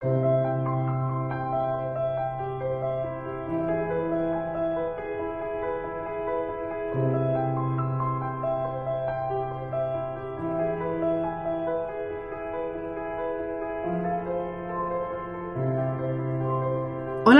Hola 0.00 0.12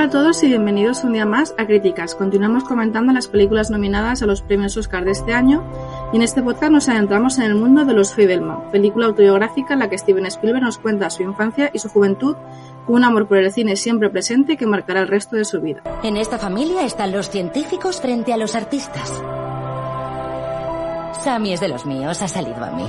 a 0.02 0.10
todos 0.10 0.42
y 0.42 0.48
bienvenidos 0.48 1.04
un 1.04 1.12
día 1.12 1.24
más 1.24 1.54
a 1.58 1.66
Críticas. 1.66 2.16
Continuamos 2.16 2.64
comentando 2.64 3.12
las 3.12 3.28
películas 3.28 3.70
nominadas 3.70 4.20
a 4.22 4.26
los 4.26 4.42
premios 4.42 4.76
Oscar 4.76 5.04
de 5.04 5.12
este 5.12 5.32
año 5.32 5.62
y 6.12 6.16
en 6.16 6.22
este 6.22 6.42
podcast 6.42 6.72
nos 6.72 6.88
adentramos 6.88 7.38
en 7.38 7.44
el 7.44 7.54
mundo 7.54 7.84
de 7.84 7.92
Los 7.92 8.14
Fabelman, 8.14 8.70
película 8.70 9.06
autobiográfica 9.06 9.74
en 9.74 9.80
la 9.80 9.90
que 9.90 9.98
Steven 9.98 10.26
Spielberg 10.26 10.64
nos 10.64 10.78
cuenta 10.78 11.10
su 11.10 11.22
infancia 11.22 11.70
y 11.72 11.78
su 11.78 11.88
juventud 11.88 12.36
con 12.86 12.96
un 12.96 13.04
amor 13.04 13.28
por 13.28 13.36
el 13.38 13.52
cine 13.52 13.76
siempre 13.76 14.08
presente 14.08 14.56
que 14.56 14.66
marcará 14.66 15.00
el 15.00 15.08
resto 15.08 15.36
de 15.36 15.44
su 15.44 15.60
vida. 15.60 15.82
En 16.02 16.16
esta 16.16 16.38
familia 16.38 16.84
están 16.84 17.12
los 17.12 17.28
científicos 17.28 18.00
frente 18.00 18.32
a 18.32 18.38
los 18.38 18.54
artistas. 18.54 19.12
Sammy 21.22 21.52
es 21.52 21.60
de 21.60 21.68
los 21.68 21.84
míos, 21.84 22.22
ha 22.22 22.28
salido 22.28 22.64
a 22.64 22.70
mí. 22.70 22.86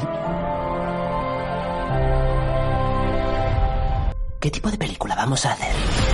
¿Qué 4.39 4.49
tipo 4.51 4.71
de 4.71 4.77
película 4.77 5.15
vamos 5.15 5.45
a 5.45 5.51
hacer? 5.51 6.08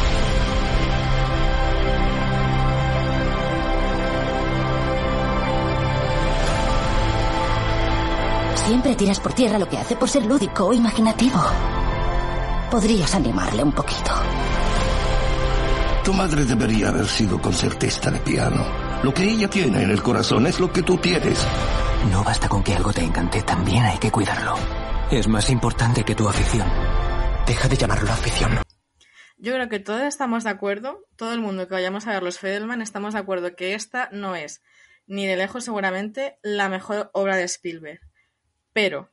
Siempre 8.66 8.96
tiras 8.96 9.20
por 9.20 9.34
tierra 9.34 9.60
lo 9.60 9.70
que 9.70 9.78
hace 9.78 9.96
por 9.96 10.10
ser 10.10 10.26
lúdico 10.26 10.66
o 10.66 10.74
imaginativo. 10.74 11.40
Podrías 12.72 13.14
animarle 13.14 13.62
un 13.62 13.72
poquito. 13.72 14.12
Tu 16.04 16.12
madre 16.12 16.46
debería 16.46 16.90
haber 16.90 17.06
sido 17.06 17.40
concertista 17.40 18.10
de 18.10 18.20
piano. 18.22 18.66
Lo 19.04 19.14
que 19.14 19.24
ella 19.24 19.48
tiene 19.48 19.84
en 19.84 19.92
el 19.92 20.02
corazón 20.02 20.48
es 20.48 20.60
lo 20.60 20.74
que 20.74 20.82
tú 20.82 20.98
tienes. 20.98 21.46
No 22.10 22.24
basta 22.24 22.50
con 22.50 22.64
que 22.64 22.74
algo 22.74 22.92
te 22.92 23.02
encante, 23.02 23.44
también 23.44 23.84
hay 23.84 24.00
que 24.00 24.12
cuidarlo. 24.12 24.56
Es 25.12 25.28
más 25.28 25.52
importante 25.52 26.04
que 26.04 26.16
tu 26.16 26.28
afición. 26.28 26.68
Deja 27.46 27.68
de 27.68 27.78
llamarlo 27.78 28.12
afición. 28.12 28.60
Yo 29.38 29.54
creo 29.54 29.70
que 29.70 29.80
todos 29.80 30.02
estamos 30.02 30.44
de 30.44 30.50
acuerdo, 30.50 31.06
todo 31.18 31.34
el 31.34 31.40
mundo 31.40 31.68
que 31.68 31.76
vayamos 31.76 32.08
a 32.08 32.14
ver 32.14 32.24
los 32.24 32.40
Fedelman 32.40 32.82
estamos 32.82 33.14
de 33.14 33.20
acuerdo 33.20 33.56
que 33.56 33.76
esta 33.76 34.10
no 34.12 34.36
es, 34.36 34.64
ni 35.06 35.28
de 35.28 35.36
lejos 35.36 35.66
seguramente, 35.66 36.40
la 36.42 36.68
mejor 36.68 37.12
obra 37.14 37.38
de 37.38 37.44
Spielberg 37.44 38.00
pero 38.76 39.10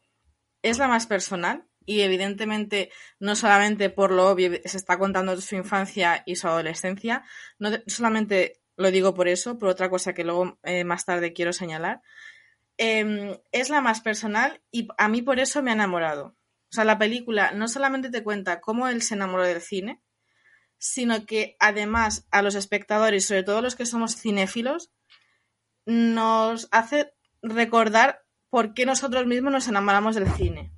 es 0.63 0.79
la 0.79 0.89
más 0.89 1.07
personal 1.07 1.69
y 1.87 2.01
evidentemente 2.01 2.91
no 3.21 3.37
solamente 3.37 3.91
por 3.91 4.11
lo 4.11 4.29
obvio 4.29 4.51
se 4.65 4.77
está 4.77 4.99
contando 4.99 5.41
su 5.41 5.55
infancia 5.55 6.25
y 6.27 6.35
su 6.35 6.49
adolescencia, 6.49 7.25
no 7.61 7.71
solamente 7.87 8.61
lo 8.77 8.91
digo 8.91 9.15
por 9.15 9.29
eso, 9.29 9.61
por 9.61 9.69
otra 9.69 9.89
cosa 9.89 10.15
que 10.15 10.25
luego 10.25 10.59
eh, 10.65 10.83
más 10.83 11.05
tarde 11.05 11.33
quiero 11.33 11.53
señalar, 11.53 12.03
em, 12.77 13.39
es 13.53 13.71
la 13.71 13.81
más 13.81 14.01
personal 14.01 14.61
y 14.73 14.89
a 14.99 15.09
mí 15.09 15.23
por 15.23 15.39
eso 15.39 15.63
me 15.63 15.71
ha 15.71 15.75
enamorado. 15.75 16.37
O 16.71 16.75
sea, 16.75 16.85
la 16.85 16.99
película 16.99 17.53
no 17.53 17.69
solamente 17.69 18.11
te 18.11 18.25
cuenta 18.25 18.61
cómo 18.61 18.89
él 18.89 19.01
se 19.01 19.15
enamoró 19.15 19.45
del 19.45 19.61
cine, 19.61 20.03
sino 20.79 21.25
que 21.25 21.57
además 21.61 22.27
a 22.33 22.43
los 22.43 22.57
espectadores, 22.57 23.27
sobre 23.27 23.45
todo 23.45 23.63
los 23.63 23.77
que 23.77 23.87
somos 23.87 24.17
cinéfilos, 24.17 24.91
nos 25.87 26.67
hace 26.73 27.13
recordar 27.43 28.22
por 28.53 28.75
qué 28.75 28.84
nosotros 28.84 29.25
mismos 29.25 29.50
nos 29.50 29.69
enamoramos 29.69 30.14
del 30.14 30.31
cine. 30.34 30.75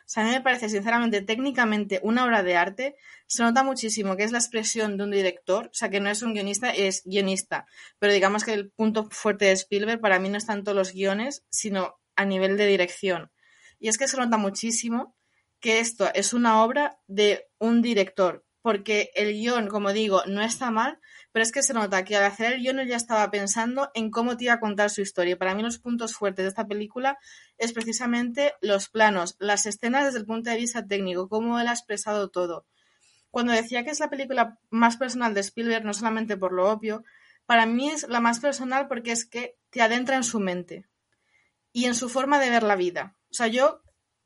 O 0.00 0.02
sea, 0.04 0.22
a 0.22 0.26
mí 0.26 0.32
me 0.32 0.42
parece, 0.42 0.68
sinceramente, 0.68 1.22
técnicamente 1.22 1.98
una 2.02 2.22
obra 2.26 2.42
de 2.42 2.54
arte. 2.54 2.96
Se 3.26 3.42
nota 3.42 3.62
muchísimo 3.62 4.14
que 4.14 4.24
es 4.24 4.30
la 4.30 4.36
expresión 4.36 4.98
de 4.98 5.04
un 5.04 5.10
director, 5.10 5.68
o 5.68 5.72
sea, 5.72 5.88
que 5.88 6.00
no 6.00 6.10
es 6.10 6.20
un 6.20 6.34
guionista, 6.34 6.68
es 6.68 7.02
guionista. 7.06 7.64
Pero 7.98 8.12
digamos 8.12 8.44
que 8.44 8.52
el 8.52 8.70
punto 8.72 9.08
fuerte 9.10 9.46
de 9.46 9.52
Spielberg 9.52 10.02
para 10.02 10.18
mí 10.18 10.28
no 10.28 10.36
es 10.36 10.44
tanto 10.44 10.74
los 10.74 10.92
guiones, 10.92 11.46
sino 11.48 11.98
a 12.14 12.26
nivel 12.26 12.58
de 12.58 12.66
dirección. 12.66 13.30
Y 13.78 13.88
es 13.88 13.96
que 13.96 14.06
se 14.06 14.18
nota 14.18 14.36
muchísimo 14.36 15.16
que 15.60 15.80
esto 15.80 16.10
es 16.12 16.34
una 16.34 16.62
obra 16.62 16.98
de 17.06 17.46
un 17.58 17.80
director, 17.80 18.44
porque 18.60 19.12
el 19.14 19.32
guion, 19.32 19.68
como 19.68 19.94
digo, 19.94 20.24
no 20.26 20.42
está 20.42 20.70
mal, 20.70 21.00
pero 21.34 21.42
es 21.42 21.50
que 21.50 21.64
se 21.64 21.74
nota 21.74 22.04
que 22.04 22.16
al 22.16 22.22
hacer 22.22 22.52
el 22.52 22.60
guion 22.60 22.86
ya 22.86 22.94
estaba 22.94 23.28
pensando 23.28 23.90
en 23.94 24.12
cómo 24.12 24.36
te 24.36 24.44
iba 24.44 24.52
a 24.52 24.60
contar 24.60 24.88
su 24.88 25.00
historia. 25.00 25.36
Para 25.36 25.56
mí 25.56 25.64
los 25.64 25.80
puntos 25.80 26.14
fuertes 26.14 26.44
de 26.44 26.48
esta 26.50 26.68
película 26.68 27.18
es 27.58 27.72
precisamente 27.72 28.54
los 28.60 28.88
planos, 28.88 29.34
las 29.40 29.66
escenas 29.66 30.04
desde 30.04 30.20
el 30.20 30.26
punto 30.26 30.50
de 30.50 30.56
vista 30.58 30.86
técnico, 30.86 31.28
cómo 31.28 31.58
él 31.58 31.66
ha 31.66 31.72
expresado 31.72 32.30
todo. 32.30 32.66
Cuando 33.32 33.52
decía 33.52 33.82
que 33.82 33.90
es 33.90 33.98
la 33.98 34.10
película 34.10 34.60
más 34.70 34.96
personal 34.96 35.34
de 35.34 35.40
Spielberg, 35.40 35.84
no 35.84 35.92
solamente 35.92 36.36
por 36.36 36.52
lo 36.52 36.70
obvio, 36.70 37.02
para 37.46 37.66
mí 37.66 37.90
es 37.90 38.06
la 38.08 38.20
más 38.20 38.38
personal 38.38 38.86
porque 38.86 39.10
es 39.10 39.26
que 39.26 39.56
te 39.70 39.82
adentra 39.82 40.14
en 40.14 40.22
su 40.22 40.38
mente 40.38 40.86
y 41.72 41.86
en 41.86 41.96
su 41.96 42.08
forma 42.08 42.38
de 42.38 42.50
ver 42.50 42.62
la 42.62 42.76
vida. 42.76 43.16
O 43.32 43.34
sea, 43.34 43.48
yo 43.48 43.82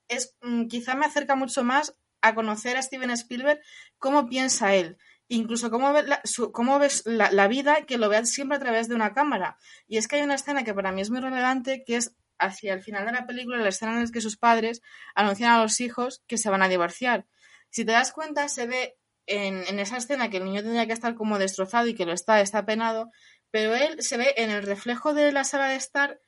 es 0.09 0.37
mm, 0.43 0.67
quizá 0.67 0.95
me 0.95 1.07
acerca 1.07 1.37
mucho 1.37 1.65
más 1.65 1.97
a 2.21 2.35
conocer 2.35 2.77
a 2.77 2.83
Steven 2.83 3.13
Spielberg 3.13 3.63
cómo 3.97 4.29
piensa 4.29 4.75
él 4.75 4.99
incluso 5.29 5.71
cómo, 5.71 5.93
la, 5.93 6.23
cómo 6.53 6.79
ves 6.79 7.03
la, 7.07 7.49
vida, 7.49 7.83
que 7.87 7.99
lo 7.99 8.09
veas 8.09 8.31
siempre 8.31 8.57
a 8.57 8.61
través 8.61 8.89
de 8.89 8.95
una 8.95 9.13
cámara. 9.13 9.59
Y 9.87 9.99
es 9.99 10.09
que 10.09 10.17
hay 10.17 10.23
una 10.23 10.35
escena 10.35 10.65
que 10.65 10.75
para 10.75 10.93
mí 10.93 11.01
es 11.01 11.11
muy 11.11 11.21
relevante, 11.21 11.85
que 11.85 11.97
es 11.97 12.17
hacia 12.39 12.73
el 12.73 12.83
final 12.83 13.05
de 13.05 13.13
la 13.13 13.27
película, 13.27 13.59
la 13.59 13.69
escena 13.69 13.93
en 13.93 14.05
la 14.05 14.11
que 14.11 14.21
sus 14.21 14.37
padres 14.37 14.81
anuncian 15.15 15.53
a 15.53 15.63
los 15.63 15.81
hijos 15.81 16.23
que 16.27 16.39
se 16.39 16.51
van 16.51 16.63
a 16.63 16.69
divorciar. 16.69 17.27
Si 17.71 17.85
te 17.85 17.93
das 17.93 18.13
cuenta, 18.13 18.49
se 18.49 18.67
ve 18.67 18.97
en, 19.27 19.65
en 19.69 19.79
esa 19.79 19.99
escena 19.99 20.31
que 20.31 20.39
el 20.39 20.45
niño 20.45 20.63
tendría 20.63 20.87
que 20.87 20.93
estar 20.93 21.15
como 21.15 21.39
destrozado 21.39 21.87
y 21.89 21.95
que 21.95 22.07
lo 22.07 22.13
está, 22.13 22.41
está 22.41 22.65
penado, 22.65 23.11
pero 23.51 23.75
él 23.75 24.03
se 24.03 24.17
ve 24.17 24.35
en 24.37 24.51
el 24.51 24.63
reflejo 24.63 25.15
de 25.15 25.33
la 25.33 25.45
sala 25.45 25.69
de 25.69 25.77
estar 25.77 26.21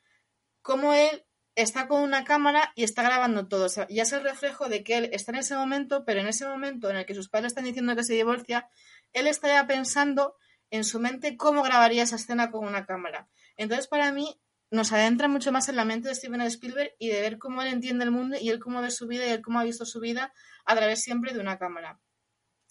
como 0.61 0.93
él 0.93 1.25
está 1.55 1.87
con 1.87 2.01
una 2.01 2.23
cámara 2.23 2.71
y 2.75 2.83
está 2.83 3.03
grabando 3.03 3.47
todo. 3.47 3.65
O 3.65 3.69
sea, 3.69 3.87
ya 3.89 4.03
es 4.03 4.13
el 4.13 4.23
reflejo 4.23 4.69
de 4.69 4.83
que 4.83 4.97
él 4.97 5.09
está 5.11 5.31
en 5.31 5.39
ese 5.39 5.55
momento, 5.55 6.05
pero 6.05 6.21
en 6.21 6.27
ese 6.27 6.45
momento 6.45 6.89
en 6.89 6.97
el 6.97 7.05
que 7.05 7.15
sus 7.15 7.29
padres 7.29 7.51
están 7.51 7.65
diciendo 7.65 7.95
que 7.95 8.03
se 8.03 8.13
divorcia, 8.13 8.69
él 9.13 9.27
está 9.27 9.47
ya 9.47 9.67
pensando 9.67 10.35
en 10.69 10.83
su 10.83 10.99
mente 10.99 11.37
cómo 11.37 11.63
grabaría 11.63 12.03
esa 12.03 12.15
escena 12.15 12.49
con 12.51 12.65
una 12.65 12.85
cámara. 12.85 13.27
Entonces, 13.57 13.87
para 13.87 14.11
mí, 14.11 14.41
nos 14.71 14.93
adentra 14.93 15.27
mucho 15.27 15.51
más 15.51 15.67
en 15.67 15.75
la 15.75 15.83
mente 15.83 16.07
de 16.07 16.15
Steven 16.15 16.41
Spielberg 16.43 16.95
y 16.97 17.09
de 17.09 17.19
ver 17.19 17.37
cómo 17.37 17.61
él 17.61 17.67
entiende 17.67 18.05
el 18.05 18.11
mundo 18.11 18.37
y 18.39 18.49
él 18.49 18.59
cómo 18.59 18.81
ve 18.81 18.89
su 18.89 19.05
vida 19.05 19.25
y 19.27 19.29
él 19.29 19.41
cómo 19.41 19.59
ha 19.59 19.65
visto 19.65 19.85
su 19.85 19.99
vida 19.99 20.33
a 20.65 20.75
través 20.75 21.03
siempre 21.03 21.33
de 21.33 21.39
una 21.41 21.59
cámara. 21.59 21.99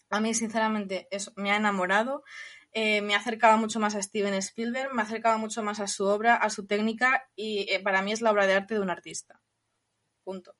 A 0.09 0.21
mí, 0.21 0.35
sinceramente, 0.35 1.07
eso 1.11 1.33
me 1.37 1.53
ha 1.53 1.57
enamorado. 1.57 2.25
Eh, 2.73 3.03
me 3.03 3.15
ha 3.15 3.19
acercado 3.19 3.59
mucho 3.59 3.81
más 3.81 3.97
a 3.97 4.03
Steven 4.03 4.35
Spielberg, 4.35 4.95
me 4.95 5.03
ha 5.03 5.05
acercado 5.05 5.39
mucho 5.39 5.63
más 5.63 5.81
a 5.81 5.89
su 5.89 6.07
obra, 6.07 6.37
a 6.37 6.51
su 6.51 6.67
técnica 6.67 7.29
y 7.35 7.67
eh, 7.73 7.81
para 7.81 8.01
mí 8.01 8.13
es 8.13 8.21
la 8.21 8.31
obra 8.31 8.47
de 8.47 8.55
arte 8.55 8.75
de 8.75 8.81
un 8.81 8.91
artista. 8.91 9.41
Punto. 10.23 10.55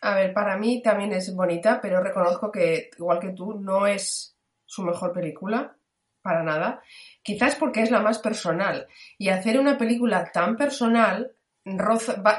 A 0.00 0.14
ver, 0.16 0.34
para 0.34 0.56
mí 0.56 0.82
también 0.82 1.12
es 1.12 1.34
bonita, 1.34 1.80
pero 1.80 2.02
reconozco 2.02 2.50
que, 2.50 2.90
igual 2.98 3.20
que 3.20 3.30
tú, 3.30 3.54
no 3.54 3.86
es 3.86 4.36
su 4.66 4.82
mejor 4.82 5.12
película, 5.12 5.76
para 6.20 6.42
nada. 6.42 6.82
Quizás 7.22 7.54
porque 7.54 7.82
es 7.82 7.90
la 7.90 8.00
más 8.00 8.18
personal. 8.18 8.88
Y 9.16 9.28
hacer 9.28 9.58
una 9.58 9.78
película 9.78 10.30
tan 10.32 10.56
personal, 10.56 11.36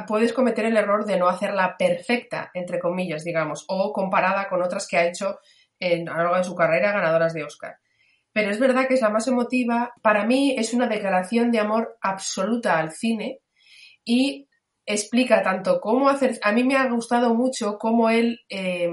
puedes 0.07 0.33
cometer 0.33 0.65
el 0.65 0.77
error 0.77 1.05
de 1.05 1.17
no 1.17 1.27
hacerla 1.27 1.77
perfecta, 1.77 2.51
entre 2.53 2.79
comillas, 2.79 3.23
digamos, 3.23 3.65
o 3.69 3.93
comparada 3.93 4.49
con 4.49 4.61
otras 4.61 4.87
que 4.87 4.97
ha 4.97 5.07
hecho 5.07 5.39
en, 5.79 6.09
a 6.09 6.17
lo 6.17 6.23
largo 6.23 6.37
de 6.37 6.43
su 6.43 6.55
carrera 6.55 6.91
ganadoras 6.91 7.33
de 7.33 7.45
Oscar 7.45 7.79
pero 8.35 8.51
es 8.51 8.59
verdad 8.59 8.85
que 8.85 8.95
es 8.95 9.01
la 9.01 9.09
más 9.09 9.29
emotiva. 9.29 9.93
Para 10.01 10.25
mí 10.25 10.53
es 10.57 10.73
una 10.73 10.87
declaración 10.87 11.51
de 11.51 11.59
amor 11.59 11.97
absoluta 12.01 12.77
al 12.77 12.91
cine 12.91 13.39
y 14.03 14.49
explica 14.85 15.41
tanto 15.41 15.79
cómo 15.79 16.09
hacer... 16.09 16.37
A 16.43 16.51
mí 16.51 16.65
me 16.65 16.75
ha 16.75 16.89
gustado 16.89 17.33
mucho 17.33 17.77
cómo 17.77 18.09
él 18.09 18.41
eh, 18.49 18.91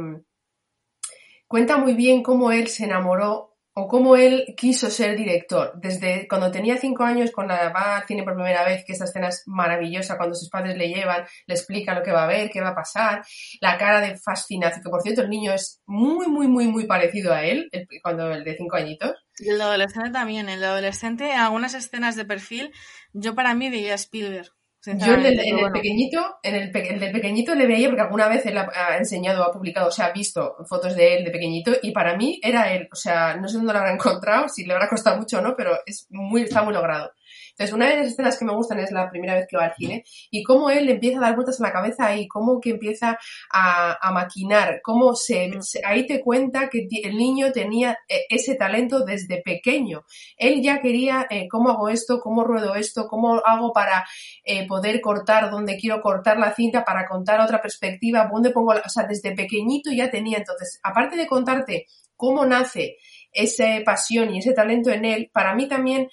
cuenta 1.48 1.76
muy 1.76 1.94
bien 1.94 2.22
cómo 2.22 2.52
él 2.52 2.68
se 2.68 2.84
enamoró 2.84 3.56
o 3.74 3.88
cómo 3.88 4.14
él 4.14 4.54
quiso 4.56 4.88
ser 4.90 5.16
director. 5.16 5.72
Desde 5.74 6.28
cuando 6.28 6.52
tenía 6.52 6.76
cinco 6.76 7.02
años, 7.02 7.32
cuando 7.32 7.54
va 7.54 7.96
al 7.96 8.06
cine 8.06 8.22
por 8.22 8.34
primera 8.34 8.64
vez, 8.64 8.84
que 8.86 8.92
esta 8.92 9.06
escena 9.06 9.26
es 9.28 9.42
maravillosa, 9.46 10.18
cuando 10.18 10.36
sus 10.36 10.50
padres 10.50 10.76
le 10.76 10.88
llevan, 10.88 11.24
le 11.48 11.54
explican 11.54 11.96
lo 11.96 12.04
que 12.04 12.12
va 12.12 12.24
a 12.24 12.28
ver, 12.28 12.48
qué 12.48 12.60
va 12.60 12.68
a 12.68 12.74
pasar, 12.76 13.24
la 13.60 13.76
cara 13.76 14.00
de 14.00 14.16
fascinación, 14.18 14.84
que 14.84 14.90
por 14.90 15.02
cierto 15.02 15.22
el 15.22 15.30
niño 15.30 15.52
es 15.52 15.82
muy, 15.86 16.28
muy, 16.28 16.46
muy, 16.46 16.68
muy 16.68 16.86
parecido 16.86 17.32
a 17.34 17.44
él, 17.44 17.68
cuando 18.04 18.30
el 18.30 18.44
de 18.44 18.56
cinco 18.56 18.76
añitos. 18.76 19.21
Y 19.38 19.48
el 19.48 19.60
adolescente 19.60 20.10
también, 20.10 20.48
el 20.48 20.62
adolescente, 20.62 21.30
en 21.30 21.38
algunas 21.38 21.74
escenas 21.74 22.16
de 22.16 22.24
perfil, 22.24 22.72
yo 23.12 23.34
para 23.34 23.54
mí 23.54 23.70
veía 23.70 23.94
Spielberg. 23.94 24.52
Yo 24.84 25.14
en 25.14 25.24
el, 25.24 25.72
pequeñito, 25.72 26.38
en 26.42 26.56
el, 26.56 26.72
del 26.72 27.12
pequeñito 27.12 27.54
le 27.54 27.68
veía 27.68 27.88
porque 27.88 28.02
alguna 28.02 28.26
vez 28.26 28.44
él 28.46 28.58
ha, 28.58 28.96
enseñado, 28.96 29.44
ha 29.44 29.52
publicado, 29.52 29.86
o 29.88 29.92
sea, 29.92 30.06
ha 30.06 30.12
visto 30.12 30.56
fotos 30.68 30.96
de 30.96 31.18
él 31.18 31.24
de 31.24 31.30
pequeñito 31.30 31.70
y 31.82 31.92
para 31.92 32.16
mí 32.16 32.40
era 32.42 32.72
él. 32.74 32.88
O 32.92 32.96
sea, 32.96 33.36
no 33.36 33.46
sé 33.46 33.58
dónde 33.58 33.72
lo 33.72 33.78
habrá 33.78 33.92
encontrado, 33.94 34.48
si 34.48 34.64
le 34.64 34.72
habrá 34.72 34.88
costado 34.88 35.18
mucho 35.18 35.38
o 35.38 35.40
no, 35.40 35.54
pero 35.56 35.78
es 35.86 36.08
muy, 36.10 36.42
está 36.42 36.64
muy 36.64 36.74
logrado. 36.74 37.12
Entonces, 37.52 37.74
una 37.74 37.88
de 37.88 37.98
las 37.98 38.06
escenas 38.08 38.38
que 38.38 38.44
me 38.44 38.54
gustan 38.54 38.78
es 38.78 38.90
la 38.92 39.10
primera 39.10 39.34
vez 39.34 39.46
que 39.48 39.56
va 39.56 39.64
al 39.66 39.74
cine 39.74 40.04
y 40.30 40.42
cómo 40.42 40.70
él 40.70 40.88
empieza 40.88 41.18
a 41.18 41.22
dar 41.22 41.34
vueltas 41.34 41.60
en 41.60 41.64
la 41.64 41.72
cabeza 41.72 42.06
ahí, 42.06 42.26
cómo 42.26 42.60
que 42.60 42.70
empieza 42.70 43.18
a, 43.52 44.10
maquinar, 44.12 44.80
cómo 44.82 45.14
se, 45.14 45.48
mm. 45.48 45.60
ahí 45.84 46.06
te 46.06 46.20
cuenta 46.20 46.68
que 46.68 46.86
el 47.02 47.16
niño 47.16 47.52
tenía 47.52 47.98
eh, 48.08 48.22
ese 48.28 48.54
talento 48.54 49.04
desde 49.04 49.42
pequeño. 49.42 50.04
Él 50.36 50.62
ya 50.62 50.80
quería 50.80 51.26
eh, 51.28 51.46
cómo 51.48 51.70
hago 51.70 51.88
esto, 51.88 52.20
cómo 52.20 52.44
ruedo 52.44 52.74
esto, 52.74 53.06
cómo 53.06 53.40
hago 53.44 53.72
para 53.72 54.06
eh, 54.44 54.66
poder 54.66 55.00
cortar 55.00 55.50
donde 55.50 55.76
quiero 55.76 56.00
cortar 56.00 56.38
la 56.38 56.54
cinta, 56.54 56.84
para 56.84 57.06
contar 57.06 57.40
otra 57.40 57.60
perspectiva, 57.60 58.28
dónde 58.32 58.50
pongo, 58.50 58.74
la, 58.74 58.82
o 58.84 58.88
sea, 58.88 59.04
desde 59.04 59.34
pequeñito 59.34 59.90
ya 59.92 60.10
tenía. 60.10 60.38
Entonces, 60.38 60.80
aparte 60.82 61.16
de 61.16 61.26
contarte 61.26 61.86
cómo 62.16 62.46
nace 62.46 62.96
esa 63.32 63.64
pasión 63.84 64.34
y 64.34 64.38
ese 64.38 64.52
talento 64.52 64.90
en 64.90 65.04
él, 65.04 65.30
para 65.32 65.54
mí 65.54 65.68
también 65.68 66.08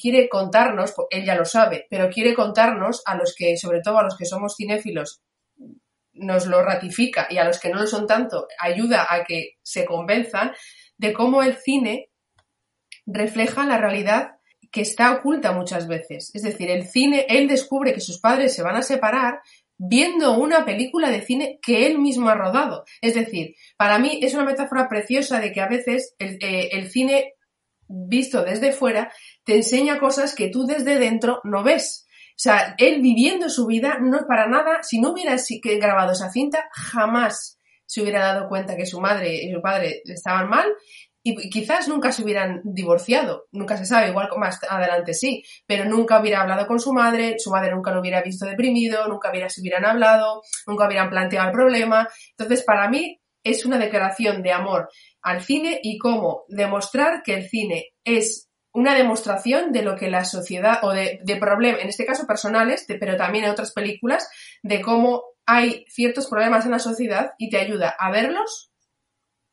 quiere 0.00 0.28
contarnos, 0.28 0.94
él 1.10 1.24
ya 1.24 1.34
lo 1.34 1.44
sabe, 1.44 1.86
pero 1.90 2.10
quiere 2.10 2.34
contarnos 2.34 3.02
a 3.06 3.16
los 3.16 3.34
que, 3.34 3.56
sobre 3.56 3.80
todo 3.80 3.98
a 3.98 4.04
los 4.04 4.16
que 4.16 4.24
somos 4.24 4.56
cinéfilos, 4.56 5.22
nos 6.12 6.46
lo 6.46 6.62
ratifica 6.62 7.26
y 7.30 7.38
a 7.38 7.44
los 7.44 7.58
que 7.58 7.70
no 7.70 7.80
lo 7.80 7.86
son 7.86 8.06
tanto, 8.06 8.46
ayuda 8.58 9.06
a 9.08 9.24
que 9.24 9.58
se 9.62 9.84
convenzan 9.84 10.52
de 10.98 11.12
cómo 11.12 11.42
el 11.42 11.56
cine 11.56 12.10
refleja 13.06 13.64
la 13.64 13.78
realidad 13.78 14.32
que 14.70 14.82
está 14.82 15.12
oculta 15.12 15.52
muchas 15.52 15.88
veces. 15.88 16.30
Es 16.34 16.42
decir, 16.42 16.70
el 16.70 16.86
cine, 16.86 17.26
él 17.28 17.48
descubre 17.48 17.92
que 17.92 18.00
sus 18.00 18.20
padres 18.20 18.54
se 18.54 18.62
van 18.62 18.76
a 18.76 18.82
separar 18.82 19.40
viendo 19.82 20.38
una 20.38 20.64
película 20.64 21.10
de 21.10 21.22
cine 21.22 21.58
que 21.62 21.86
él 21.86 21.98
mismo 21.98 22.28
ha 22.28 22.34
rodado. 22.34 22.84
Es 23.00 23.14
decir, 23.14 23.54
para 23.76 23.98
mí 23.98 24.20
es 24.22 24.34
una 24.34 24.44
metáfora 24.44 24.88
preciosa 24.88 25.40
de 25.40 25.52
que 25.52 25.60
a 25.60 25.68
veces 25.68 26.14
el, 26.18 26.38
eh, 26.42 26.88
cine 26.90 27.34
visto 27.90 28.44
desde 28.44 28.72
fuera 28.72 29.12
te 29.44 29.56
enseña 29.56 29.98
cosas 29.98 30.34
que 30.34 30.48
tú 30.48 30.64
desde 30.64 30.98
dentro 30.98 31.40
no 31.44 31.62
ves. 31.62 32.06
O 32.30 32.42
sea, 32.42 32.74
él 32.78 33.02
viviendo 33.02 33.48
su 33.50 33.66
vida, 33.66 33.98
no 34.00 34.26
para 34.26 34.46
nada, 34.46 34.82
si 34.82 35.00
no 35.00 35.12
hubiera 35.12 35.36
grabado 35.78 36.12
esa 36.12 36.30
cinta, 36.30 36.70
jamás 36.72 37.58
se 37.84 38.02
hubiera 38.02 38.20
dado 38.20 38.48
cuenta 38.48 38.76
que 38.76 38.86
su 38.86 39.00
madre 39.00 39.34
y 39.34 39.52
su 39.52 39.60
padre 39.60 40.00
estaban 40.04 40.48
mal 40.48 40.66
y 41.22 41.50
quizás 41.50 41.86
nunca 41.86 42.12
se 42.12 42.22
hubieran 42.22 42.62
divorciado, 42.64 43.46
nunca 43.52 43.76
se 43.76 43.84
sabe, 43.84 44.08
igual 44.08 44.28
más 44.38 44.58
adelante 44.68 45.12
sí, 45.12 45.44
pero 45.66 45.84
nunca 45.84 46.18
hubiera 46.18 46.40
hablado 46.40 46.66
con 46.66 46.80
su 46.80 46.92
madre, 46.92 47.38
su 47.38 47.50
madre 47.50 47.72
nunca 47.72 47.90
lo 47.90 48.00
hubiera 48.00 48.22
visto 48.22 48.46
deprimido, 48.46 49.06
nunca 49.06 49.30
hubiera, 49.30 49.50
se 49.50 49.60
hubieran 49.60 49.84
hablado, 49.84 50.42
nunca 50.66 50.86
hubieran 50.86 51.10
planteado 51.10 51.48
el 51.48 51.52
problema. 51.52 52.08
Entonces, 52.30 52.64
para 52.64 52.88
mí 52.88 53.19
es 53.42 53.64
una 53.64 53.78
declaración 53.78 54.42
de 54.42 54.52
amor 54.52 54.88
al 55.22 55.42
cine 55.42 55.80
y 55.82 55.98
cómo 55.98 56.44
demostrar 56.48 57.22
que 57.22 57.34
el 57.34 57.48
cine 57.48 57.90
es 58.04 58.50
una 58.72 58.94
demostración 58.94 59.72
de 59.72 59.82
lo 59.82 59.96
que 59.96 60.08
la 60.08 60.24
sociedad, 60.24 60.78
o 60.82 60.92
de, 60.92 61.20
problemas, 61.40 61.82
en 61.82 61.88
este 61.88 62.06
caso 62.06 62.26
personales, 62.26 62.84
pero 62.86 63.16
también 63.16 63.44
en 63.44 63.50
otras 63.50 63.72
películas, 63.72 64.28
de 64.62 64.80
cómo 64.80 65.24
hay 65.46 65.84
ciertos 65.88 66.28
problemas 66.28 66.64
en 66.64 66.70
la 66.70 66.78
sociedad 66.78 67.32
y 67.38 67.50
te 67.50 67.58
ayuda 67.58 67.94
a 67.98 68.10
verlos 68.10 68.70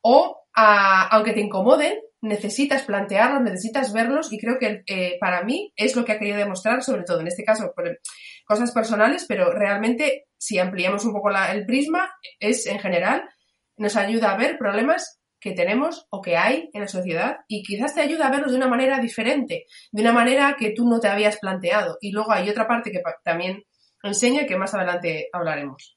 o 0.02 0.44
aunque 0.54 1.32
te 1.32 1.40
incomoden, 1.40 1.98
necesitas 2.20 2.82
plantearlos, 2.82 3.42
necesitas 3.42 3.92
verlos 3.92 4.32
y 4.32 4.38
creo 4.38 4.58
que 4.58 4.82
eh, 4.86 5.16
para 5.20 5.44
mí 5.44 5.72
es 5.76 5.94
lo 5.94 6.04
que 6.04 6.12
ha 6.12 6.18
querido 6.18 6.36
demostrar, 6.36 6.82
sobre 6.82 7.04
todo 7.04 7.20
en 7.20 7.28
este 7.28 7.44
caso 7.44 7.72
por 7.74 8.00
cosas 8.44 8.72
personales, 8.72 9.24
pero 9.28 9.52
realmente 9.52 10.26
si 10.36 10.58
ampliamos 10.58 11.04
un 11.04 11.12
poco 11.12 11.30
el 11.30 11.66
prisma, 11.66 12.10
es 12.40 12.66
en 12.66 12.80
general, 12.80 13.28
nos 13.78 13.96
ayuda 13.96 14.32
a 14.32 14.36
ver 14.36 14.58
problemas 14.58 15.20
que 15.40 15.52
tenemos 15.52 16.06
o 16.10 16.20
que 16.20 16.36
hay 16.36 16.68
en 16.72 16.80
la 16.80 16.88
sociedad 16.88 17.36
y 17.46 17.62
quizás 17.62 17.94
te 17.94 18.00
ayuda 18.00 18.26
a 18.26 18.30
verlos 18.30 18.50
de 18.50 18.58
una 18.58 18.68
manera 18.68 18.98
diferente, 18.98 19.66
de 19.92 20.02
una 20.02 20.12
manera 20.12 20.56
que 20.58 20.72
tú 20.74 20.88
no 20.88 21.00
te 21.00 21.08
habías 21.08 21.38
planteado. 21.38 21.96
Y 22.00 22.12
luego 22.12 22.32
hay 22.32 22.48
otra 22.50 22.66
parte 22.66 22.90
que 22.90 23.00
también 23.24 23.62
enseña 24.02 24.46
que 24.46 24.56
más 24.56 24.74
adelante 24.74 25.28
hablaremos. 25.32 25.96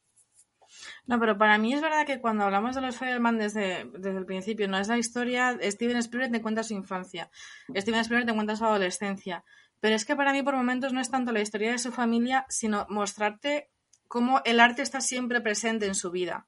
No, 1.05 1.19
pero 1.19 1.37
para 1.37 1.57
mí 1.57 1.73
es 1.73 1.81
verdad 1.81 2.05
que 2.05 2.21
cuando 2.21 2.45
hablamos 2.45 2.75
de 2.75 2.81
los 2.81 2.95
Federman 2.95 3.37
desde, 3.37 3.85
desde 3.97 4.17
el 4.17 4.25
principio, 4.25 4.67
no 4.67 4.77
es 4.77 4.87
la 4.87 4.97
historia, 4.97 5.57
Steven 5.61 5.97
Spielberg 5.97 6.31
te 6.31 6.41
cuenta 6.41 6.63
su 6.63 6.73
infancia, 6.73 7.29
Steven 7.75 7.99
Spielberg 8.01 8.27
te 8.27 8.33
cuenta 8.33 8.55
su 8.55 8.65
adolescencia, 8.65 9.43
pero 9.81 9.95
es 9.95 10.05
que 10.05 10.15
para 10.15 10.31
mí 10.31 10.43
por 10.43 10.55
momentos 10.55 10.93
no 10.93 11.01
es 11.01 11.09
tanto 11.09 11.33
la 11.33 11.41
historia 11.41 11.71
de 11.71 11.79
su 11.79 11.91
familia, 11.91 12.45
sino 12.47 12.85
mostrarte 12.87 13.69
cómo 14.07 14.41
el 14.45 14.59
arte 14.59 14.81
está 14.81 15.01
siempre 15.01 15.41
presente 15.41 15.87
en 15.87 15.95
su 15.95 16.11
vida. 16.11 16.47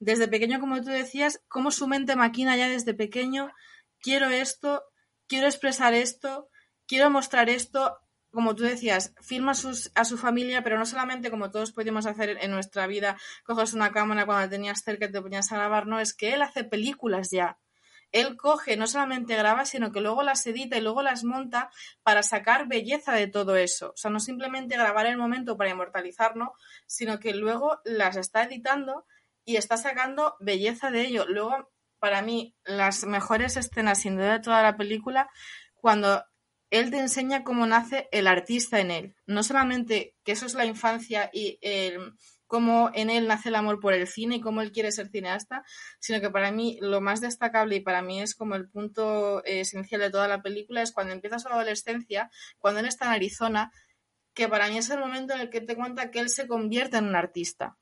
Desde 0.00 0.28
pequeño, 0.28 0.60
como 0.60 0.80
tú 0.80 0.88
decías, 0.88 1.42
cómo 1.46 1.70
su 1.70 1.86
mente 1.86 2.16
maquina 2.16 2.56
ya 2.56 2.68
desde 2.68 2.94
pequeño, 2.94 3.52
quiero 4.00 4.30
esto, 4.30 4.82
quiero 5.28 5.46
expresar 5.46 5.92
esto, 5.92 6.48
quiero 6.86 7.10
mostrar 7.10 7.50
esto, 7.50 7.98
como 8.30 8.54
tú 8.54 8.62
decías, 8.62 9.14
filma 9.20 9.52
a 9.52 10.04
su 10.04 10.16
familia, 10.16 10.62
pero 10.64 10.78
no 10.78 10.86
solamente 10.86 11.30
como 11.30 11.50
todos 11.50 11.72
podíamos 11.72 12.06
hacer 12.06 12.38
en 12.40 12.50
nuestra 12.50 12.86
vida, 12.86 13.18
coges 13.44 13.74
una 13.74 13.92
cámara 13.92 14.24
cuando 14.24 14.48
tenías 14.48 14.80
cerca 14.82 15.04
y 15.04 15.12
te 15.12 15.20
ponías 15.20 15.52
a 15.52 15.56
grabar, 15.56 15.86
no, 15.86 16.00
es 16.00 16.14
que 16.14 16.32
él 16.32 16.40
hace 16.40 16.64
películas 16.64 17.30
ya. 17.30 17.58
Él 18.10 18.36
coge, 18.36 18.78
no 18.78 18.86
solamente 18.86 19.36
graba, 19.36 19.66
sino 19.66 19.92
que 19.92 20.00
luego 20.00 20.22
las 20.22 20.44
edita 20.46 20.78
y 20.78 20.80
luego 20.80 21.02
las 21.02 21.24
monta 21.24 21.70
para 22.02 22.22
sacar 22.22 22.66
belleza 22.66 23.12
de 23.12 23.28
todo 23.28 23.54
eso. 23.56 23.90
O 23.90 23.96
sea, 23.96 24.10
no 24.10 24.18
simplemente 24.18 24.76
grabar 24.76 25.06
el 25.06 25.16
momento 25.16 25.56
para 25.56 25.70
inmortalizarlo, 25.70 26.54
sino 26.86 27.20
que 27.20 27.34
luego 27.34 27.80
las 27.84 28.16
está 28.16 28.42
editando 28.44 29.04
y 29.50 29.56
está 29.56 29.76
sacando 29.76 30.36
belleza 30.38 30.90
de 30.90 31.02
ello. 31.02 31.26
Luego, 31.28 31.70
para 31.98 32.22
mí, 32.22 32.56
las 32.64 33.04
mejores 33.04 33.56
escenas, 33.56 34.00
sin 34.00 34.16
duda, 34.16 34.34
de 34.34 34.40
toda 34.40 34.62
la 34.62 34.76
película, 34.76 35.28
cuando 35.74 36.24
él 36.70 36.90
te 36.90 36.98
enseña 36.98 37.42
cómo 37.42 37.66
nace 37.66 38.08
el 38.12 38.28
artista 38.28 38.78
en 38.78 38.92
él. 38.92 39.16
No 39.26 39.42
solamente 39.42 40.14
que 40.24 40.32
eso 40.32 40.46
es 40.46 40.54
la 40.54 40.64
infancia 40.64 41.28
y 41.32 41.58
cómo 42.46 42.90
en 42.94 43.10
él 43.10 43.26
nace 43.26 43.48
el 43.48 43.56
amor 43.56 43.80
por 43.80 43.92
el 43.92 44.06
cine 44.06 44.36
y 44.36 44.40
cómo 44.40 44.62
él 44.62 44.70
quiere 44.70 44.92
ser 44.92 45.08
cineasta, 45.08 45.64
sino 45.98 46.20
que 46.20 46.30
para 46.30 46.52
mí 46.52 46.78
lo 46.80 47.00
más 47.00 47.20
destacable 47.20 47.76
y 47.76 47.80
para 47.80 48.02
mí 48.02 48.20
es 48.20 48.36
como 48.36 48.54
el 48.54 48.68
punto 48.68 49.44
eh, 49.44 49.60
esencial 49.60 50.00
de 50.00 50.10
toda 50.10 50.28
la 50.28 50.42
película 50.42 50.82
es 50.82 50.92
cuando 50.92 51.12
empieza 51.12 51.40
su 51.40 51.48
adolescencia, 51.48 52.30
cuando 52.58 52.80
él 52.80 52.86
está 52.86 53.06
en 53.06 53.12
Arizona, 53.12 53.72
que 54.32 54.48
para 54.48 54.68
mí 54.68 54.78
es 54.78 54.90
el 54.90 55.00
momento 55.00 55.34
en 55.34 55.40
el 55.40 55.50
que 55.50 55.60
te 55.60 55.76
cuenta 55.76 56.10
que 56.10 56.20
él 56.20 56.28
se 56.28 56.46
convierte 56.46 56.98
en 56.98 57.06
un 57.06 57.16
artista 57.16 57.79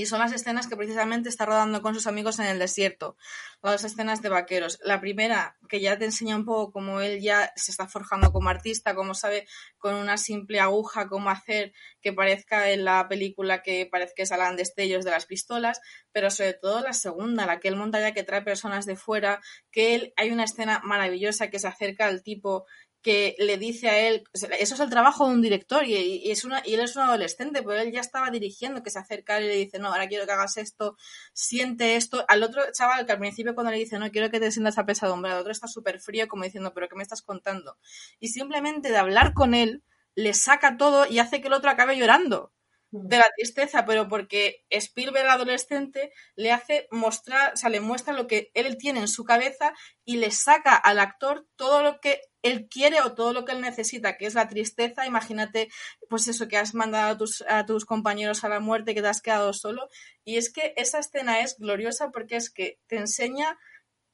y 0.00 0.06
son 0.06 0.20
las 0.20 0.32
escenas 0.32 0.66
que 0.66 0.76
precisamente 0.76 1.28
está 1.28 1.44
rodando 1.44 1.82
con 1.82 1.94
sus 1.94 2.06
amigos 2.06 2.38
en 2.38 2.46
el 2.46 2.58
desierto, 2.58 3.16
las 3.62 3.84
escenas 3.84 4.22
de 4.22 4.30
vaqueros. 4.30 4.78
La 4.82 4.98
primera, 4.98 5.58
que 5.68 5.78
ya 5.78 5.98
te 5.98 6.06
enseña 6.06 6.36
un 6.36 6.46
poco 6.46 6.72
cómo 6.72 7.02
él 7.02 7.20
ya 7.20 7.52
se 7.54 7.70
está 7.70 7.86
forjando 7.86 8.32
como 8.32 8.48
artista, 8.48 8.94
cómo 8.94 9.14
sabe 9.14 9.46
con 9.78 9.94
una 9.94 10.16
simple 10.16 10.58
aguja 10.58 11.06
cómo 11.06 11.28
hacer 11.28 11.74
que 12.00 12.14
parezca 12.14 12.70
en 12.70 12.86
la 12.86 13.08
película 13.08 13.62
que 13.62 13.86
parece 13.90 14.14
que 14.16 14.24
salgan 14.24 14.56
destellos 14.56 15.04
de 15.04 15.10
las 15.10 15.26
pistolas, 15.26 15.82
pero 16.12 16.30
sobre 16.30 16.54
todo 16.54 16.80
la 16.80 16.94
segunda, 16.94 17.44
la 17.44 17.60
que 17.60 17.68
él 17.68 17.76
monta 17.76 18.00
ya 18.00 18.14
que 18.14 18.22
trae 18.22 18.40
personas 18.40 18.86
de 18.86 18.96
fuera, 18.96 19.40
que 19.70 19.94
él, 19.94 20.14
hay 20.16 20.30
una 20.30 20.44
escena 20.44 20.80
maravillosa 20.82 21.50
que 21.50 21.58
se 21.58 21.68
acerca 21.68 22.06
al 22.06 22.22
tipo 22.22 22.64
que 23.02 23.34
le 23.38 23.56
dice 23.56 23.88
a 23.88 23.98
él, 23.98 24.24
eso 24.32 24.74
es 24.74 24.80
el 24.80 24.90
trabajo 24.90 25.26
de 25.26 25.34
un 25.34 25.42
director 25.42 25.86
y, 25.86 26.30
es 26.30 26.44
una, 26.44 26.62
y 26.64 26.74
él 26.74 26.80
es 26.80 26.96
un 26.96 27.02
adolescente, 27.02 27.62
pero 27.62 27.80
él 27.80 27.92
ya 27.92 28.00
estaba 28.00 28.30
dirigiendo, 28.30 28.82
que 28.82 28.90
se 28.90 28.98
acerca 28.98 29.40
y 29.40 29.46
le 29.46 29.54
dice, 29.54 29.78
no, 29.78 29.88
ahora 29.88 30.08
quiero 30.08 30.26
que 30.26 30.32
hagas 30.32 30.56
esto, 30.58 30.96
siente 31.32 31.96
esto. 31.96 32.24
Al 32.28 32.42
otro 32.42 32.62
chaval 32.72 33.06
que 33.06 33.12
al 33.12 33.18
principio 33.18 33.54
cuando 33.54 33.72
le 33.72 33.78
dice, 33.78 33.98
no, 33.98 34.10
quiero 34.10 34.30
que 34.30 34.40
te 34.40 34.52
sientas 34.52 34.78
a 34.78 34.86
pesadumbre, 34.86 35.32
al 35.32 35.38
otro 35.38 35.52
está 35.52 35.66
súper 35.66 36.00
frío 36.00 36.28
como 36.28 36.44
diciendo, 36.44 36.72
pero 36.74 36.88
¿qué 36.88 36.96
me 36.96 37.02
estás 37.02 37.22
contando? 37.22 37.76
Y 38.18 38.28
simplemente 38.28 38.90
de 38.90 38.96
hablar 38.96 39.32
con 39.34 39.54
él, 39.54 39.82
le 40.14 40.34
saca 40.34 40.76
todo 40.76 41.06
y 41.06 41.18
hace 41.18 41.40
que 41.40 41.48
el 41.48 41.54
otro 41.54 41.70
acabe 41.70 41.96
llorando 41.96 42.52
de 42.92 43.18
la 43.18 43.30
tristeza, 43.36 43.84
pero 43.86 44.08
porque 44.08 44.64
Spielberg 44.70 45.28
adolescente 45.28 46.12
le 46.34 46.50
hace 46.50 46.88
mostrar, 46.90 47.52
o 47.54 47.56
sea, 47.56 47.70
le 47.70 47.80
muestra 47.80 48.12
lo 48.12 48.26
que 48.26 48.50
él 48.54 48.76
tiene 48.78 49.00
en 49.00 49.08
su 49.08 49.24
cabeza 49.24 49.72
y 50.04 50.16
le 50.16 50.30
saca 50.32 50.74
al 50.74 50.98
actor 50.98 51.46
todo 51.56 51.82
lo 51.82 52.00
que 52.00 52.20
él 52.42 52.68
quiere 52.68 53.00
o 53.02 53.14
todo 53.14 53.32
lo 53.32 53.44
que 53.44 53.52
él 53.52 53.60
necesita, 53.60 54.16
que 54.16 54.26
es 54.26 54.34
la 54.34 54.48
tristeza. 54.48 55.06
Imagínate, 55.06 55.68
pues 56.08 56.26
eso, 56.26 56.48
que 56.48 56.56
has 56.56 56.74
mandado 56.74 57.12
a 57.12 57.16
tus, 57.18 57.44
a 57.48 57.64
tus 57.66 57.84
compañeros 57.84 58.42
a 58.44 58.48
la 58.48 58.60
muerte, 58.60 58.94
que 58.94 59.02
te 59.02 59.08
has 59.08 59.20
quedado 59.22 59.52
solo. 59.52 59.88
Y 60.24 60.36
es 60.36 60.52
que 60.52 60.72
esa 60.76 60.98
escena 60.98 61.40
es 61.40 61.56
gloriosa 61.58 62.10
porque 62.10 62.36
es 62.36 62.50
que 62.50 62.78
te 62.88 62.96
enseña 62.96 63.58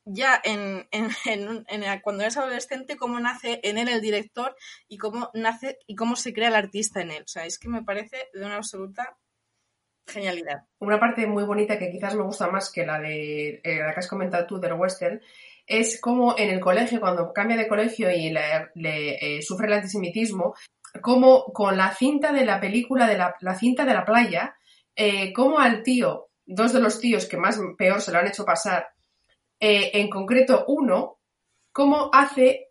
ya 0.07 0.41
en, 0.43 0.89
en, 0.93 1.11
en, 1.69 2.01
cuando 2.01 2.23
eres 2.23 2.37
adolescente 2.37 2.97
cómo 2.97 3.21
nace 3.21 3.61
en 3.63 3.77
él 3.77 3.89
el 3.89 4.01
director 4.01 4.57
y 4.89 4.97
cómo 4.97 5.31
nace 5.35 5.79
y 5.87 5.97
cómo 5.97 6.17
se 6.17 6.33
crea 6.33 6.49
el 6.49 6.55
artista 6.55 7.03
en 7.03 7.11
él. 7.11 7.25
O 7.25 7.29
sea, 7.29 7.45
es 7.45 7.59
que 7.59 7.69
me 7.69 7.83
parece 7.83 8.29
de 8.33 8.47
una 8.47 8.57
absoluta 8.57 9.19
genialidad. 10.07 10.63
Una 10.79 11.01
parte 11.01 11.27
muy 11.27 11.45
bonita 11.45 11.79
que 11.79 11.91
quizás 11.91 12.15
me 12.15 12.23
gusta 12.23 12.49
más 12.49 12.71
que 12.73 12.87
la 12.87 13.01
de 13.01 13.61
eh, 13.63 13.79
la 13.81 13.93
que 13.93 14.01
has 14.01 14.09
comentado 14.09 14.47
tú 14.47 14.61
del 14.61 14.75
western 14.75 15.21
es 15.67 16.01
como 16.01 16.39
en 16.39 16.51
el 16.51 16.61
colegio, 16.61 17.01
cuando 17.01 17.33
cambia 17.33 17.57
de 17.57 17.67
colegio 17.67 18.09
y 18.11 18.31
le, 18.31 18.69
eh, 18.77 19.43
sufre 19.43 19.67
el 19.67 19.73
antisemitismo, 19.73 20.55
como 21.03 21.45
con 21.47 21.77
la 21.77 21.93
cinta 21.93 22.33
de 22.33 22.45
la 22.45 22.61
película, 22.61 23.09
de 23.09 23.19
la, 23.19 23.55
cinta 23.59 23.85
de 23.85 23.95
la 23.95 24.05
playa, 24.05 24.55
eh, 24.95 25.33
como 25.33 25.59
al 25.59 25.83
tío, 25.83 26.29
dos 26.47 26.73
de 26.73 26.81
los 26.81 27.01
tíos 27.01 27.27
que 27.27 27.37
más 27.37 27.59
peor 27.77 28.01
se 28.01 28.13
lo 28.13 28.19
han 28.19 28.29
hecho 28.29 28.45
pasar, 28.45 28.91
eh, 29.61 29.91
en 29.95 30.09
concreto 30.09 30.65
uno, 30.69 31.19
cómo 31.73 32.11
hace 32.13 32.67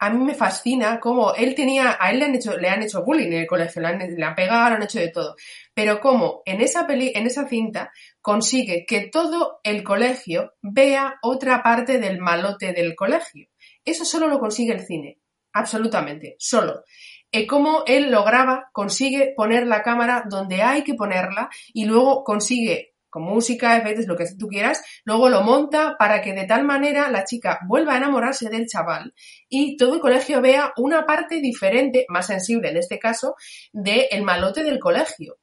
a 0.00 0.10
mí 0.10 0.24
me 0.24 0.34
fascina 0.34 1.00
cómo 1.00 1.34
él 1.34 1.54
tenía, 1.54 1.96
a 1.98 2.10
él 2.10 2.20
le 2.20 2.26
han 2.26 2.34
hecho, 2.34 2.56
le 2.56 2.68
han 2.68 2.82
hecho 2.82 3.04
bullying 3.04 3.32
en 3.32 3.40
el 3.40 3.46
colegio, 3.46 3.82
le 3.82 3.88
han, 3.88 4.22
han 4.22 4.34
pegado, 4.34 4.70
le 4.70 4.76
han 4.76 4.82
hecho 4.82 5.00
de 5.00 5.08
todo. 5.08 5.34
Pero 5.74 6.00
cómo 6.00 6.42
en 6.44 6.60
esa 6.60 6.86
peli, 6.86 7.12
en 7.14 7.26
esa 7.26 7.48
cinta, 7.48 7.92
consigue 8.20 8.86
que 8.86 9.08
todo 9.08 9.58
el 9.64 9.82
colegio 9.82 10.54
vea 10.62 11.18
otra 11.22 11.62
parte 11.62 11.98
del 11.98 12.20
malote 12.20 12.72
del 12.72 12.94
colegio. 12.94 13.48
Eso 13.84 14.04
solo 14.04 14.28
lo 14.28 14.38
consigue 14.38 14.72
el 14.72 14.86
cine. 14.86 15.18
Absolutamente. 15.52 16.36
Solo. 16.38 16.84
Eh, 17.32 17.46
cómo 17.46 17.82
él 17.86 18.10
lo 18.10 18.24
graba, 18.24 18.70
consigue 18.72 19.34
poner 19.36 19.66
la 19.66 19.82
cámara 19.82 20.24
donde 20.30 20.62
hay 20.62 20.82
que 20.84 20.94
ponerla 20.94 21.50
y 21.74 21.84
luego 21.84 22.22
consigue 22.22 22.94
con 23.10 23.22
música, 23.22 23.76
efectos, 23.76 24.06
lo 24.06 24.16
que 24.16 24.26
tú 24.38 24.48
quieras, 24.48 24.82
luego 25.04 25.28
lo 25.28 25.42
monta 25.42 25.96
para 25.98 26.20
que 26.20 26.34
de 26.34 26.44
tal 26.44 26.64
manera 26.64 27.10
la 27.10 27.24
chica 27.24 27.60
vuelva 27.66 27.94
a 27.94 27.98
enamorarse 27.98 28.48
del 28.48 28.66
chaval 28.66 29.14
y 29.48 29.76
todo 29.76 29.94
el 29.94 30.00
colegio 30.00 30.40
vea 30.40 30.72
una 30.76 31.06
parte 31.06 31.40
diferente, 31.40 32.06
más 32.08 32.26
sensible 32.26 32.70
en 32.70 32.76
este 32.76 32.98
caso, 32.98 33.34
del 33.72 34.22
malote 34.22 34.62
del 34.62 34.78
colegio. 34.78 35.38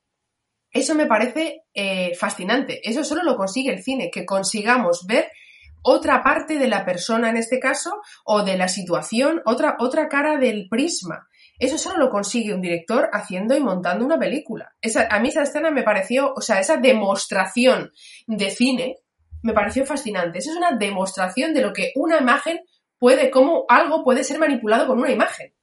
Eso 0.71 0.93
me 0.93 1.05
parece 1.05 1.63
eh, 1.73 2.13
fascinante. 2.15 2.81
Eso 2.83 3.05
solo 3.05 3.23
lo 3.23 3.37
consigue 3.37 3.71
el 3.71 3.81
cine, 3.81 4.11
que 4.11 4.25
consigamos 4.25 5.05
ver 5.07 5.31
otra 5.81 6.21
parte 6.23 6.57
de 6.57 6.67
la 6.67 6.83
persona 6.83 7.29
en 7.29 7.37
este 7.37 7.59
caso 7.59 8.01
o 8.25 8.43
de 8.43 8.57
la 8.57 8.67
situación, 8.67 9.41
otra, 9.45 9.77
otra 9.79 10.09
cara 10.09 10.37
del 10.37 10.67
prisma. 10.67 11.29
Eso 11.59 11.77
solo 11.77 11.97
lo 11.97 12.09
consigue 12.09 12.53
un 12.53 12.61
director 12.61 13.09
haciendo 13.13 13.55
y 13.55 13.59
montando 13.59 14.05
una 14.05 14.19
película. 14.19 14.75
Esa, 14.81 15.07
a 15.09 15.19
mí 15.19 15.29
esa 15.29 15.43
escena 15.43 15.71
me 15.71 15.83
pareció, 15.83 16.33
o 16.35 16.41
sea, 16.41 16.59
esa 16.59 16.77
demostración 16.77 17.91
de 18.27 18.51
cine 18.51 18.97
me 19.41 19.53
pareció 19.53 19.85
fascinante. 19.85 20.39
Esa 20.39 20.51
es 20.51 20.57
una 20.57 20.71
demostración 20.71 21.53
de 21.53 21.61
lo 21.61 21.71
que 21.71 21.91
una 21.95 22.17
imagen 22.17 22.61
puede, 22.97 23.29
cómo 23.29 23.65
algo 23.69 24.03
puede 24.03 24.23
ser 24.23 24.39
manipulado 24.39 24.87
con 24.87 24.99
una 24.99 25.11
imagen. 25.11 25.53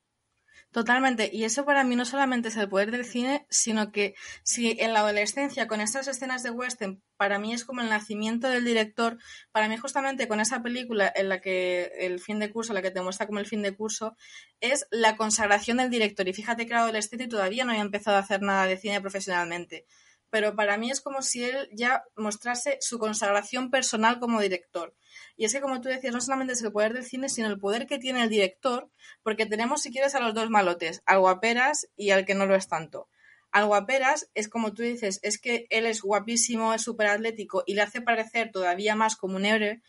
Totalmente. 0.72 1.28
Y 1.30 1.44
eso 1.44 1.66
para 1.66 1.84
mí 1.84 1.96
no 1.96 2.06
solamente 2.06 2.48
es 2.48 2.56
el 2.56 2.66
poder 2.68 2.90
del 2.90 3.04
cine, 3.04 3.46
sino 3.50 3.92
que 3.92 4.14
si 4.42 4.70
en 4.80 4.94
la 4.94 5.00
adolescencia, 5.00 5.66
con 5.68 5.82
estas 5.82 6.08
escenas 6.08 6.42
de 6.42 6.50
western, 6.50 7.02
para 7.18 7.38
mí 7.38 7.52
es 7.52 7.66
como 7.66 7.82
el 7.82 7.90
nacimiento 7.90 8.48
del 8.48 8.64
director, 8.64 9.18
para 9.52 9.68
mí 9.68 9.76
justamente 9.76 10.28
con 10.28 10.40
esa 10.40 10.62
película 10.62 11.12
en 11.14 11.28
la 11.28 11.42
que 11.42 11.92
el 12.00 12.20
fin 12.20 12.38
de 12.38 12.50
curso, 12.50 12.72
la 12.72 12.80
que 12.80 12.90
te 12.90 13.02
muestra 13.02 13.26
como 13.26 13.38
el 13.38 13.46
fin 13.46 13.60
de 13.60 13.76
curso, 13.76 14.16
es 14.60 14.86
la 14.90 15.16
consagración 15.16 15.76
del 15.76 15.90
director. 15.90 16.26
Y 16.26 16.32
fíjate 16.32 16.64
que 16.64 16.72
era 16.72 16.80
adolescente 16.80 17.24
y 17.24 17.28
todavía 17.28 17.66
no 17.66 17.72
había 17.72 17.82
empezado 17.82 18.16
a 18.16 18.20
hacer 18.20 18.40
nada 18.40 18.64
de 18.66 18.78
cine 18.78 19.00
profesionalmente. 19.02 19.84
Pero 20.32 20.56
para 20.56 20.78
mí 20.78 20.90
es 20.90 21.02
como 21.02 21.20
si 21.20 21.44
él 21.44 21.68
ya 21.72 22.04
mostrase 22.16 22.78
su 22.80 22.98
consagración 22.98 23.70
personal 23.70 24.18
como 24.18 24.40
director. 24.40 24.94
Y 25.36 25.44
es 25.44 25.52
que, 25.52 25.60
como 25.60 25.82
tú 25.82 25.90
decías, 25.90 26.14
no 26.14 26.22
solamente 26.22 26.54
es 26.54 26.62
el 26.62 26.72
poder 26.72 26.94
del 26.94 27.04
cine, 27.04 27.28
sino 27.28 27.48
el 27.48 27.58
poder 27.58 27.86
que 27.86 27.98
tiene 27.98 28.22
el 28.22 28.30
director, 28.30 28.88
porque 29.22 29.44
tenemos, 29.44 29.82
si 29.82 29.92
quieres, 29.92 30.14
a 30.14 30.20
los 30.20 30.32
dos 30.32 30.48
malotes, 30.48 31.02
al 31.04 31.20
guaperas 31.20 31.86
y 31.96 32.12
al 32.12 32.24
que 32.24 32.34
no 32.34 32.46
lo 32.46 32.54
es 32.54 32.66
tanto. 32.66 33.10
Al 33.50 33.66
guaperas 33.66 34.30
es 34.32 34.48
como 34.48 34.72
tú 34.72 34.82
dices, 34.82 35.20
es 35.22 35.38
que 35.38 35.66
él 35.68 35.84
es 35.84 36.00
guapísimo, 36.00 36.72
es 36.72 36.80
súper 36.80 37.08
atlético 37.08 37.62
y 37.66 37.74
le 37.74 37.82
hace 37.82 38.00
parecer 38.00 38.50
todavía 38.50 38.96
más 38.96 39.16
como 39.16 39.36
un 39.36 39.44
héroe, 39.44 39.82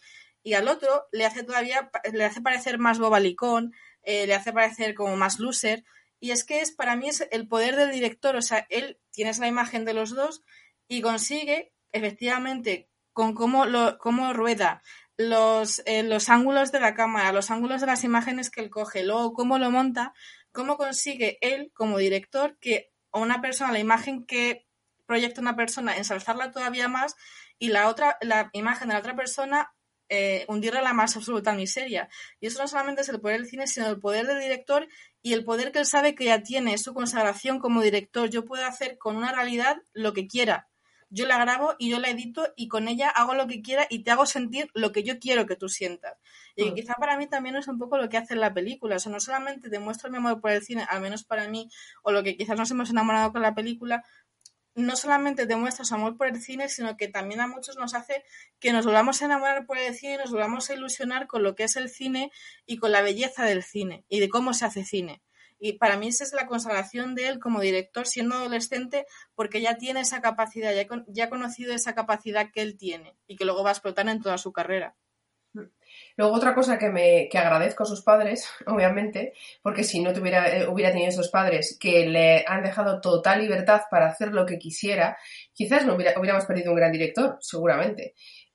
y 0.44 0.56
al 0.56 0.68
otro 0.68 1.06
le 1.14 1.26
hace 1.26 1.44
todavía, 1.44 1.90
le 2.12 2.26
hace 2.26 2.42
parecer 2.42 2.80
más 2.80 3.00
bobalicón, 3.00 3.72
eh, 4.02 4.28
le 4.28 4.34
hace 4.34 4.52
parecer 4.52 4.94
como 4.94 5.16
más 5.16 5.40
loser, 5.40 5.86
y 6.24 6.32
es 6.32 6.46
que 6.46 6.62
es, 6.62 6.72
para 6.72 6.96
mí 6.96 7.10
es 7.10 7.28
el 7.32 7.50
poder 7.50 7.76
del 7.76 7.92
director, 7.92 8.38
o 8.38 8.42
sea, 8.42 8.66
él 8.70 8.98
tienes 9.12 9.40
la 9.40 9.48
imagen 9.48 9.84
de 9.84 9.94
los 9.94 10.16
dos 10.16 10.42
y 10.88 11.02
consigue, 11.02 11.74
efectivamente, 11.92 12.90
con 13.12 13.34
cómo, 13.34 13.66
lo, 13.66 13.98
cómo 13.98 14.32
rueda, 14.32 14.82
los, 15.18 15.84
eh, 15.86 16.02
los 16.02 16.30
ángulos 16.30 16.72
de 16.72 16.80
la 16.80 16.94
cámara, 16.94 17.34
los 17.34 17.52
ángulos 17.52 17.82
de 17.82 17.88
las 17.88 18.06
imágenes 18.06 18.50
que 18.50 18.62
él 18.62 18.70
coge, 18.70 19.04
luego 19.04 19.34
cómo 19.34 19.60
lo 19.60 19.70
monta, 19.70 20.14
cómo 20.54 20.78
consigue 20.78 21.40
él 21.42 21.74
como 21.74 21.98
director 21.98 22.58
que 22.58 22.94
a 23.12 23.20
una 23.20 23.42
persona, 23.42 23.74
la 23.74 23.80
imagen 23.80 24.26
que 24.26 24.66
proyecta 25.06 25.42
una 25.42 25.58
persona, 25.58 25.98
ensalzarla 25.98 26.52
todavía 26.52 26.88
más 26.88 27.18
y 27.60 27.68
la 27.68 27.90
otra, 27.90 28.18
la 28.22 28.50
imagen 28.54 28.88
de 28.88 28.94
la 28.94 29.02
otra 29.02 29.18
persona, 29.18 29.74
eh, 30.08 30.46
hundirla 30.48 30.80
en 30.80 30.86
la 30.86 30.94
más 30.94 31.18
absoluta 31.18 31.54
miseria. 31.54 32.08
Y 32.40 32.48
eso 32.48 32.62
no 32.62 32.68
solamente 32.70 33.02
es 33.02 33.10
el 33.10 33.20
poder 33.20 33.42
del 33.42 33.50
cine, 33.50 33.68
sino 33.68 33.88
el 33.88 34.00
poder 34.00 34.26
del 34.26 34.40
director 34.40 34.88
y 35.24 35.34
el 35.34 35.44
poder 35.44 35.72
que 35.72 35.80
él 35.80 35.86
sabe 35.88 36.14
que 36.14 36.26
ya 36.26 36.44
tiene, 36.44 36.78
su 36.78 36.94
consagración 36.94 37.58
como 37.58 37.82
director. 37.82 38.30
Yo 38.30 38.46
puedo 38.46 38.66
hacer 38.66 39.00
con 39.00 39.16
una 39.16 39.32
realidad 39.32 39.78
lo 39.94 40.14
que 40.14 40.28
quiera 40.28 40.68
yo 41.14 41.28
la 41.28 41.38
grabo 41.38 41.76
y 41.78 41.92
yo 41.92 42.00
la 42.00 42.10
edito 42.10 42.48
y 42.56 42.68
con 42.68 42.88
ella 42.88 43.08
hago 43.08 43.36
lo 43.36 43.46
que 43.46 43.62
quiera 43.62 43.86
y 43.88 44.00
te 44.00 44.10
hago 44.10 44.26
sentir 44.26 44.72
lo 44.74 44.92
que 44.92 45.04
yo 45.04 45.20
quiero 45.20 45.46
que 45.46 45.56
tú 45.56 45.70
sientas. 45.70 46.18
Y 46.56 46.72
mm. 46.72 46.74
quizá 46.74 46.96
para 46.96 47.20
mí 47.20 47.28
también 47.28 47.56
es 47.56 47.68
un 47.68 47.78
poco 47.78 48.00
lo 48.00 48.10
que 48.10 48.18
hace 48.18 48.36
la 48.36 48.52
película. 48.52 48.96
O 48.96 49.00
sea, 49.00 49.12
no 49.12 49.20
solamente 49.20 49.70
demuestra 49.70 50.10
mi 50.10 50.18
amor 50.18 50.42
por 50.42 50.50
el 50.50 50.64
cine, 50.64 50.88
al 50.90 51.02
menos 51.02 51.24
para 51.24 51.48
mí, 51.48 51.70
o 52.02 52.12
lo 52.12 52.24
que 52.24 52.36
quizás 52.36 52.58
nos 52.58 52.72
hemos 52.72 52.90
enamorado 52.90 53.32
con 53.32 53.44
la 53.44 53.54
película, 53.54 54.04
no 54.76 54.96
solamente 54.96 55.46
demuestra 55.46 55.86
su 55.86 55.96
amor 55.96 56.18
por 56.18 56.28
el 56.28 56.42
cine, 56.42 56.70
sino 56.70 56.98
que 56.98 57.08
también 57.08 57.42
a 57.42 57.48
muchos 57.48 57.78
nos 57.78 57.94
hace 57.94 58.24
que 58.60 58.72
nos 58.72 58.86
volvamos 58.86 59.22
a 59.22 59.26
enamorar 59.26 59.66
por 59.66 59.78
el 59.78 59.94
cine, 59.96 60.18
nos 60.18 60.32
volvamos 60.32 60.70
a 60.70 60.74
ilusionar 60.74 61.28
con 61.28 61.44
lo 61.44 61.56
que 61.56 61.64
es 61.64 61.76
el 61.76 61.90
cine 61.90 62.32
y 62.66 62.78
con 62.78 62.92
la 62.92 63.02
belleza 63.02 63.46
del 63.46 63.64
cine 63.64 64.06
y 64.10 64.20
de 64.20 64.30
cómo 64.30 64.54
se 64.54 64.66
hace 64.66 64.84
cine. 64.84 65.22
Y 65.60 65.78
para 65.78 65.96
mí 65.96 66.10
esa 66.10 66.26
es 66.26 66.34
la 66.34 66.46
consagración 66.46 67.16
de 67.16 67.30
él 67.30 67.40
como 67.40 67.62
director 67.62 68.06
siendo 68.06 68.36
adolescente 68.36 69.06
porque 69.34 69.62
ya 69.62 69.78
tiene 69.78 70.02
esa 70.02 70.22
capacidad, 70.22 70.74
ya, 71.08 71.24
ha 71.24 71.30
conocido 71.30 71.74
esa 71.74 71.96
capacidad 71.96 72.52
que 72.52 72.62
él 72.62 72.78
tiene 72.78 73.16
y 73.28 73.38
que 73.38 73.46
luego 73.46 73.64
va 73.64 73.70
a 73.70 73.74
explotar 73.74 74.10
en 74.10 74.22
toda 74.22 74.38
su 74.38 74.52
carrera. 74.52 74.96
Luego 76.16 76.36
otra 76.36 76.54
cosa 76.54 76.78
que 76.78 76.90
me 76.90 77.28
que 77.30 77.38
agradezco 77.38 77.84
a 77.84 77.88
sus 77.88 78.02
padres, 78.02 78.50
obviamente, 78.68 79.34
porque 79.62 79.84
si 79.84 80.02
no 80.02 80.14
tuviera, 80.14 80.48
eh, 80.50 80.68
hubiera 80.68 80.92
tenido 80.92 81.10
esos 81.10 81.30
padres 81.30 81.78
que 81.80 82.08
le 82.08 82.46
han 82.48 82.64
dejado 82.64 83.02
total 83.02 83.42
libertad 83.42 83.82
para 83.90 84.08
hacer 84.08 84.30
lo 84.34 84.46
que 84.46 84.60
quisiera, 84.60 85.18
quizás 85.54 85.86
no 85.86 85.96
hubiéramos 85.96 86.46
perdido 86.46 86.72
un 86.72 86.78
gran 86.78 86.92
director, 86.92 87.38
seguramente. 87.40 88.14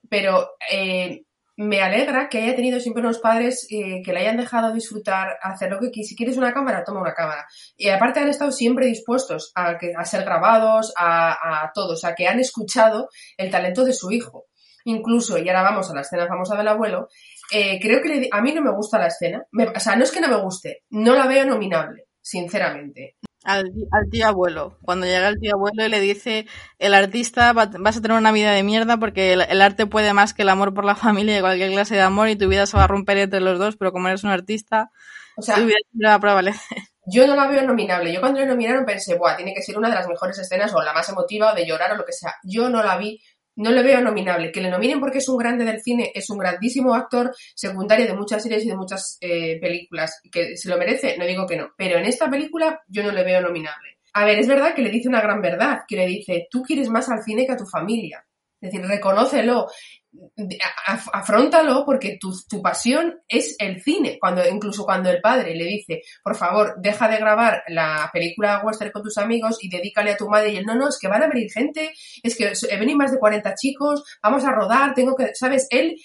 Pero 0.08 0.52
eh, 0.70 1.24
me 1.58 1.82
alegra 1.82 2.28
que 2.28 2.38
haya 2.38 2.54
tenido 2.54 2.78
siempre 2.78 3.02
unos 3.02 3.18
padres 3.18 3.66
eh, 3.68 4.00
que 4.04 4.12
le 4.12 4.20
hayan 4.20 4.36
dejado 4.36 4.72
disfrutar, 4.72 5.38
hacer 5.42 5.72
lo 5.72 5.80
que 5.80 5.90
quieras. 5.90 6.08
Si 6.08 6.16
quieres 6.16 6.36
una 6.36 6.52
cámara, 6.52 6.84
toma 6.84 7.00
una 7.00 7.14
cámara. 7.14 7.48
Y 7.76 7.88
aparte 7.88 8.20
han 8.20 8.28
estado 8.28 8.52
siempre 8.52 8.86
dispuestos 8.86 9.50
a 9.56 10.04
ser 10.04 10.24
grabados, 10.24 10.92
a, 10.96 11.64
a 11.64 11.72
todo, 11.74 11.94
o 11.94 11.96
sea, 11.96 12.14
que 12.14 12.28
han 12.28 12.38
escuchado 12.38 13.08
el 13.36 13.50
talento 13.50 13.84
de 13.84 13.92
su 13.92 14.12
hijo. 14.12 14.47
Incluso, 14.88 15.36
y 15.36 15.46
ahora 15.48 15.62
vamos 15.62 15.90
a 15.90 15.94
la 15.94 16.00
escena 16.00 16.26
famosa 16.26 16.56
del 16.56 16.68
abuelo, 16.68 17.08
eh, 17.52 17.78
creo 17.78 18.00
que 18.00 18.30
a 18.32 18.40
mí 18.40 18.54
no 18.54 18.62
me 18.62 18.72
gusta 18.72 18.98
la 18.98 19.08
escena. 19.08 19.44
o 19.52 19.80
sea, 19.80 19.96
no 19.96 20.04
es 20.04 20.10
que 20.10 20.20
no 20.20 20.28
me 20.28 20.40
guste, 20.40 20.84
no 20.88 21.14
la 21.14 21.26
veo 21.26 21.44
nominable, 21.44 22.06
sinceramente. 22.22 23.16
Al, 23.44 23.70
tío 24.10 24.26
abuelo. 24.26 24.78
Cuando 24.80 25.06
llega 25.06 25.28
el 25.28 25.38
tío 25.38 25.52
abuelo 25.54 25.84
y 25.84 25.90
le 25.90 26.00
dice, 26.00 26.46
el 26.78 26.94
artista 26.94 27.52
vas 27.52 27.96
a 27.96 28.00
tener 28.00 28.16
una 28.16 28.32
vida 28.32 28.52
de 28.52 28.62
mierda 28.62 28.96
porque 28.96 29.34
el, 29.34 29.60
arte 29.60 29.84
puede 29.84 30.14
más 30.14 30.32
que 30.32 30.40
el 30.40 30.48
amor 30.48 30.72
por 30.72 30.86
la 30.86 30.96
familia 30.96 31.36
y 31.36 31.42
cualquier 31.42 31.70
clase 31.70 31.94
de 31.94 32.00
amor 32.00 32.30
y 32.30 32.36
tu 32.36 32.48
vida 32.48 32.64
se 32.64 32.78
va 32.78 32.84
a 32.84 32.88
romper 32.88 33.18
entre 33.18 33.40
los 33.40 33.58
dos, 33.58 33.76
pero 33.76 33.92
como 33.92 34.08
eres 34.08 34.24
un 34.24 34.30
artista, 34.30 34.90
o 35.36 35.42
sea, 35.42 35.56
tu 35.56 35.66
vida 35.66 35.76
va 36.06 36.14
a 36.14 36.20
prevalecer. 36.20 36.78
Yo 37.04 37.26
no 37.26 37.36
la 37.36 37.46
veo 37.46 37.62
nominable. 37.62 38.12
Yo 38.12 38.20
cuando 38.20 38.40
le 38.40 38.46
nominaron 38.46 38.86
pensé, 38.86 39.16
Buah, 39.16 39.36
tiene 39.36 39.54
que 39.54 39.62
ser 39.62 39.76
una 39.76 39.88
de 39.88 39.94
las 39.94 40.08
mejores 40.08 40.38
escenas 40.38 40.74
o 40.74 40.82
la 40.82 40.92
más 40.92 41.08
emotiva 41.08 41.52
o 41.52 41.54
de 41.54 41.66
llorar 41.66 41.92
o 41.92 41.96
lo 41.96 42.04
que 42.04 42.12
sea. 42.12 42.34
Yo 42.42 42.68
no 42.68 42.82
la 42.82 42.96
vi 42.96 43.20
no 43.58 43.72
le 43.72 43.82
veo 43.82 44.00
nominable. 44.00 44.52
Que 44.52 44.60
le 44.60 44.70
nominen 44.70 45.00
porque 45.00 45.18
es 45.18 45.28
un 45.28 45.36
grande 45.36 45.64
del 45.64 45.82
cine, 45.82 46.12
es 46.14 46.30
un 46.30 46.38
grandísimo 46.38 46.94
actor 46.94 47.34
secundario 47.54 48.06
de 48.06 48.14
muchas 48.14 48.42
series 48.42 48.64
y 48.64 48.68
de 48.68 48.76
muchas 48.76 49.18
eh, 49.20 49.58
películas. 49.60 50.20
Que 50.30 50.56
se 50.56 50.68
lo 50.68 50.78
merece, 50.78 51.16
no 51.18 51.26
digo 51.26 51.46
que 51.46 51.56
no. 51.56 51.70
Pero 51.76 51.98
en 51.98 52.06
esta 52.06 52.30
película 52.30 52.80
yo 52.86 53.02
no 53.02 53.12
le 53.12 53.24
veo 53.24 53.40
nominable. 53.40 53.98
A 54.14 54.24
ver, 54.24 54.38
es 54.38 54.48
verdad 54.48 54.74
que 54.74 54.82
le 54.82 54.90
dice 54.90 55.08
una 55.08 55.20
gran 55.20 55.42
verdad, 55.42 55.80
que 55.86 55.96
le 55.96 56.06
dice, 56.06 56.46
tú 56.50 56.62
quieres 56.62 56.88
más 56.88 57.08
al 57.08 57.22
cine 57.22 57.46
que 57.46 57.52
a 57.52 57.56
tu 57.56 57.66
familia. 57.66 58.24
Es 58.60 58.72
decir, 58.72 58.86
reconócelo 58.86 59.68
afrontalo 61.12 61.84
porque 61.84 62.16
tu, 62.20 62.32
tu, 62.48 62.62
pasión 62.62 63.20
es 63.28 63.56
el 63.58 63.82
cine. 63.82 64.18
Cuando, 64.20 64.46
incluso 64.46 64.84
cuando 64.84 65.10
el 65.10 65.20
padre 65.20 65.54
le 65.54 65.64
dice, 65.64 66.02
por 66.22 66.36
favor, 66.36 66.74
deja 66.78 67.08
de 67.08 67.18
grabar 67.18 67.62
la 67.68 68.08
película 68.12 68.62
western 68.64 68.90
con 68.90 69.02
tus 69.02 69.18
amigos 69.18 69.58
y 69.62 69.68
dedícale 69.68 70.12
a 70.12 70.16
tu 70.16 70.28
madre 70.28 70.52
y 70.52 70.56
él, 70.56 70.64
no, 70.64 70.74
no, 70.74 70.88
es 70.88 70.98
que 70.98 71.08
van 71.08 71.22
a 71.22 71.28
venir 71.28 71.50
gente, 71.52 71.92
es 72.22 72.36
que 72.36 72.52
venir 72.78 72.96
más 72.96 73.12
de 73.12 73.18
40 73.18 73.54
chicos, 73.54 74.04
vamos 74.22 74.44
a 74.44 74.52
rodar, 74.52 74.94
tengo 74.94 75.14
que, 75.14 75.34
¿sabes? 75.34 75.66
Él, 75.70 75.96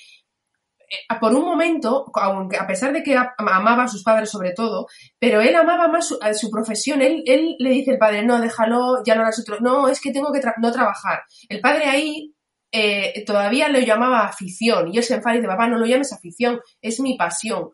eh, 0.90 1.16
por 1.20 1.34
un 1.34 1.46
momento, 1.46 2.06
aunque 2.14 2.58
a 2.58 2.68
pesar 2.68 2.92
de 2.92 3.04
que 3.04 3.18
amaba 3.38 3.84
a 3.84 3.88
sus 3.88 4.04
padres 4.04 4.30
sobre 4.30 4.52
todo, 4.52 4.88
pero 5.18 5.42
él 5.42 5.56
amaba 5.56 5.88
más 5.88 6.08
su, 6.08 6.20
su 6.34 6.50
profesión. 6.50 7.02
Él, 7.02 7.24
él, 7.26 7.56
le 7.58 7.70
dice 7.70 7.92
al 7.92 7.98
padre, 7.98 8.26
no, 8.26 8.40
déjalo, 8.40 9.02
ya 9.06 9.16
no 9.16 9.22
harás 9.22 9.40
otro. 9.40 9.60
No, 9.62 9.88
es 9.88 10.02
que 10.02 10.12
tengo 10.12 10.32
que 10.32 10.42
no 10.58 10.72
trabajar. 10.72 11.24
El 11.50 11.62
padre 11.62 11.86
ahí 11.86 12.34
eh, 12.74 13.24
todavía 13.26 13.70
lo 13.70 13.80
llamaba 13.80 14.26
afición 14.26 14.92
y 14.92 14.98
él 14.98 15.04
se 15.04 15.14
enfada 15.16 15.36
y 15.36 15.38
dice, 15.38 15.48
papá, 15.48 15.68
no 15.68 15.78
lo 15.78 15.86
llames 15.86 16.12
afición, 16.12 16.60
es 16.82 17.00
mi 17.00 17.16
pasión. 17.16 17.70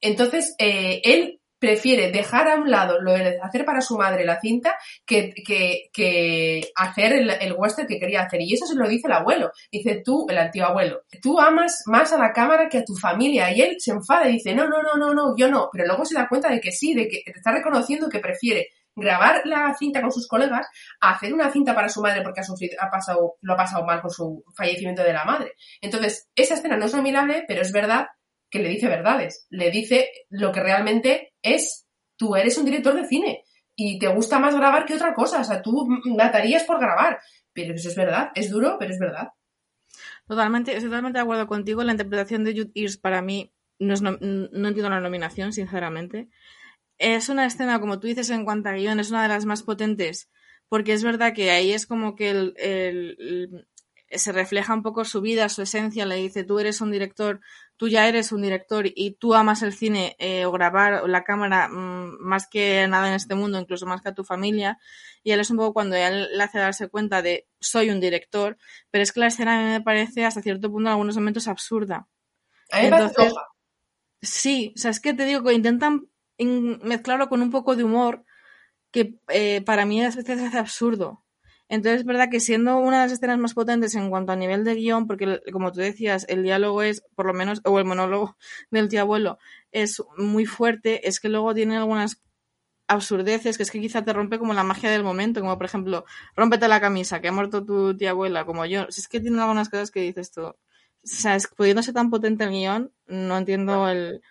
Entonces, 0.00 0.56
eh, 0.58 1.00
él 1.04 1.40
prefiere 1.60 2.10
dejar 2.10 2.48
a 2.48 2.56
un 2.56 2.72
lado 2.72 3.00
lo 3.00 3.12
de 3.12 3.38
hacer 3.40 3.64
para 3.64 3.80
su 3.80 3.96
madre 3.96 4.24
la 4.24 4.40
cinta 4.40 4.76
que, 5.06 5.32
que, 5.46 5.90
que 5.92 6.72
hacer 6.74 7.12
el, 7.12 7.30
el, 7.30 7.52
western 7.52 7.86
que 7.86 8.00
quería 8.00 8.22
hacer. 8.22 8.40
Y 8.40 8.52
eso 8.52 8.66
se 8.66 8.74
lo 8.74 8.88
dice 8.88 9.06
el 9.06 9.12
abuelo. 9.12 9.52
Dice 9.70 10.02
tú, 10.04 10.26
el 10.28 10.38
antiguo 10.38 10.66
abuelo, 10.66 11.02
tú 11.22 11.38
amas 11.38 11.84
más 11.86 12.12
a 12.12 12.18
la 12.18 12.32
cámara 12.32 12.68
que 12.68 12.78
a 12.78 12.84
tu 12.84 12.96
familia. 12.96 13.56
Y 13.56 13.60
él 13.60 13.76
se 13.78 13.92
enfada 13.92 14.28
y 14.28 14.32
dice, 14.32 14.56
no, 14.56 14.68
no, 14.68 14.82
no, 14.82 14.96
no, 14.96 15.14
no, 15.14 15.36
yo 15.36 15.48
no. 15.48 15.68
Pero 15.70 15.86
luego 15.86 16.04
se 16.04 16.16
da 16.16 16.28
cuenta 16.28 16.50
de 16.50 16.60
que 16.60 16.72
sí, 16.72 16.94
de 16.94 17.06
que 17.06 17.22
está 17.26 17.52
reconociendo 17.52 18.08
que 18.08 18.18
prefiere 18.18 18.70
grabar 18.94 19.42
la 19.46 19.74
cinta 19.78 20.00
con 20.00 20.12
sus 20.12 20.28
colegas 20.28 20.66
a 21.00 21.10
hacer 21.10 21.32
una 21.32 21.50
cinta 21.50 21.74
para 21.74 21.88
su 21.88 22.00
madre 22.00 22.22
porque 22.22 22.40
ha 22.40 22.44
sufrido, 22.44 22.76
ha 22.80 22.90
pasado, 22.90 23.36
lo 23.40 23.54
ha 23.54 23.56
pasado 23.56 23.84
mal 23.84 24.00
con 24.00 24.10
su 24.10 24.44
fallecimiento 24.54 25.02
de 25.02 25.12
la 25.12 25.24
madre. 25.24 25.54
Entonces, 25.80 26.30
esa 26.34 26.54
escena 26.54 26.76
no 26.76 26.86
es 26.86 26.94
nominable, 26.94 27.44
pero 27.48 27.62
es 27.62 27.72
verdad 27.72 28.08
que 28.50 28.60
le 28.60 28.68
dice 28.68 28.88
verdades. 28.88 29.46
Le 29.50 29.70
dice 29.70 30.10
lo 30.28 30.52
que 30.52 30.60
realmente 30.60 31.32
es. 31.42 31.86
Tú 32.16 32.36
eres 32.36 32.58
un 32.58 32.66
director 32.66 32.94
de 32.94 33.08
cine 33.08 33.42
y 33.74 33.98
te 33.98 34.06
gusta 34.08 34.38
más 34.38 34.54
grabar 34.54 34.84
que 34.84 34.94
otra 34.94 35.14
cosa. 35.14 35.40
O 35.40 35.44
sea, 35.44 35.62
tú 35.62 35.88
matarías 36.16 36.64
por 36.64 36.78
grabar. 36.78 37.18
Pero 37.52 37.74
eso 37.74 37.88
es 37.88 37.96
verdad. 37.96 38.30
Es 38.34 38.50
duro, 38.50 38.76
pero 38.78 38.92
es 38.92 38.98
verdad. 38.98 39.28
Totalmente, 40.26 40.72
estoy 40.72 40.88
totalmente 40.88 41.18
de 41.18 41.22
acuerdo 41.22 41.46
contigo. 41.46 41.82
La 41.82 41.92
interpretación 41.92 42.44
de 42.44 42.52
Jude 42.52 42.72
Ears 42.74 42.96
para 42.98 43.22
mí 43.22 43.52
no, 43.78 43.94
es 43.94 44.02
no, 44.02 44.12
no 44.20 44.68
entiendo 44.68 44.90
la 44.90 45.00
nominación, 45.00 45.52
sinceramente. 45.52 46.28
Es 47.02 47.28
una 47.28 47.46
escena, 47.46 47.80
como 47.80 47.98
tú 47.98 48.06
dices 48.06 48.30
en 48.30 48.44
cuanto 48.44 48.68
a 48.68 48.74
guion, 48.74 49.00
es 49.00 49.10
una 49.10 49.24
de 49.24 49.28
las 49.28 49.44
más 49.44 49.64
potentes, 49.64 50.30
porque 50.68 50.92
es 50.92 51.02
verdad 51.02 51.34
que 51.34 51.50
ahí 51.50 51.72
es 51.72 51.88
como 51.88 52.14
que 52.14 52.30
el, 52.30 52.54
el, 52.58 53.16
el, 53.18 53.68
se 54.08 54.30
refleja 54.30 54.72
un 54.72 54.84
poco 54.84 55.04
su 55.04 55.20
vida, 55.20 55.48
su 55.48 55.62
esencia, 55.62 56.06
le 56.06 56.14
dice, 56.14 56.44
tú 56.44 56.60
eres 56.60 56.80
un 56.80 56.92
director, 56.92 57.40
tú 57.76 57.88
ya 57.88 58.06
eres 58.06 58.30
un 58.30 58.42
director 58.42 58.84
y 58.86 59.16
tú 59.16 59.34
amas 59.34 59.62
el 59.62 59.72
cine 59.72 60.14
eh, 60.20 60.44
o 60.44 60.52
grabar 60.52 61.08
la 61.08 61.24
cámara 61.24 61.66
mmm, 61.66 62.18
más 62.20 62.46
que 62.46 62.86
nada 62.86 63.08
en 63.08 63.14
este 63.14 63.34
mundo, 63.34 63.58
incluso 63.58 63.84
más 63.84 64.00
que 64.00 64.10
a 64.10 64.14
tu 64.14 64.22
familia. 64.22 64.78
Y 65.24 65.32
él 65.32 65.40
es 65.40 65.50
un 65.50 65.56
poco 65.56 65.74
cuando 65.74 65.96
él 65.96 66.28
le 66.32 66.42
hace 66.44 66.60
darse 66.60 66.88
cuenta 66.88 67.20
de 67.20 67.48
soy 67.58 67.90
un 67.90 67.98
director, 67.98 68.58
pero 68.92 69.02
es 69.02 69.10
que 69.10 69.18
la 69.18 69.26
escena 69.26 69.58
a 69.58 69.64
mí 69.64 69.70
me 69.70 69.80
parece 69.80 70.24
hasta 70.24 70.40
cierto 70.40 70.70
punto 70.70 70.88
en 70.88 70.92
algunos 70.92 71.16
momentos 71.16 71.48
absurda. 71.48 72.06
Entonces, 72.70 73.34
sí, 74.20 74.72
o 74.76 74.78
sea, 74.78 74.92
es 74.92 75.00
que 75.00 75.14
te 75.14 75.24
digo 75.24 75.42
que 75.42 75.52
intentan 75.52 76.06
mezclarlo 76.44 77.28
con 77.28 77.42
un 77.42 77.50
poco 77.50 77.76
de 77.76 77.84
humor 77.84 78.24
que 78.92 79.18
eh, 79.28 79.62
para 79.62 79.86
mí 79.86 80.02
a 80.02 80.06
veces 80.06 80.28
hace 80.28 80.58
absurdo. 80.58 81.24
Entonces 81.68 82.00
es 82.00 82.06
verdad 82.06 82.28
que 82.30 82.38
siendo 82.40 82.76
una 82.78 82.98
de 82.98 83.04
las 83.04 83.12
escenas 83.12 83.38
más 83.38 83.54
potentes 83.54 83.94
en 83.94 84.10
cuanto 84.10 84.32
a 84.32 84.36
nivel 84.36 84.62
de 84.62 84.74
guion, 84.74 85.06
porque 85.06 85.40
como 85.52 85.72
tú 85.72 85.80
decías, 85.80 86.26
el 86.28 86.42
diálogo 86.42 86.82
es, 86.82 87.02
por 87.14 87.26
lo 87.26 87.32
menos, 87.32 87.62
o 87.64 87.78
el 87.78 87.86
monólogo 87.86 88.36
del 88.70 88.88
tío 88.88 89.00
abuelo 89.00 89.38
es 89.72 90.02
muy 90.18 90.44
fuerte, 90.46 91.08
es 91.08 91.18
que 91.18 91.30
luego 91.30 91.54
tiene 91.54 91.78
algunas 91.78 92.22
absurdeces 92.88 93.56
que 93.56 93.62
es 93.62 93.70
que 93.70 93.80
quizá 93.80 94.04
te 94.04 94.12
rompe 94.12 94.38
como 94.38 94.52
la 94.54 94.64
magia 94.64 94.90
del 94.90 95.02
momento, 95.02 95.40
como 95.40 95.56
por 95.56 95.66
ejemplo, 95.66 96.04
rómpete 96.36 96.68
la 96.68 96.80
camisa, 96.80 97.20
que 97.22 97.28
ha 97.28 97.32
muerto 97.32 97.64
tu 97.64 97.96
tía 97.96 98.10
abuela, 98.10 98.44
como 98.44 98.66
yo. 98.66 98.86
Si 98.90 99.00
es 99.00 99.08
que 99.08 99.20
tiene 99.20 99.40
algunas 99.40 99.70
cosas 99.70 99.90
que 99.90 100.00
dices 100.02 100.30
tú. 100.32 100.42
O 100.42 100.56
sea, 101.04 101.36
es, 101.36 101.48
pudiendo 101.48 101.82
ser 101.82 101.94
tan 101.94 102.10
potente 102.10 102.44
el 102.44 102.50
guion, 102.50 102.92
no 103.06 103.38
entiendo 103.38 103.88
el, 103.88 104.22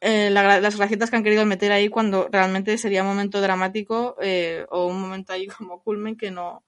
eh, 0.00 0.30
la, 0.30 0.60
las 0.60 0.76
gracietas 0.76 1.10
que 1.10 1.16
han 1.16 1.24
querido 1.24 1.46
meter 1.46 1.72
ahí 1.72 1.88
cuando 1.88 2.28
realmente 2.30 2.76
sería 2.78 3.02
un 3.02 3.08
momento 3.08 3.40
dramático 3.40 4.16
eh, 4.20 4.66
o 4.70 4.86
un 4.86 5.00
momento 5.00 5.32
ahí 5.32 5.46
como 5.58 5.82
culmen 5.82 6.16
que 6.16 6.30
no, 6.30 6.64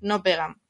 no 0.00 0.22
pegan. 0.22 0.60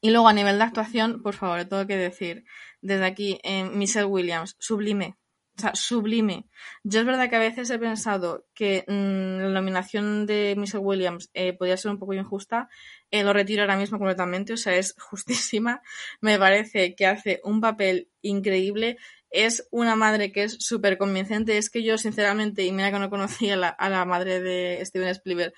Y 0.00 0.10
luego 0.10 0.28
a 0.28 0.32
nivel 0.32 0.58
de 0.58 0.64
actuación, 0.64 1.22
por 1.22 1.34
favor, 1.34 1.64
tengo 1.64 1.86
que 1.86 1.96
decir 1.96 2.44
desde 2.80 3.04
aquí, 3.04 3.40
eh, 3.42 3.64
Michelle 3.64 4.06
Williams, 4.06 4.56
sublime. 4.58 5.16
O 5.58 5.60
sea, 5.60 5.74
sublime. 5.74 6.46
Yo 6.84 7.00
es 7.00 7.06
verdad 7.06 7.28
que 7.28 7.34
a 7.34 7.40
veces 7.40 7.68
he 7.70 7.80
pensado 7.80 8.46
que 8.54 8.84
mmm, 8.86 9.40
la 9.40 9.60
nominación 9.60 10.24
de 10.24 10.54
Michelle 10.56 10.84
Williams 10.84 11.30
eh, 11.34 11.52
podría 11.52 11.76
ser 11.76 11.90
un 11.90 11.98
poco 11.98 12.14
injusta. 12.14 12.68
Eh, 13.10 13.24
lo 13.24 13.32
retiro 13.32 13.62
ahora 13.62 13.76
mismo 13.76 13.98
completamente, 13.98 14.52
o 14.52 14.56
sea, 14.56 14.76
es 14.76 14.94
justísima. 15.00 15.82
Me 16.20 16.38
parece 16.38 16.94
que 16.94 17.06
hace 17.06 17.40
un 17.42 17.60
papel 17.60 18.08
increíble. 18.22 18.98
Es 19.30 19.66
una 19.72 19.96
madre 19.96 20.30
que 20.30 20.44
es 20.44 20.56
súper 20.60 20.96
convincente. 20.96 21.58
Es 21.58 21.70
que 21.70 21.82
yo, 21.82 21.98
sinceramente, 21.98 22.64
y 22.64 22.70
mira 22.70 22.92
que 22.92 23.00
no 23.00 23.10
conocía 23.10 23.56
la, 23.56 23.68
a 23.68 23.90
la 23.90 24.04
madre 24.04 24.40
de 24.40 24.84
Steven 24.86 25.08
Spielberg, 25.08 25.52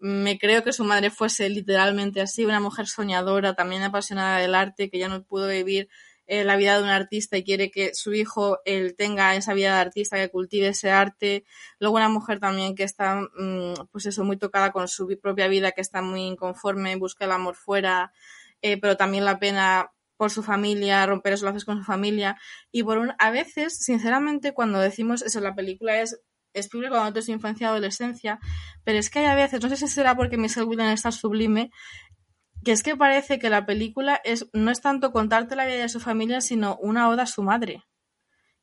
me 0.00 0.36
creo 0.36 0.64
que 0.64 0.72
su 0.72 0.84
madre 0.84 1.10
fuese 1.10 1.48
literalmente 1.48 2.20
así, 2.20 2.44
una 2.44 2.60
mujer 2.60 2.88
soñadora, 2.88 3.54
también 3.54 3.84
apasionada 3.84 4.38
del 4.38 4.54
arte, 4.56 4.90
que 4.90 4.98
ya 4.98 5.08
no 5.08 5.22
pudo 5.22 5.48
vivir 5.48 5.88
eh, 6.26 6.44
la 6.44 6.56
vida 6.56 6.76
de 6.76 6.82
un 6.82 6.88
artista 6.88 7.36
y 7.36 7.44
quiere 7.44 7.70
que 7.70 7.94
su 7.94 8.14
hijo 8.14 8.58
él 8.64 8.94
tenga 8.96 9.36
esa 9.36 9.54
vida 9.54 9.74
de 9.74 9.80
artista, 9.80 10.16
que 10.16 10.30
cultive 10.30 10.68
ese 10.68 10.90
arte. 10.90 11.44
Luego 11.78 11.96
una 11.96 12.08
mujer 12.08 12.40
también 12.40 12.74
que 12.74 12.84
está, 12.84 13.20
mmm, 13.36 13.74
pues 13.92 14.06
eso, 14.06 14.24
muy 14.24 14.36
tocada 14.36 14.72
con 14.72 14.88
su 14.88 15.06
propia 15.20 15.48
vida, 15.48 15.72
que 15.72 15.80
está 15.80 16.02
muy 16.02 16.22
inconforme, 16.22 16.96
busca 16.96 17.24
el 17.24 17.32
amor 17.32 17.56
fuera, 17.56 18.12
eh, 18.62 18.80
pero 18.80 18.96
también 18.96 19.24
la 19.24 19.38
pena 19.38 19.90
por 20.16 20.30
su 20.30 20.42
familia, 20.42 21.04
romper 21.06 21.34
esos 21.34 21.44
lazos 21.44 21.64
con 21.64 21.78
su 21.78 21.84
familia. 21.84 22.38
Y 22.70 22.82
por 22.84 22.98
un, 22.98 23.12
a 23.18 23.30
veces, 23.30 23.78
sinceramente, 23.78 24.52
cuando 24.54 24.78
decimos 24.80 25.22
eso, 25.22 25.40
la 25.40 25.54
película 25.54 26.00
es 26.00 26.20
Spielberg 26.54 26.92
cuando 26.92 27.12
te 27.12 27.22
su 27.22 27.32
infancia 27.32 27.66
y 27.66 27.68
adolescencia, 27.68 28.38
pero 28.84 28.98
es 28.98 29.10
que 29.10 29.20
hay 29.20 29.26
a 29.26 29.34
veces, 29.34 29.60
no 29.60 29.68
sé 29.68 29.76
si 29.76 29.88
será 29.88 30.14
porque 30.14 30.36
Michelle 30.36 30.66
Williams 30.66 30.94
está 30.94 31.10
sublime, 31.10 31.70
que 32.64 32.72
es 32.72 32.82
que 32.82 32.96
parece 32.96 33.38
que 33.38 33.50
la 33.50 33.66
película 33.66 34.20
es, 34.24 34.48
no 34.52 34.70
es 34.70 34.80
tanto 34.80 35.12
contarte 35.12 35.56
la 35.56 35.66
vida 35.66 35.82
de 35.82 35.88
su 35.88 36.00
familia, 36.00 36.40
sino 36.40 36.76
una 36.78 37.08
oda 37.08 37.24
a 37.24 37.26
su 37.26 37.42
madre. 37.42 37.84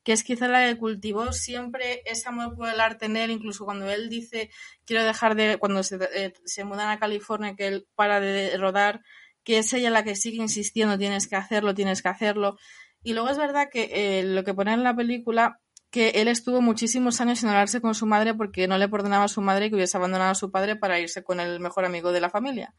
Que 0.03 0.13
es 0.13 0.23
quizá 0.23 0.47
la 0.47 0.65
que 0.65 0.77
cultivó 0.77 1.31
siempre 1.31 2.01
ese 2.05 2.27
amor 2.27 2.55
por 2.55 2.67
el 2.67 2.81
arte 2.81 3.05
en 3.05 3.17
él, 3.17 3.31
incluso 3.31 3.65
cuando 3.65 3.89
él 3.89 4.09
dice, 4.09 4.49
quiero 4.85 5.03
dejar 5.03 5.35
de, 5.35 5.57
cuando 5.57 5.83
se, 5.83 5.99
eh, 6.15 6.33
se 6.45 6.63
mudan 6.63 6.89
a 6.89 6.99
California, 6.99 7.55
que 7.55 7.67
él 7.67 7.87
para 7.95 8.19
de 8.19 8.57
rodar, 8.57 9.01
que 9.43 9.59
es 9.59 9.71
ella 9.73 9.91
la 9.91 10.03
que 10.03 10.15
sigue 10.15 10.37
insistiendo, 10.37 10.97
tienes 10.97 11.27
que 11.27 11.35
hacerlo, 11.35 11.75
tienes 11.75 12.01
que 12.01 12.09
hacerlo. 12.09 12.57
Y 13.03 13.13
luego 13.13 13.29
es 13.29 13.37
verdad 13.37 13.69
que 13.71 13.89
eh, 13.93 14.23
lo 14.23 14.43
que 14.43 14.53
pone 14.53 14.73
en 14.73 14.83
la 14.83 14.95
película 14.95 15.59
que 15.91 16.09
él 16.15 16.29
estuvo 16.29 16.61
muchísimos 16.61 17.19
años 17.19 17.39
sin 17.39 17.49
hablarse 17.49 17.81
con 17.81 17.93
su 17.93 18.05
madre 18.05 18.33
porque 18.33 18.67
no 18.67 18.77
le 18.77 18.87
perdonaba 18.87 19.25
a 19.25 19.27
su 19.27 19.41
madre 19.41 19.69
que 19.69 19.75
hubiese 19.75 19.97
abandonado 19.97 20.31
a 20.31 20.35
su 20.35 20.49
padre 20.49 20.77
para 20.77 20.99
irse 20.99 21.23
con 21.23 21.39
el 21.39 21.59
mejor 21.59 21.85
amigo 21.85 22.11
de 22.13 22.21
la 22.21 22.29
familia. 22.29 22.73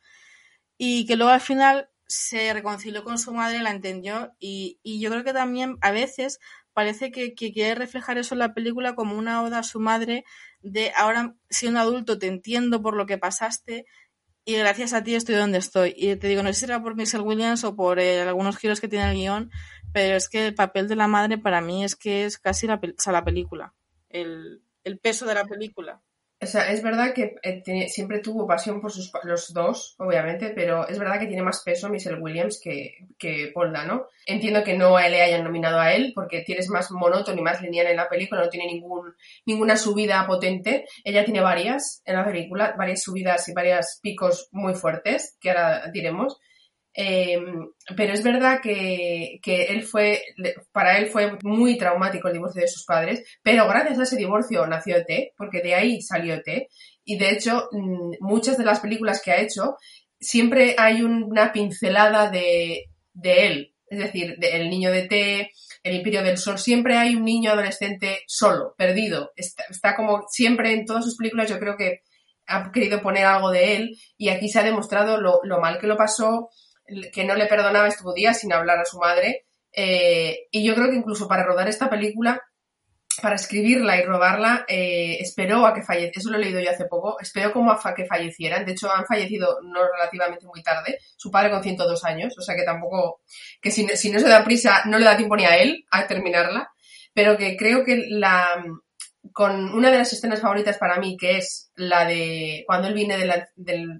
Y 0.78 1.06
que 1.06 1.16
luego 1.16 1.32
al 1.32 1.40
final 1.40 1.88
se 2.06 2.52
reconcilió 2.52 3.04
con 3.04 3.18
su 3.18 3.32
madre, 3.32 3.62
la 3.62 3.70
entendió 3.70 4.34
y, 4.38 4.78
y 4.82 5.00
yo 5.00 5.10
creo 5.10 5.24
que 5.24 5.32
también 5.32 5.78
a 5.80 5.92
veces 5.92 6.40
parece 6.72 7.10
que, 7.10 7.34
quiere 7.34 7.74
reflejar 7.74 8.18
eso 8.18 8.34
en 8.34 8.40
la 8.40 8.54
película 8.54 8.94
como 8.94 9.16
una 9.16 9.42
oda 9.42 9.58
a 9.58 9.62
su 9.62 9.80
madre 9.80 10.24
de 10.60 10.92
ahora 10.96 11.34
siendo 11.50 11.80
adulto 11.80 12.18
te 12.18 12.26
entiendo 12.26 12.82
por 12.82 12.96
lo 12.96 13.06
que 13.06 13.18
pasaste 13.18 13.86
y 14.44 14.56
gracias 14.56 14.92
a 14.92 15.04
ti 15.04 15.14
estoy 15.14 15.36
donde 15.36 15.58
estoy. 15.58 15.94
Y 15.96 16.16
te 16.16 16.26
digo, 16.26 16.42
no 16.42 16.48
sé 16.48 16.54
si 16.54 16.64
era 16.64 16.82
por 16.82 16.96
Michelle 16.96 17.22
Williams 17.22 17.62
o 17.62 17.76
por 17.76 18.00
eh, 18.00 18.22
algunos 18.22 18.56
giros 18.56 18.80
que 18.80 18.88
tiene 18.88 19.08
el 19.10 19.16
guion, 19.16 19.50
pero 19.92 20.16
es 20.16 20.28
que 20.28 20.48
el 20.48 20.54
papel 20.54 20.88
de 20.88 20.96
la 20.96 21.06
madre 21.06 21.38
para 21.38 21.60
mí 21.60 21.84
es 21.84 21.94
que 21.94 22.24
es 22.24 22.38
casi 22.38 22.66
la, 22.66 22.74
o 22.74 23.00
sea, 23.00 23.12
la 23.12 23.24
película, 23.24 23.72
el, 24.08 24.64
el, 24.82 24.98
peso 24.98 25.26
de 25.26 25.34
la 25.34 25.44
película. 25.44 26.02
O 26.42 26.46
sea, 26.46 26.72
es 26.72 26.82
verdad 26.82 27.14
que 27.14 27.36
eh, 27.44 27.88
siempre 27.88 28.18
tuvo 28.18 28.48
pasión 28.48 28.80
por 28.80 28.90
sus, 28.90 29.12
los 29.22 29.52
dos, 29.54 29.94
obviamente, 29.98 30.50
pero 30.50 30.88
es 30.88 30.98
verdad 30.98 31.20
que 31.20 31.28
tiene 31.28 31.44
más 31.44 31.62
peso 31.62 31.88
Michelle 31.88 32.18
Williams 32.18 32.60
que, 32.60 33.06
que 33.16 33.52
Paul 33.54 33.72
Dano. 33.72 34.08
Entiendo 34.26 34.64
que 34.64 34.76
no 34.76 34.98
le 34.98 35.22
hayan 35.22 35.44
nominado 35.44 35.78
a 35.78 35.92
él, 35.92 36.10
porque 36.16 36.40
tienes 36.40 36.68
más 36.68 36.90
monótono 36.90 37.38
y 37.38 37.44
más 37.44 37.62
lineal 37.62 37.86
en 37.86 37.96
la 37.96 38.08
película, 38.08 38.42
no 38.42 38.48
tiene 38.48 38.66
ningún, 38.66 39.14
ninguna 39.46 39.76
subida 39.76 40.26
potente. 40.26 40.84
Ella 41.04 41.24
tiene 41.24 41.40
varias 41.40 42.02
en 42.04 42.16
la 42.16 42.24
película, 42.24 42.74
varias 42.76 43.02
subidas 43.02 43.48
y 43.48 43.52
varios 43.52 44.00
picos 44.02 44.48
muy 44.50 44.74
fuertes, 44.74 45.38
que 45.40 45.50
ahora 45.50 45.92
diremos. 45.92 46.40
Eh, 46.94 47.38
pero 47.96 48.12
es 48.12 48.22
verdad 48.22 48.60
que, 48.62 49.40
que, 49.42 49.64
él 49.64 49.82
fue, 49.82 50.22
para 50.72 50.98
él 50.98 51.06
fue 51.06 51.38
muy 51.42 51.78
traumático 51.78 52.28
el 52.28 52.34
divorcio 52.34 52.60
de 52.60 52.68
sus 52.68 52.84
padres, 52.84 53.22
pero 53.42 53.66
gracias 53.66 53.98
a 53.98 54.02
ese 54.02 54.16
divorcio 54.16 54.66
nació 54.66 54.96
E.T., 54.96 55.32
porque 55.36 55.60
de 55.60 55.74
ahí 55.74 56.02
salió 56.02 56.34
E.T., 56.34 56.68
y 57.04 57.18
de 57.18 57.30
hecho 57.30 57.68
mm, 57.72 58.16
muchas 58.20 58.58
de 58.58 58.64
las 58.64 58.80
películas 58.80 59.22
que 59.22 59.32
ha 59.32 59.40
hecho 59.40 59.76
siempre 60.20 60.76
hay 60.78 61.02
una 61.02 61.52
pincelada 61.52 62.30
de, 62.30 62.90
de 63.12 63.46
él, 63.46 63.74
es 63.88 63.98
decir, 63.98 64.36
de 64.38 64.56
El 64.56 64.70
niño 64.70 64.90
de 64.90 65.00
E.T., 65.00 65.50
El 65.82 65.96
imperio 65.96 66.22
del 66.22 66.38
sol, 66.38 66.58
siempre 66.58 66.96
hay 66.96 67.16
un 67.16 67.24
niño 67.24 67.52
adolescente 67.52 68.20
solo, 68.26 68.74
perdido, 68.76 69.32
está, 69.34 69.64
está 69.70 69.96
como 69.96 70.24
siempre 70.28 70.72
en 70.72 70.84
todas 70.84 71.04
sus 71.04 71.16
películas 71.16 71.48
yo 71.48 71.58
creo 71.58 71.76
que 71.76 72.02
ha 72.46 72.70
querido 72.70 73.00
poner 73.00 73.24
algo 73.24 73.50
de 73.50 73.76
él 73.76 73.98
y 74.16 74.28
aquí 74.28 74.48
se 74.48 74.58
ha 74.58 74.64
demostrado 74.64 75.20
lo, 75.20 75.40
lo 75.42 75.60
mal 75.60 75.78
que 75.78 75.86
lo 75.86 75.96
pasó, 75.96 76.50
que 77.12 77.24
no 77.24 77.34
le 77.34 77.46
perdonaba, 77.46 77.88
estuvo 77.88 78.12
días 78.12 78.40
sin 78.40 78.52
hablar 78.52 78.78
a 78.78 78.84
su 78.84 78.98
madre. 78.98 79.46
Eh, 79.72 80.48
y 80.50 80.64
yo 80.64 80.74
creo 80.74 80.90
que 80.90 80.96
incluso 80.96 81.26
para 81.28 81.44
rodar 81.44 81.68
esta 81.68 81.88
película, 81.88 82.40
para 83.20 83.36
escribirla 83.36 83.98
y 83.98 84.04
rodarla, 84.04 84.64
eh, 84.68 85.18
esperó 85.20 85.66
a 85.66 85.74
que 85.74 85.82
falleciera. 85.82 86.12
Eso 86.16 86.30
lo 86.30 86.38
he 86.38 86.40
leído 86.40 86.60
yo 86.60 86.70
hace 86.70 86.86
poco. 86.86 87.18
Esperó 87.20 87.52
como 87.52 87.70
a 87.72 87.94
que 87.94 88.06
fallecieran. 88.06 88.64
De 88.64 88.72
hecho, 88.72 88.90
han 88.90 89.06
fallecido 89.06 89.58
no 89.62 89.80
relativamente 89.86 90.46
muy 90.46 90.62
tarde. 90.62 90.98
Su 91.16 91.30
padre 91.30 91.50
con 91.50 91.62
102 91.62 92.04
años. 92.04 92.34
O 92.38 92.42
sea 92.42 92.56
que 92.56 92.64
tampoco, 92.64 93.20
que 93.60 93.70
si, 93.70 93.84
no 93.84 93.94
se 94.18 94.28
da 94.28 94.44
prisa, 94.44 94.82
no 94.86 94.98
le 94.98 95.04
da 95.04 95.16
tiempo 95.16 95.36
ni 95.36 95.44
a 95.44 95.56
él 95.56 95.84
a 95.90 96.06
terminarla. 96.06 96.70
Pero 97.14 97.36
que 97.36 97.56
creo 97.58 97.84
que 97.84 98.06
la, 98.08 98.64
con 99.32 99.72
una 99.74 99.90
de 99.90 99.98
las 99.98 100.12
escenas 100.12 100.40
favoritas 100.40 100.78
para 100.78 100.98
mí, 100.98 101.16
que 101.18 101.36
es 101.36 101.70
la 101.74 102.06
de 102.06 102.64
cuando 102.66 102.88
él 102.88 102.94
viene 102.94 103.18
de 103.18 103.26
la- 103.26 103.48
del 103.56 103.98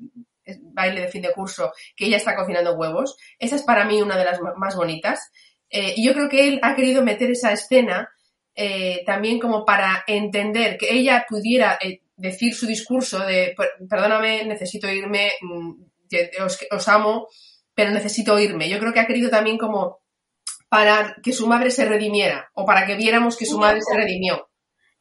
baile 0.60 1.02
de 1.02 1.08
fin 1.08 1.22
de 1.22 1.32
curso, 1.32 1.72
que 1.96 2.06
ella 2.06 2.16
está 2.18 2.34
cocinando 2.36 2.74
huevos. 2.74 3.16
Esa 3.38 3.56
es 3.56 3.62
para 3.62 3.84
mí 3.84 4.00
una 4.02 4.16
de 4.16 4.24
las 4.24 4.40
más 4.56 4.76
bonitas. 4.76 5.30
Eh, 5.70 5.94
y 5.96 6.04
yo 6.06 6.12
creo 6.12 6.28
que 6.28 6.48
él 6.48 6.60
ha 6.62 6.74
querido 6.74 7.02
meter 7.02 7.30
esa 7.30 7.52
escena 7.52 8.10
eh, 8.54 9.02
también 9.06 9.38
como 9.38 9.64
para 9.64 10.04
entender 10.06 10.76
que 10.76 10.92
ella 10.92 11.24
pudiera 11.28 11.78
eh, 11.82 12.02
decir 12.16 12.54
su 12.54 12.66
discurso 12.66 13.18
de 13.20 13.54
"Per- 13.56 13.70
perdóname, 13.88 14.44
necesito 14.44 14.90
irme, 14.90 15.32
mm, 15.40 15.72
os, 16.44 16.58
os 16.70 16.88
amo, 16.88 17.28
pero 17.74 17.90
necesito 17.90 18.38
irme. 18.38 18.68
Yo 18.68 18.78
creo 18.78 18.92
que 18.92 19.00
ha 19.00 19.06
querido 19.06 19.30
también 19.30 19.56
como 19.56 20.00
para 20.68 21.16
que 21.22 21.32
su 21.32 21.46
madre 21.46 21.70
se 21.70 21.84
redimiera 21.86 22.50
o 22.54 22.64
para 22.66 22.86
que 22.86 22.94
viéramos 22.96 23.36
que 23.36 23.46
su 23.46 23.58
madre 23.58 23.80
se 23.82 23.96
redimió. 23.96 24.48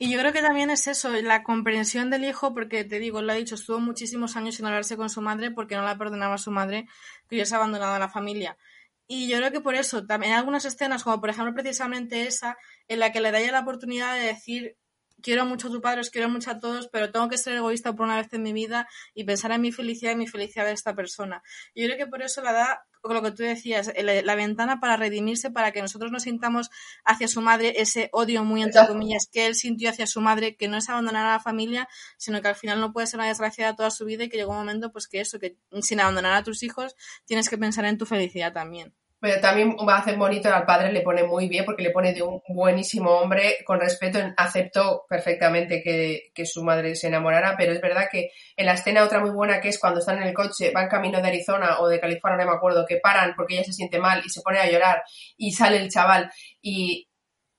Y 0.04 0.10
yo 0.10 0.18
creo 0.18 0.34
que 0.34 0.42
también 0.42 0.72
es 0.72 0.88
eso, 0.88 1.12
la 1.12 1.44
comprensión 1.44 2.10
del 2.10 2.24
hijo, 2.24 2.56
porque 2.56 2.84
te 2.84 2.98
digo, 2.98 3.22
lo 3.22 3.34
ha 3.34 3.36
dicho, 3.36 3.54
estuvo 3.54 3.80
muchísimos 3.80 4.36
años 4.36 4.56
sin 4.56 4.66
hablarse 4.66 4.98
con 4.98 5.12
su 5.12 5.22
madre 5.22 5.52
porque 5.52 5.76
no 5.76 5.84
la 5.84 5.96
perdonaba 5.96 6.34
a 6.34 6.38
su 6.40 6.50
madre 6.50 6.88
que 7.30 7.36
hubiese 7.36 7.54
abandonado 7.54 7.94
a 7.94 8.00
la 8.00 8.10
familia. 8.10 8.58
Y 9.06 9.30
yo 9.30 9.38
creo 9.38 9.52
que 9.52 9.62
por 9.62 9.76
eso, 9.76 10.08
también 10.08 10.34
hay 10.34 10.40
algunas 10.40 10.66
escenas, 10.66 11.04
como 11.04 11.22
por 11.22 11.30
ejemplo 11.30 11.54
precisamente 11.54 12.26
esa, 12.26 12.58
en 12.88 12.98
la 12.98 13.12
que 13.12 13.22
le 13.22 13.30
da 13.30 13.42
ella 13.42 13.52
la 13.52 13.60
oportunidad 13.60 14.16
de 14.16 14.22
decir, 14.22 14.76
quiero 15.22 15.46
mucho 15.46 15.68
a 15.68 15.72
tu 15.72 15.82
padre, 15.82 16.02
os 16.02 16.10
quiero 16.10 16.30
mucho 16.30 16.50
a 16.50 16.58
todos, 16.58 16.88
pero 16.88 17.12
tengo 17.12 17.30
que 17.30 17.38
ser 17.38 17.58
egoísta 17.58 17.94
por 17.96 18.08
una 18.08 18.18
vez 18.18 18.34
en 18.34 18.42
mi 18.42 18.54
vida 18.54 18.88
y 19.14 19.26
pensar 19.26 19.52
en 19.52 19.62
mi 19.62 19.72
felicidad 19.72 20.14
y 20.14 20.16
mi 20.16 20.26
felicidad 20.26 20.66
de 20.66 20.72
esta 20.72 20.96
persona. 20.96 21.44
Yo 21.76 21.86
creo 21.86 21.98
que 21.98 22.08
por 22.08 22.24
eso 22.24 22.42
la 22.42 22.54
da, 22.54 22.86
con 23.02 23.14
lo 23.16 23.22
que 23.22 23.32
tú 23.32 23.44
decías, 23.44 23.92
el- 23.96 24.26
la 24.26 24.36
ventana 24.36 24.80
para 24.80 24.96
redimirse, 24.98 25.52
para 25.52 25.72
que 25.72 25.82
nosotros 25.82 26.12
nos 26.12 26.24
sintamos 26.24 26.70
hacia 27.04 27.28
su 27.28 27.42
madre 27.42 27.74
ese 27.82 28.10
odio 28.14 28.44
muy 28.44 28.62
entre 28.62 28.80
Exacto. 28.80 28.94
comillas 28.94 29.28
que 29.32 29.48
él 29.48 29.56
sintió 29.56 29.90
hacia 29.90 30.08
su 30.08 30.22
madre, 30.22 30.56
que 30.56 30.68
no 30.68 30.78
es 30.78 30.88
abandonar 30.90 31.26
a 31.26 31.32
la 31.34 31.40
familia, 31.40 31.88
sino 32.18 32.42
que 32.42 32.48
al 32.48 32.56
final 32.56 32.80
no 32.80 32.94
puede 32.94 33.08
ser 33.08 33.20
una 33.20 33.28
desgraciada 33.28 33.76
toda 33.76 33.92
su 33.92 34.06
vida 34.06 34.24
y 34.24 34.30
que 34.30 34.38
llegó 34.38 34.52
un 34.52 34.58
momento 34.60 34.92
pues 34.92 35.08
que 35.08 35.20
eso, 35.22 35.40
que 35.40 35.58
sin 35.82 36.00
abandonar 36.00 36.34
a 36.34 36.44
tus 36.44 36.64
hijos 36.64 36.96
tienes 37.26 37.50
que 37.50 37.58
pensar 37.58 37.86
en 37.86 37.98
tu 37.98 38.06
felicidad 38.06 38.54
también. 38.54 38.94
Pero 39.22 39.40
también 39.40 39.78
va 39.88 39.98
a 39.98 40.00
hacer 40.00 40.18
bonito 40.18 40.54
al 40.54 40.66
padre, 40.66 40.92
le 40.92 41.02
pone 41.02 41.24
muy 41.24 41.48
bien 41.48 41.64
porque 41.64 41.84
le 41.84 41.92
pone 41.92 42.12
de 42.12 42.24
un 42.24 42.42
buenísimo 42.50 43.12
hombre, 43.12 43.58
con 43.64 43.80
respeto, 43.80 44.20
aceptó 44.36 45.06
perfectamente 45.08 45.84
que, 45.84 46.32
que 46.34 46.46
su 46.48 46.64
madre 46.64 46.96
se 46.96 47.08
enamorara, 47.08 47.56
pero 47.56 47.72
es 47.72 47.80
verdad 47.80 48.08
que 48.12 48.32
en 48.58 48.66
la 48.66 48.74
escena 48.74 49.04
otra 49.04 49.20
muy 49.20 49.30
buena 49.30 49.62
que 49.62 49.70
es 49.70 49.80
cuando 49.80 50.00
están 50.00 50.18
en 50.18 50.28
el 50.28 50.34
coche, 50.34 50.72
van 50.74 50.90
camino 50.90 51.22
de 51.22 51.28
Arizona 51.28 51.80
o 51.80 51.88
de 51.88 52.00
California, 52.00 52.46
no 52.46 52.52
me 52.52 52.58
acuerdo, 52.58 52.84
que 52.88 52.98
paran 52.98 53.36
porque 53.38 53.54
ella 53.54 53.64
se 53.64 53.74
siente 53.74 54.00
mal 54.00 54.24
y 54.26 54.30
se 54.30 54.42
pone 54.42 54.58
a 54.58 54.70
llorar 54.70 55.04
y 55.38 55.52
sale 55.52 55.78
el 55.78 55.90
chaval 55.90 56.32
y, 56.60 57.08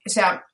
o 0.05 0.11
sea, 0.11 0.44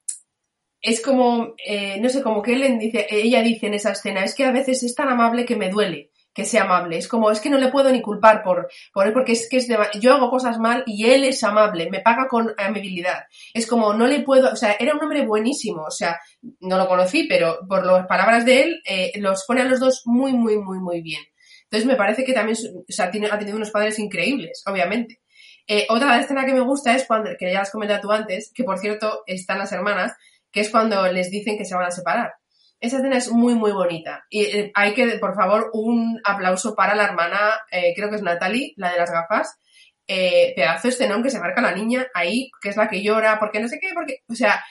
es 0.80 1.00
como, 1.00 1.54
eh, 1.64 1.98
no 2.00 2.08
sé, 2.10 2.22
como 2.22 2.42
que 2.42 2.52
él 2.52 2.78
dice, 2.78 3.06
ella 3.10 3.42
dice 3.42 3.66
en 3.66 3.74
esa 3.74 3.92
escena, 3.92 4.24
es 4.24 4.34
que 4.34 4.44
a 4.44 4.52
veces 4.52 4.82
es 4.82 4.94
tan 4.94 5.08
amable 5.08 5.44
que 5.44 5.56
me 5.56 5.70
duele 5.70 6.07
que 6.38 6.44
sea 6.44 6.62
amable. 6.62 6.96
Es 6.98 7.08
como, 7.08 7.32
es 7.32 7.40
que 7.40 7.50
no 7.50 7.58
le 7.58 7.66
puedo 7.66 7.90
ni 7.90 8.00
culpar 8.00 8.44
por, 8.44 8.68
por 8.92 9.08
él, 9.08 9.12
porque 9.12 9.32
es 9.32 9.48
que 9.50 9.56
es 9.56 9.66
de- 9.66 9.76
yo 10.00 10.14
hago 10.14 10.30
cosas 10.30 10.60
mal 10.60 10.84
y 10.86 11.06
él 11.10 11.24
es 11.24 11.42
amable, 11.42 11.90
me 11.90 11.98
paga 11.98 12.28
con 12.28 12.54
amabilidad. 12.56 13.24
Es 13.52 13.66
como, 13.66 13.92
no 13.92 14.06
le 14.06 14.20
puedo, 14.20 14.52
o 14.52 14.54
sea, 14.54 14.76
era 14.78 14.94
un 14.94 15.02
hombre 15.02 15.26
buenísimo, 15.26 15.82
o 15.82 15.90
sea, 15.90 16.20
no 16.60 16.78
lo 16.78 16.86
conocí, 16.86 17.24
pero 17.24 17.58
por 17.68 17.84
las 17.84 18.06
palabras 18.06 18.44
de 18.44 18.62
él, 18.62 18.80
eh, 18.84 19.10
los 19.16 19.44
pone 19.48 19.62
a 19.62 19.64
los 19.64 19.80
dos 19.80 20.02
muy, 20.04 20.32
muy, 20.32 20.56
muy, 20.58 20.78
muy 20.78 21.00
bien. 21.02 21.22
Entonces 21.64 21.86
me 21.88 21.96
parece 21.96 22.24
que 22.24 22.32
también, 22.32 22.56
o 22.56 22.84
sea, 22.88 23.06
ha 23.06 23.10
tenido 23.10 23.56
unos 23.56 23.72
padres 23.72 23.98
increíbles, 23.98 24.62
obviamente. 24.64 25.20
Eh, 25.66 25.86
otra 25.90 26.20
escena 26.20 26.46
que 26.46 26.54
me 26.54 26.60
gusta 26.60 26.94
es 26.94 27.04
cuando, 27.04 27.30
que 27.36 27.52
ya 27.52 27.62
has 27.62 27.72
comentado 27.72 28.00
tú 28.00 28.12
antes, 28.12 28.52
que 28.54 28.62
por 28.62 28.78
cierto 28.78 29.24
están 29.26 29.58
las 29.58 29.72
hermanas, 29.72 30.12
que 30.52 30.60
es 30.60 30.70
cuando 30.70 31.04
les 31.12 31.30
dicen 31.32 31.58
que 31.58 31.64
se 31.64 31.74
van 31.74 31.86
a 31.86 31.90
separar. 31.90 32.34
Esa 32.80 32.98
escena 32.98 33.16
es 33.16 33.30
muy, 33.30 33.54
muy 33.54 33.72
bonita. 33.72 34.24
Y 34.30 34.42
eh, 34.44 34.72
hay 34.74 34.94
que, 34.94 35.06
por 35.18 35.34
favor, 35.34 35.70
un 35.72 36.20
aplauso 36.24 36.74
para 36.76 36.94
la 36.94 37.04
hermana, 37.04 37.38
eh, 37.72 37.92
creo 37.96 38.08
que 38.08 38.16
es 38.16 38.22
Natalie, 38.22 38.72
la 38.76 38.92
de 38.92 38.98
las 38.98 39.10
gafas. 39.10 39.58
Eh, 40.06 40.52
pedazo 40.56 40.88
de 40.88 40.94
escenón 40.94 41.22
que 41.22 41.30
se 41.30 41.40
marca 41.40 41.60
la 41.60 41.72
niña 41.74 42.06
ahí, 42.14 42.50
que 42.62 42.68
es 42.70 42.76
la 42.76 42.88
que 42.88 43.02
llora, 43.02 43.38
porque 43.38 43.60
no 43.60 43.68
sé 43.68 43.78
qué, 43.80 43.88
porque, 43.94 44.18
o 44.28 44.34
sea, 44.34 44.62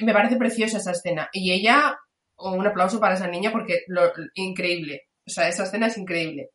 me 0.00 0.12
parece 0.12 0.36
preciosa 0.36 0.76
esa 0.78 0.92
escena. 0.92 1.28
Y 1.32 1.52
ella, 1.52 1.98
un 2.36 2.66
aplauso 2.66 3.00
para 3.00 3.14
esa 3.14 3.26
niña 3.28 3.50
porque 3.50 3.80
lo, 3.88 4.12
increíble. 4.34 5.02
O 5.26 5.30
sea, 5.30 5.48
esa 5.48 5.64
escena 5.64 5.86
es 5.86 5.96
increíble. 5.98 6.50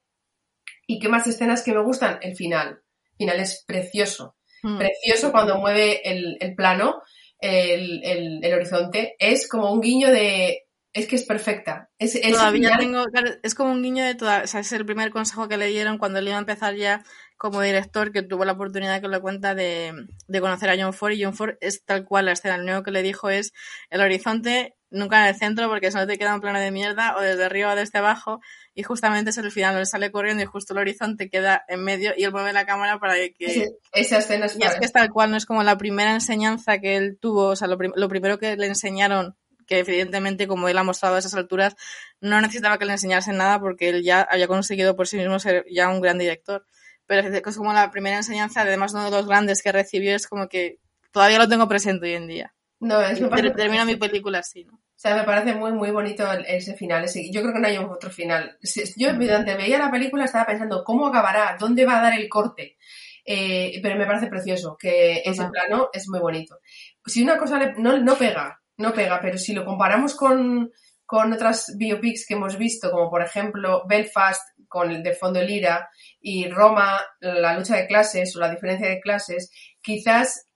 ¿Y 0.87 0.99
qué 0.99 1.09
más 1.09 1.25
escenas 1.27 1.63
que 1.63 1.73
me 1.73 1.83
gustan? 1.83 2.19
El 2.21 2.35
final. 2.35 2.81
El 3.11 3.17
final 3.17 3.39
es 3.39 3.63
precioso 3.67 4.35
Mm. 4.61 4.77
precioso 4.77 5.31
cuando 5.31 5.57
mueve 5.57 6.01
el, 6.03 6.35
el 6.41 6.53
plano, 6.53 7.01
el, 7.39 8.03
el- 8.03 8.43
el 8.43 8.53
horizonte. 8.53 9.15
Es 9.17 9.47
como 9.47 9.71
un 9.71 9.79
guiño 9.79 10.11
de. 10.11 10.63
Es 10.93 11.07
que 11.07 11.15
es 11.17 11.23
perfecta. 11.23 11.89
Es, 11.99 12.15
ese 12.15 12.31
Todavía 12.31 12.69
final- 12.69 12.79
tengo, 12.79 13.05
claro, 13.05 13.29
es 13.43 13.53
como 13.55 13.71
un 13.71 13.83
guiño 13.83 14.03
de 14.03 14.15
toda, 14.15 14.41
o 14.43 14.47
sea, 14.47 14.61
es 14.61 14.71
el 14.71 14.85
primer 14.85 15.11
consejo 15.11 15.47
que 15.47 15.57
le 15.57 15.67
dieron 15.67 15.97
cuando 15.99 16.19
él 16.19 16.27
iba 16.27 16.37
a 16.37 16.39
empezar 16.39 16.75
ya 16.75 17.03
como 17.37 17.61
director, 17.61 18.11
que 18.11 18.21
tuvo 18.23 18.43
la 18.43 18.53
oportunidad 18.53 18.99
que 18.99 19.07
lo 19.07 19.21
cuenta 19.21 19.55
de, 19.55 19.93
de 20.27 20.41
conocer 20.41 20.69
a 20.69 20.75
John 20.77 20.93
Ford, 20.93 21.13
y 21.13 21.23
John 21.23 21.33
Ford 21.35 21.55
es 21.61 21.85
tal 21.85 22.03
cual 22.05 22.25
la 22.25 22.33
escena, 22.33 22.57
lo 22.57 22.63
único 22.63 22.83
que 22.83 22.91
le 22.91 23.01
dijo 23.03 23.29
es 23.29 23.53
el 23.89 24.01
horizonte 24.01 24.75
nunca 24.91 25.21
en 25.21 25.27
el 25.27 25.35
centro 25.39 25.69
porque 25.69 25.91
si 25.91 25.97
no 25.97 26.07
te 26.07 26.17
queda 26.17 26.33
un 26.33 26.41
plano 26.41 26.59
de 26.59 26.71
mierda 26.71 27.15
o 27.15 27.21
desde 27.21 27.45
arriba 27.45 27.71
o 27.73 27.75
desde 27.75 27.99
abajo 27.99 28.41
y 28.73 28.81
justamente 28.81 29.29
es 29.29 29.37
el 29.37 29.51
final 29.51 29.73
donde 29.75 29.85
sale 29.85 30.11
corriendo 30.11 30.41
y 30.41 30.47
justo 30.47 30.73
el 30.73 30.79
horizonte 30.79 31.29
queda 31.29 31.63
en 31.67 31.83
medio 31.83 32.11
y 32.17 32.23
él 32.23 32.31
mueve 32.31 32.51
la 32.53 32.65
cámara 32.65 32.97
para 32.99 33.13
que 33.13 33.67
esa 33.93 34.17
escena 34.17 34.47
es, 34.47 34.57
y 34.57 34.63
es 34.63 34.75
que 34.79 34.85
es 34.85 34.91
tal 34.91 35.11
cual, 35.11 35.29
no 35.29 35.37
es 35.37 35.45
como 35.45 35.61
la 35.61 35.77
primera 35.77 36.11
enseñanza 36.15 36.79
que 36.79 36.97
él 36.97 37.19
tuvo, 37.21 37.49
o 37.49 37.55
sea, 37.55 37.67
lo, 37.67 37.77
prim- 37.77 37.93
lo 37.95 38.09
primero 38.09 38.39
que 38.39 38.57
le 38.57 38.65
enseñaron, 38.65 39.35
que 39.69 39.79
evidentemente, 39.79 40.47
como 40.47 40.67
él 40.67 40.77
ha 40.77 40.83
mostrado 40.83 41.15
a 41.15 41.19
esas 41.19 41.35
alturas, 41.35 41.75
no 42.19 42.41
necesitaba 42.41 42.77
que 42.79 42.85
le 42.85 42.93
enseñasen 42.93 43.37
nada 43.37 43.59
porque 43.59 43.87
él 43.89 44.03
ya 44.03 44.21
había 44.21 44.47
conseguido 44.47 44.95
por 44.95 45.07
sí 45.07 45.15
mismo 45.17 45.39
ser 45.39 45.63
ya 45.71 45.87
un 45.89 46.01
gran 46.01 46.17
director. 46.17 46.65
Pero 47.05 47.27
es 47.35 47.57
como 47.57 47.71
la 47.71 47.89
primera 47.91 48.17
enseñanza, 48.17 48.61
además 48.61 48.93
uno 48.93 49.05
de 49.05 49.11
los 49.11 49.27
grandes 49.27 49.61
que 49.63 49.71
recibió, 49.71 50.15
es 50.15 50.27
como 50.27 50.47
que 50.49 50.79
todavía 51.11 51.37
lo 51.37 51.47
tengo 51.47 51.67
presente 51.67 52.07
hoy 52.07 52.13
en 52.15 52.27
día. 52.27 52.53
No, 52.79 53.01
es, 53.01 53.19
termino 53.55 53.85
mi 53.85 53.95
película 53.95 54.39
así, 54.39 54.65
¿no? 54.65 54.73
O 54.75 55.01
sea, 55.01 55.15
me 55.15 55.23
parece 55.23 55.53
muy, 55.53 55.71
muy 55.71 55.91
bonito 55.91 56.29
ese 56.47 56.75
final. 56.75 57.03
ese- 57.05 57.31
yo 57.31 57.41
creo 57.41 57.53
que 57.53 57.59
no 57.59 57.67
hay 57.67 57.77
otro 57.77 58.09
final. 58.09 58.57
Yo, 58.97 59.13
durante 59.13 59.55
veía 59.55 59.77
la 59.79 59.89
película, 59.91 60.25
estaba 60.25 60.45
pensando 60.45 60.83
cómo 60.83 61.07
acabará, 61.07 61.55
dónde 61.59 61.85
va 61.85 61.99
a 61.99 62.01
dar 62.03 62.19
el 62.19 62.27
corte. 62.27 62.77
Eh, 63.25 63.79
pero 63.83 63.95
me 63.97 64.05
parece 64.05 64.27
precioso, 64.27 64.75
que 64.77 65.21
ese 65.25 65.45
plano 65.51 65.89
es 65.93 66.07
muy 66.09 66.19
bonito. 66.19 66.59
Si 67.05 67.21
una 67.23 67.37
cosa 67.37 67.59
le- 67.59 67.75
no, 67.77 67.97
no 67.97 68.15
pega, 68.15 68.59
no 68.79 68.93
pega, 68.93 69.19
pero 69.21 69.37
si 69.37 69.53
lo 69.53 69.65
comparamos 69.65 70.15
con, 70.15 70.71
con 71.05 71.33
otras 71.33 71.75
biopics 71.77 72.25
que 72.25 72.33
hemos 72.33 72.57
visto, 72.57 72.89
como 72.89 73.09
por 73.09 73.21
ejemplo 73.21 73.83
Belfast 73.87 74.41
con 74.67 74.89
el 74.91 75.03
de 75.03 75.13
fondo 75.13 75.41
Lira 75.41 75.89
y 76.21 76.47
Roma, 76.49 76.99
la 77.19 77.57
lucha 77.57 77.75
de 77.75 77.87
clases 77.87 78.35
o 78.35 78.39
la 78.39 78.49
diferencia 78.49 78.87
de 78.89 79.01
clases, 79.01 79.51
quizás 79.81 80.47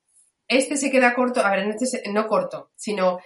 este 0.48 0.78
se 0.78 0.90
queda 0.90 1.14
corto, 1.14 1.46
a 1.46 1.52
ver, 1.52 1.68
este 1.68 2.10
no 2.12 2.28
corto, 2.28 2.72
sino 2.76 3.20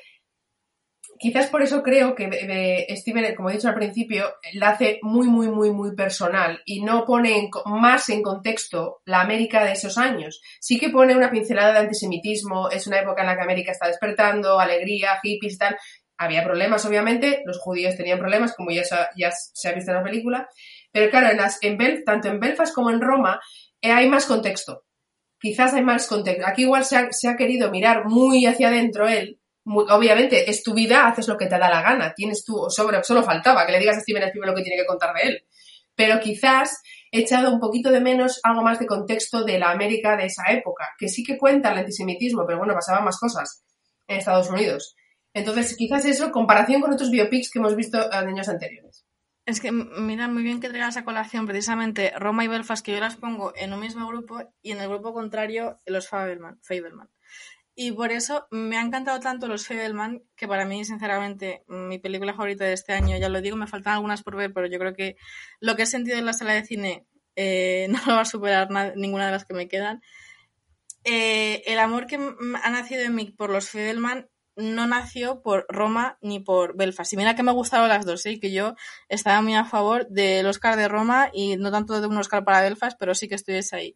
quizás 1.20 1.48
por 1.48 1.62
eso 1.62 1.84
creo 1.84 2.16
que 2.16 2.30
eh, 2.32 2.96
Steven, 2.96 3.36
como 3.36 3.50
he 3.50 3.54
dicho 3.54 3.68
al 3.68 3.76
principio, 3.76 4.36
la 4.54 4.70
hace 4.70 5.00
muy, 5.02 5.28
muy, 5.28 5.50
muy, 5.50 5.72
muy 5.72 5.96
personal 5.96 6.62
y 6.66 6.84
no 6.84 7.06
pone 7.06 7.50
más 7.66 8.10
en 8.10 8.22
contexto 8.22 9.02
la 9.06 9.22
América 9.22 9.64
de 9.64 9.74
esos 9.74 9.98
años. 9.98 10.42
Sí 10.60 10.80
que 10.80 10.90
pone 10.90 11.16
una 11.16 11.32
pincelada 11.32 11.74
de 11.74 11.80
antisemitismo, 11.80 12.70
es 12.70 12.88
una 12.88 13.00
época 13.00 13.22
en 13.22 13.28
la 13.28 13.36
que 13.36 13.44
América 13.44 13.72
está 13.72 13.88
despertando, 13.88 14.60
alegría, 14.60 15.20
hippies 15.22 15.56
y 15.56 15.58
tal. 15.58 15.78
Había 16.18 16.44
problemas, 16.44 16.84
obviamente, 16.86 17.44
los 17.46 17.60
judíos 17.60 17.96
tenían 17.96 18.20
problemas, 18.20 18.56
como 18.56 18.72
ya 18.72 18.84
se 18.84 18.96
ha, 18.96 19.74
visto 19.74 19.92
en 19.92 19.98
la 19.98 20.04
película, 20.04 20.50
pero 20.92 21.12
claro, 21.12 21.30
en 21.30 21.38
las, 21.38 21.60
en 21.62 21.78
tanto 22.04 22.28
en 22.28 22.40
Belfast 22.40 22.74
como 22.74 22.90
en 22.90 23.02
Roma 23.02 23.40
eh, 23.82 23.92
hay 23.92 24.10
más 24.10 24.26
contexto. 24.26 24.84
Quizás 25.40 25.74
hay 25.76 25.84
más 25.84 26.08
contexto. 26.08 26.48
Aquí 26.48 26.64
igual 26.64 26.86
se 26.86 26.98
ha, 26.98 27.12
se 27.12 27.28
ha 27.28 27.36
querido 27.36 27.70
mirar 27.70 28.06
muy 28.06 28.48
hacia 28.48 28.70
adentro 28.70 29.08
él, 29.08 29.40
obviamente 29.68 30.50
es 30.50 30.64
tu 30.64 30.74
vida, 30.74 31.08
haces 31.08 31.28
lo 31.28 31.38
que 31.38 31.48
te 31.48 31.58
da 31.58 31.70
la 31.70 31.82
gana, 31.82 32.14
tienes 32.14 32.44
tú, 32.46 32.68
sobre, 32.70 33.04
solo 33.04 33.24
faltaba 33.24 33.66
que 33.66 33.72
le 33.72 33.80
digas 33.80 33.98
a 33.98 34.02
Steven 34.02 34.24
Spielberg 34.24 34.52
lo 34.52 34.56
que 34.56 34.64
tiene 34.64 34.82
que 34.82 34.88
contar 34.88 35.14
de 35.14 35.30
él. 35.30 35.44
Pero 35.96 36.20
quizás 36.20 36.82
he 37.12 37.20
echado 37.20 37.52
un 37.52 37.60
poquito 37.60 37.92
de 37.92 38.00
menos 38.00 38.40
algo 38.44 38.62
más 38.62 38.80
de 38.80 38.86
contexto 38.86 39.44
de 39.44 39.60
la 39.60 39.72
América 39.72 40.16
de 40.16 40.26
esa 40.26 40.44
época, 40.52 40.94
que 40.98 41.10
sí 41.10 41.24
que 41.24 41.38
cuenta 41.38 41.72
el 41.72 41.80
antisemitismo, 41.80 42.46
pero 42.46 42.60
bueno, 42.60 42.74
pasaban 42.74 43.04
más 43.04 43.20
cosas 43.20 43.64
en 44.08 44.18
Estados 44.18 44.50
Unidos. 44.50 44.96
Entonces, 45.34 45.76
quizás 45.76 46.06
eso, 46.06 46.32
comparación 46.32 46.82
con 46.82 46.94
otros 46.94 47.12
biopics 47.12 47.50
que 47.52 47.60
hemos 47.60 47.76
visto 47.76 48.12
en 48.12 48.28
años 48.28 48.50
anteriores. 48.50 49.06
Es 49.46 49.62
que 49.62 49.72
mira 49.72 50.28
muy 50.28 50.44
bien 50.44 50.60
que 50.60 50.68
traigas 50.68 50.98
a 50.98 51.06
colación 51.06 51.46
precisamente 51.46 52.12
Roma 52.18 52.44
y 52.44 52.48
Belfast, 52.48 52.86
que 52.86 52.92
yo 52.92 53.00
las 53.00 53.16
pongo 53.16 53.54
en 53.56 53.72
un 53.72 53.80
mismo 53.80 54.06
grupo 54.08 54.42
y 54.62 54.72
en 54.72 54.82
el 54.82 54.90
grupo 54.90 55.14
contrario 55.14 55.80
los 55.86 56.10
Fabelman. 56.10 56.60
Fabelman. 56.64 57.10
Y 57.80 57.92
por 57.92 58.12
eso 58.12 58.48
me 58.50 58.76
ha 58.78 58.82
encantado 58.82 59.20
tanto 59.20 59.48
los 59.48 59.68
Fabelman, 59.68 60.24
que 60.36 60.48
para 60.48 60.66
mí, 60.66 60.84
sinceramente, 60.84 61.64
mi 61.68 62.00
película 62.00 62.34
favorita 62.34 62.66
de 62.66 62.74
este 62.74 62.94
año, 62.94 63.16
ya 63.18 63.30
lo 63.30 63.40
digo, 63.40 63.56
me 63.56 63.68
faltan 63.68 63.94
algunas 63.94 64.24
por 64.24 64.36
ver, 64.36 64.52
pero 64.52 64.66
yo 64.66 64.80
creo 64.80 64.96
que 64.96 65.16
lo 65.60 65.76
que 65.76 65.84
he 65.84 65.86
sentido 65.86 66.18
en 66.18 66.26
la 66.26 66.34
sala 66.34 66.54
de 66.54 66.66
cine 66.66 67.06
eh, 67.36 67.86
no 67.92 68.00
lo 68.08 68.16
va 68.16 68.22
a 68.22 68.26
superar 68.26 68.72
na- 68.72 68.94
ninguna 68.96 69.28
de 69.28 69.32
las 69.34 69.46
que 69.46 69.54
me 69.54 69.68
quedan. 69.68 70.02
Eh, 71.04 71.64
el 71.68 71.80
amor 71.80 72.06
que 72.08 72.16
ha 72.16 72.70
nacido 72.70 73.02
en 73.04 73.16
mí 73.16 73.32
por 73.32 73.50
los 73.50 73.70
Fabelman 73.70 74.28
no 74.56 74.88
nació 74.88 75.42
por 75.44 75.66
Roma 75.70 76.18
ni 76.22 76.40
por 76.40 76.76
Belfast. 76.76 77.14
Y 77.14 77.18
mira 77.18 77.36
que 77.36 77.44
me 77.44 77.52
gustaron 77.52 77.88
las 77.90 78.06
dos, 78.06 78.26
¿eh? 78.26 78.40
que 78.40 78.52
yo 78.52 78.76
estaba 79.08 79.42
muy 79.42 79.54
a 79.56 79.66
favor 79.66 80.08
del 80.10 80.48
Oscar 80.48 80.76
de 80.76 80.88
Roma 80.88 81.30
y 81.32 81.58
no 81.58 81.72
tanto 81.72 82.02
de 82.02 82.08
un 82.08 82.18
Oscar 82.18 82.44
para 82.44 82.62
Belfast, 82.62 82.98
pero 83.00 83.14
sí 83.14 83.28
que 83.28 83.36
estuviese 83.36 83.76
ahí. 83.76 83.96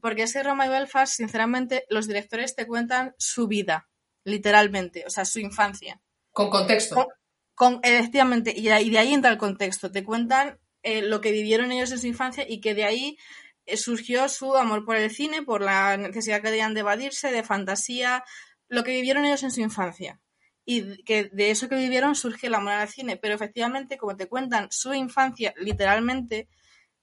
Porque 0.00 0.22
ese 0.24 0.42
Roma 0.42 0.66
y 0.66 0.68
Belfast, 0.68 1.12
sinceramente, 1.14 1.84
los 1.88 2.06
directores 2.06 2.54
te 2.54 2.66
cuentan 2.66 3.14
su 3.18 3.48
vida, 3.48 3.88
literalmente, 4.24 5.04
o 5.06 5.10
sea, 5.10 5.24
su 5.24 5.40
infancia. 5.40 6.00
Con 6.32 6.50
contexto. 6.50 6.94
Con, 6.94 7.06
con- 7.54 7.80
efectivamente, 7.82 8.52
y 8.56 8.62
de, 8.62 8.72
ahí- 8.72 8.90
de 8.90 8.98
ahí 8.98 9.12
entra 9.14 9.30
el 9.30 9.38
contexto. 9.38 9.90
Te 9.90 10.04
cuentan 10.04 10.58
eh, 10.82 11.02
lo 11.02 11.20
que 11.20 11.32
vivieron 11.32 11.72
ellos 11.72 11.90
en 11.90 11.98
su 11.98 12.06
infancia 12.06 12.44
y 12.48 12.60
que 12.60 12.74
de 12.74 12.84
ahí 12.84 13.18
eh, 13.66 13.76
surgió 13.76 14.28
su 14.28 14.54
amor 14.56 14.84
por 14.84 14.96
el 14.96 15.10
cine, 15.10 15.42
por 15.42 15.62
la 15.62 15.96
necesidad 15.96 16.40
que 16.42 16.48
tenían 16.50 16.74
de 16.74 16.80
evadirse, 16.80 17.32
de 17.32 17.42
fantasía, 17.42 18.22
lo 18.68 18.84
que 18.84 18.92
vivieron 18.92 19.24
ellos 19.24 19.42
en 19.42 19.50
su 19.50 19.60
infancia. 19.60 20.20
Y 20.64 21.02
que 21.04 21.24
de 21.32 21.50
eso 21.50 21.68
que 21.68 21.76
vivieron 21.76 22.14
surge 22.14 22.46
el 22.46 22.54
amor 22.54 22.74
al 22.74 22.88
cine. 22.88 23.16
Pero 23.16 23.34
efectivamente, 23.34 23.96
como 23.98 24.16
te 24.16 24.28
cuentan 24.28 24.68
su 24.70 24.92
infancia, 24.94 25.54
literalmente, 25.56 26.46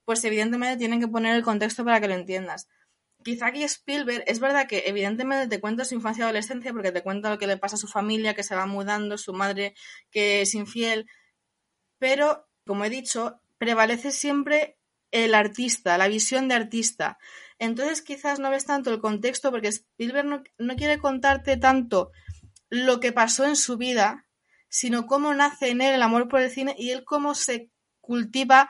pues 0.05 0.23
evidentemente 0.23 0.77
tienen 0.77 0.99
que 0.99 1.08
poner 1.08 1.36
el 1.36 1.43
contexto 1.43 1.84
para 1.84 1.99
que 1.99 2.08
lo 2.08 2.13
entiendas. 2.13 2.67
Quizá 3.26 3.48
aquí 3.48 3.64
Spielberg, 3.64 4.24
es 4.28 4.40
verdad 4.40 4.68
que 4.68 4.84
evidentemente 4.86 5.48
te 5.48 5.60
cuenta 5.60 5.84
su 5.84 5.96
infancia 5.96 6.22
y 6.22 6.24
adolescencia 6.26 6.72
porque 6.72 6.92
te 6.92 7.02
cuenta 7.02 7.32
lo 7.32 7.40
que 7.40 7.48
le 7.48 7.58
pasa 7.58 7.76
a 7.76 7.80
su 7.80 7.88
familia, 7.88 8.36
que 8.36 8.44
se 8.44 8.54
va 8.54 8.68
mudando, 8.68 9.18
su 9.18 9.34
madre 9.34 9.74
que 10.12 10.42
es 10.42 10.54
infiel, 10.54 11.08
pero, 11.98 12.48
como 12.68 12.86
he 12.86 12.90
dicho, 12.92 13.42
prevalece 13.58 14.12
siempre 14.12 14.78
el 15.10 15.34
artista, 15.34 15.98
la 15.98 16.08
visión 16.08 16.48
de 16.48 16.54
artista. 16.54 17.18
Entonces 17.58 18.04
quizás 18.04 18.38
no 18.38 18.52
ves 18.52 18.68
tanto 18.68 18.92
el 18.94 19.00
contexto 19.00 19.50
porque 19.50 19.70
Spielberg 19.70 20.28
no, 20.28 20.44
no 20.60 20.76
quiere 20.76 21.00
contarte 21.00 21.58
tanto 21.58 22.12
lo 22.70 23.00
que 23.00 23.12
pasó 23.12 23.46
en 23.46 23.56
su 23.56 23.76
vida, 23.76 24.28
sino 24.70 25.08
cómo 25.08 25.34
nace 25.34 25.70
en 25.70 25.82
él 25.82 25.96
el 25.96 26.04
amor 26.04 26.28
por 26.28 26.42
el 26.42 26.52
cine 26.52 26.76
y 26.78 26.92
él 26.92 27.04
cómo 27.04 27.34
se 27.34 27.72
cultiva 28.02 28.70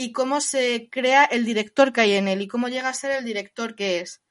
y 0.00 0.12
cómo 0.12 0.40
se 0.40 0.88
crea 0.90 1.26
el 1.26 1.44
director 1.44 1.92
que 1.92 2.00
hay 2.00 2.14
en 2.14 2.26
él 2.26 2.40
y 2.40 2.48
cómo 2.48 2.68
llega 2.68 2.88
a 2.88 2.94
ser 2.94 3.10
el 3.10 3.22
director 3.22 3.74
que 3.74 4.00
es. 4.00 4.22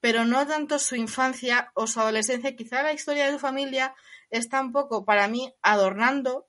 Pero 0.00 0.24
no 0.24 0.46
tanto 0.46 0.78
su 0.78 0.96
infancia 0.96 1.72
o 1.74 1.86
su 1.86 2.00
adolescencia, 2.00 2.56
quizá 2.56 2.82
la 2.82 2.94
historia 2.94 3.26
de 3.26 3.32
su 3.32 3.38
familia 3.38 3.94
está 4.30 4.62
un 4.62 4.72
poco, 4.72 5.04
para 5.04 5.28
mí, 5.28 5.52
adornando 5.60 6.48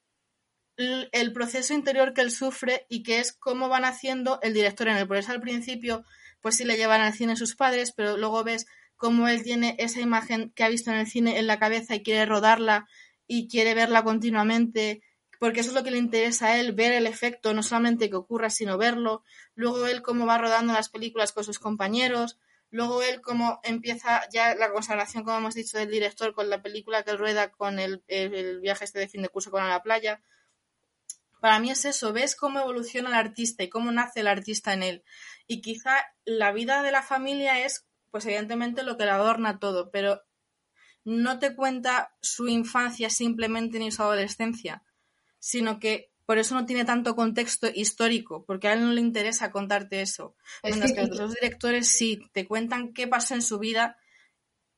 el 0.77 1.33
proceso 1.33 1.73
interior 1.73 2.13
que 2.13 2.21
él 2.21 2.31
sufre 2.31 2.85
y 2.87 3.03
que 3.03 3.19
es 3.19 3.33
cómo 3.33 3.67
van 3.67 3.83
haciendo 3.83 4.39
el 4.41 4.53
director 4.53 4.87
en 4.87 4.95
él. 4.95 5.05
Por 5.05 5.17
eso 5.17 5.33
al 5.33 5.41
principio, 5.41 6.05
pues 6.39 6.55
sí 6.55 6.63
le 6.63 6.77
llevan 6.77 7.01
al 7.01 7.11
cine 7.11 7.35
sus 7.35 7.57
padres, 7.57 7.91
pero 7.91 8.15
luego 8.15 8.41
ves 8.45 8.67
cómo 8.95 9.27
él 9.27 9.43
tiene 9.43 9.75
esa 9.79 9.99
imagen 9.99 10.53
que 10.55 10.63
ha 10.63 10.69
visto 10.69 10.91
en 10.91 10.97
el 10.99 11.07
cine 11.07 11.39
en 11.39 11.47
la 11.47 11.59
cabeza 11.59 11.93
y 11.93 12.03
quiere 12.03 12.25
rodarla 12.25 12.87
y 13.27 13.49
quiere 13.49 13.73
verla 13.73 14.05
continuamente, 14.05 15.01
porque 15.41 15.61
eso 15.61 15.69
es 15.71 15.75
lo 15.75 15.83
que 15.83 15.89
le 15.89 15.97
interesa 15.97 16.49
a 16.49 16.59
él, 16.59 16.71
ver 16.71 16.91
el 16.93 17.07
efecto, 17.07 17.51
no 17.55 17.63
solamente 17.63 18.11
que 18.11 18.15
ocurra, 18.15 18.51
sino 18.51 18.77
verlo. 18.77 19.23
Luego 19.55 19.87
él 19.87 20.03
cómo 20.03 20.27
va 20.27 20.37
rodando 20.37 20.71
las 20.71 20.89
películas 20.89 21.31
con 21.31 21.43
sus 21.43 21.57
compañeros. 21.57 22.37
Luego 22.69 23.01
él 23.01 23.21
cómo 23.21 23.59
empieza 23.63 24.21
ya 24.31 24.53
la 24.53 24.71
consagración, 24.71 25.23
como 25.23 25.39
hemos 25.39 25.55
dicho, 25.55 25.79
del 25.79 25.89
director 25.89 26.35
con 26.35 26.51
la 26.51 26.61
película 26.61 27.01
que 27.01 27.17
rueda 27.17 27.49
con 27.51 27.79
el, 27.79 28.03
el- 28.05 28.59
viaje 28.59 28.85
este 28.85 28.99
de 28.99 29.07
fin 29.07 29.23
de 29.23 29.29
curso 29.29 29.49
con 29.49 29.63
a 29.63 29.67
la 29.69 29.81
playa. 29.81 30.21
Para 31.39 31.57
mí 31.57 31.71
es 31.71 31.85
eso, 31.85 32.13
ves 32.13 32.35
cómo 32.35 32.59
evoluciona 32.59 33.09
el 33.09 33.15
artista 33.15 33.63
y 33.63 33.69
cómo 33.69 33.91
nace 33.91 34.19
el 34.19 34.27
artista 34.27 34.73
en 34.73 34.83
él. 34.83 35.03
Y 35.47 35.61
quizá 35.61 35.95
la 36.23 36.51
vida 36.51 36.83
de 36.83 36.91
la 36.91 37.01
familia 37.01 37.65
es, 37.65 37.87
pues 38.11 38.27
evidentemente, 38.27 38.83
lo 38.83 38.95
que 38.95 39.05
le 39.05 39.11
adorna 39.11 39.57
todo, 39.57 39.89
pero 39.89 40.21
no 41.03 41.39
te 41.39 41.55
cuenta 41.55 42.15
su 42.21 42.47
infancia 42.47 43.09
simplemente 43.09 43.79
ni 43.79 43.91
su 43.91 44.03
adolescencia, 44.03 44.83
sino 45.41 45.79
que 45.79 46.11
por 46.25 46.37
eso 46.37 46.55
no 46.55 46.65
tiene 46.65 46.85
tanto 46.85 47.15
contexto 47.15 47.67
histórico, 47.73 48.45
porque 48.45 48.67
a 48.69 48.73
él 48.73 48.81
no 48.85 48.93
le 48.93 49.01
interesa 49.01 49.51
contarte 49.51 50.01
eso. 50.01 50.35
Es 50.63 50.77
Mientras 50.77 50.93
que- 50.93 51.09
que 51.09 51.17
los 51.17 51.33
directores 51.33 51.87
sí 51.89 52.21
te 52.31 52.47
cuentan 52.47 52.93
qué 52.93 53.07
pasó 53.07 53.33
en 53.33 53.41
su 53.41 53.59
vida, 53.59 53.97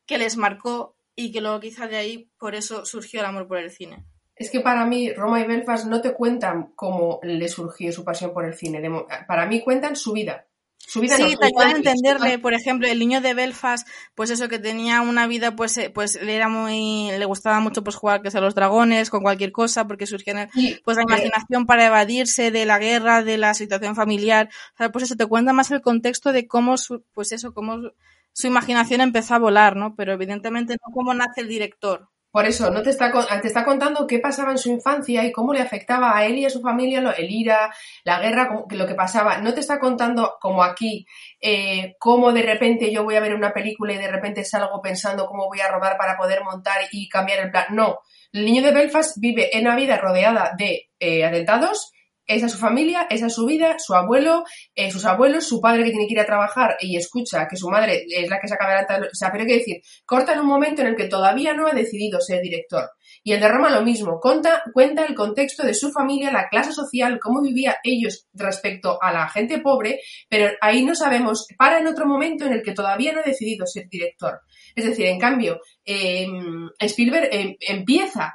que 0.07 0.17
les 0.17 0.37
marcó 0.37 0.97
y 1.15 1.31
que 1.31 1.41
luego 1.41 1.59
quizá 1.59 1.87
de 1.87 1.97
ahí 1.97 2.31
por 2.39 2.55
eso 2.55 2.85
surgió 2.85 3.19
el 3.19 3.27
amor 3.27 3.47
por 3.47 3.59
el 3.59 3.69
cine. 3.69 4.03
Es 4.35 4.49
que 4.49 4.61
para 4.61 4.85
mí 4.85 5.11
Roma 5.13 5.41
y 5.41 5.45
Belfast 5.45 5.85
no 5.85 6.01
te 6.01 6.13
cuentan 6.13 6.71
cómo 6.75 7.19
le 7.21 7.47
surgió 7.49 7.91
su 7.91 8.03
pasión 8.03 8.33
por 8.33 8.45
el 8.45 8.55
cine. 8.55 8.81
Para 9.27 9.45
mí 9.45 9.61
cuentan 9.61 9.95
su 9.95 10.11
vida. 10.13 10.47
Su 10.85 10.99
vida 10.99 11.17
no, 11.17 11.29
Sí, 11.29 11.35
te 11.37 11.45
ayudan 11.45 11.67
a 11.67 11.77
entenderle, 11.77 12.39
por 12.39 12.53
ejemplo, 12.53 12.87
el 12.87 12.99
niño 12.99 13.21
de 13.21 13.33
Belfast, 13.33 13.87
pues 14.15 14.29
eso, 14.29 14.49
que 14.49 14.59
tenía 14.59 15.01
una 15.01 15.27
vida, 15.27 15.55
pues, 15.55 15.77
eh, 15.77 15.89
pues 15.89 16.21
le 16.21 16.35
era 16.35 16.49
muy, 16.49 17.09
le 17.17 17.25
gustaba 17.25 17.59
mucho 17.61 17.83
pues 17.83 17.95
jugar 17.95 18.21
que 18.21 18.31
sea 18.31 18.41
los 18.41 18.53
dragones, 18.53 19.09
con 19.09 19.21
cualquier 19.21 19.51
cosa, 19.51 19.87
porque 19.87 20.05
surgía 20.05 20.49
Y, 20.53 20.75
pues 20.83 20.97
la 20.97 21.03
eh, 21.03 21.05
imaginación 21.07 21.65
para 21.65 21.85
evadirse 21.85 22.51
de 22.51 22.65
la 22.65 22.79
guerra, 22.79 23.23
de 23.23 23.37
la 23.37 23.53
situación 23.53 23.95
familiar, 23.95 24.49
o 24.75 24.77
sea, 24.77 24.91
pues 24.91 25.05
eso 25.05 25.15
te 25.15 25.25
cuenta 25.25 25.53
más 25.53 25.71
el 25.71 25.81
contexto 25.81 26.31
de 26.31 26.47
cómo 26.47 26.77
su, 26.77 27.03
pues 27.13 27.31
eso, 27.31 27.53
cómo 27.53 27.81
su, 27.81 27.93
su 28.33 28.47
imaginación 28.47 29.01
empezó 29.01 29.35
a 29.35 29.39
volar, 29.39 29.75
¿no? 29.75 29.95
Pero 29.95 30.13
evidentemente 30.13 30.73
no 30.73 30.93
cómo 30.93 31.13
nace 31.13 31.41
el 31.41 31.47
director. 31.47 32.09
Por 32.33 32.47
eso, 32.47 32.71
no 32.71 32.81
te 32.81 32.89
está, 32.89 33.11
te 33.43 33.47
está 33.47 33.63
contando 33.63 34.07
qué 34.07 34.17
pasaba 34.17 34.49
en 34.49 34.57
su 34.57 34.71
infancia 34.71 35.23
y 35.23 35.31
cómo 35.31 35.53
le 35.53 35.61
afectaba 35.61 36.17
a 36.17 36.25
él 36.25 36.39
y 36.39 36.45
a 36.45 36.49
su 36.49 36.61
familia 36.61 37.13
el 37.15 37.29
ira, 37.29 37.71
la 38.03 38.19
guerra, 38.19 38.65
lo 38.71 38.87
que 38.87 38.95
pasaba. 38.95 39.37
No 39.37 39.53
te 39.53 39.59
está 39.59 39.77
contando, 39.77 40.37
como 40.41 40.63
aquí, 40.63 41.05
eh, 41.39 41.95
cómo 41.99 42.33
de 42.33 42.41
repente 42.41 42.91
yo 42.91 43.03
voy 43.03 43.17
a 43.17 43.19
ver 43.19 43.35
una 43.35 43.53
película 43.53 43.93
y 43.93 43.99
de 43.99 44.07
repente 44.07 44.43
salgo 44.43 44.81
pensando 44.81 45.27
cómo 45.27 45.45
voy 45.45 45.59
a 45.59 45.67
rodar 45.67 45.95
para 45.95 46.17
poder 46.17 46.43
montar 46.43 46.81
y 46.91 47.07
cambiar 47.07 47.37
el 47.37 47.51
plan. 47.51 47.65
No, 47.69 47.99
el 48.31 48.45
niño 48.45 48.63
de 48.63 48.71
Belfast 48.71 49.19
vive 49.19 49.55
en 49.55 49.67
una 49.67 49.75
vida 49.75 49.97
rodeada 49.97 50.53
de 50.57 50.89
eh, 50.99 51.23
atentados. 51.23 51.93
Esa 52.25 52.45
es 52.45 52.53
su 52.53 52.57
familia, 52.57 53.07
esa 53.09 53.27
es 53.27 53.33
su 53.33 53.45
vida, 53.45 53.77
su 53.79 53.93
abuelo, 53.93 54.43
eh, 54.75 54.91
sus 54.91 55.05
abuelos, 55.05 55.45
su 55.45 55.59
padre 55.59 55.83
que 55.83 55.91
tiene 55.91 56.07
que 56.07 56.13
ir 56.13 56.19
a 56.19 56.25
trabajar 56.25 56.77
y 56.79 56.95
escucha 56.95 57.47
que 57.49 57.57
su 57.57 57.69
madre 57.69 58.05
es 58.09 58.29
la 58.29 58.39
que 58.39 58.47
saca 58.47 58.65
adelante. 58.65 59.09
O 59.11 59.15
sea, 59.15 59.31
pero 59.31 59.43
hay 59.43 59.47
que 59.47 59.57
decir, 59.57 59.81
corta 60.05 60.33
en 60.33 60.39
un 60.39 60.47
momento 60.47 60.81
en 60.81 60.87
el 60.87 60.95
que 60.95 61.05
todavía 61.05 61.53
no 61.53 61.67
ha 61.67 61.73
decidido 61.73 62.21
ser 62.21 62.41
director. 62.41 62.89
Y 63.23 63.33
el 63.33 63.39
de 63.39 63.47
Roma 63.47 63.69
lo 63.69 63.83
mismo, 63.83 64.19
cuenta, 64.19 64.63
cuenta 64.73 65.05
el 65.05 65.15
contexto 65.15 65.63
de 65.63 65.73
su 65.73 65.91
familia, 65.91 66.31
la 66.31 66.49
clase 66.49 66.71
social, 66.71 67.19
cómo 67.21 67.41
vivía 67.41 67.77
ellos 67.83 68.27
respecto 68.33 68.97
a 69.01 69.11
la 69.11 69.29
gente 69.29 69.59
pobre, 69.59 69.99
pero 70.29 70.51
ahí 70.61 70.83
no 70.83 70.95
sabemos, 70.95 71.47
para 71.57 71.79
en 71.79 71.87
otro 71.87 72.05
momento 72.05 72.45
en 72.45 72.53
el 72.53 72.63
que 72.63 72.73
todavía 72.73 73.13
no 73.13 73.19
ha 73.19 73.23
decidido 73.23 73.65
ser 73.65 73.87
director. 73.89 74.41
Es 74.75 74.85
decir, 74.85 75.05
en 75.05 75.19
cambio, 75.19 75.59
eh, 75.85 76.27
Spielberg 76.79 77.29
eh, 77.31 77.57
empieza, 77.61 78.33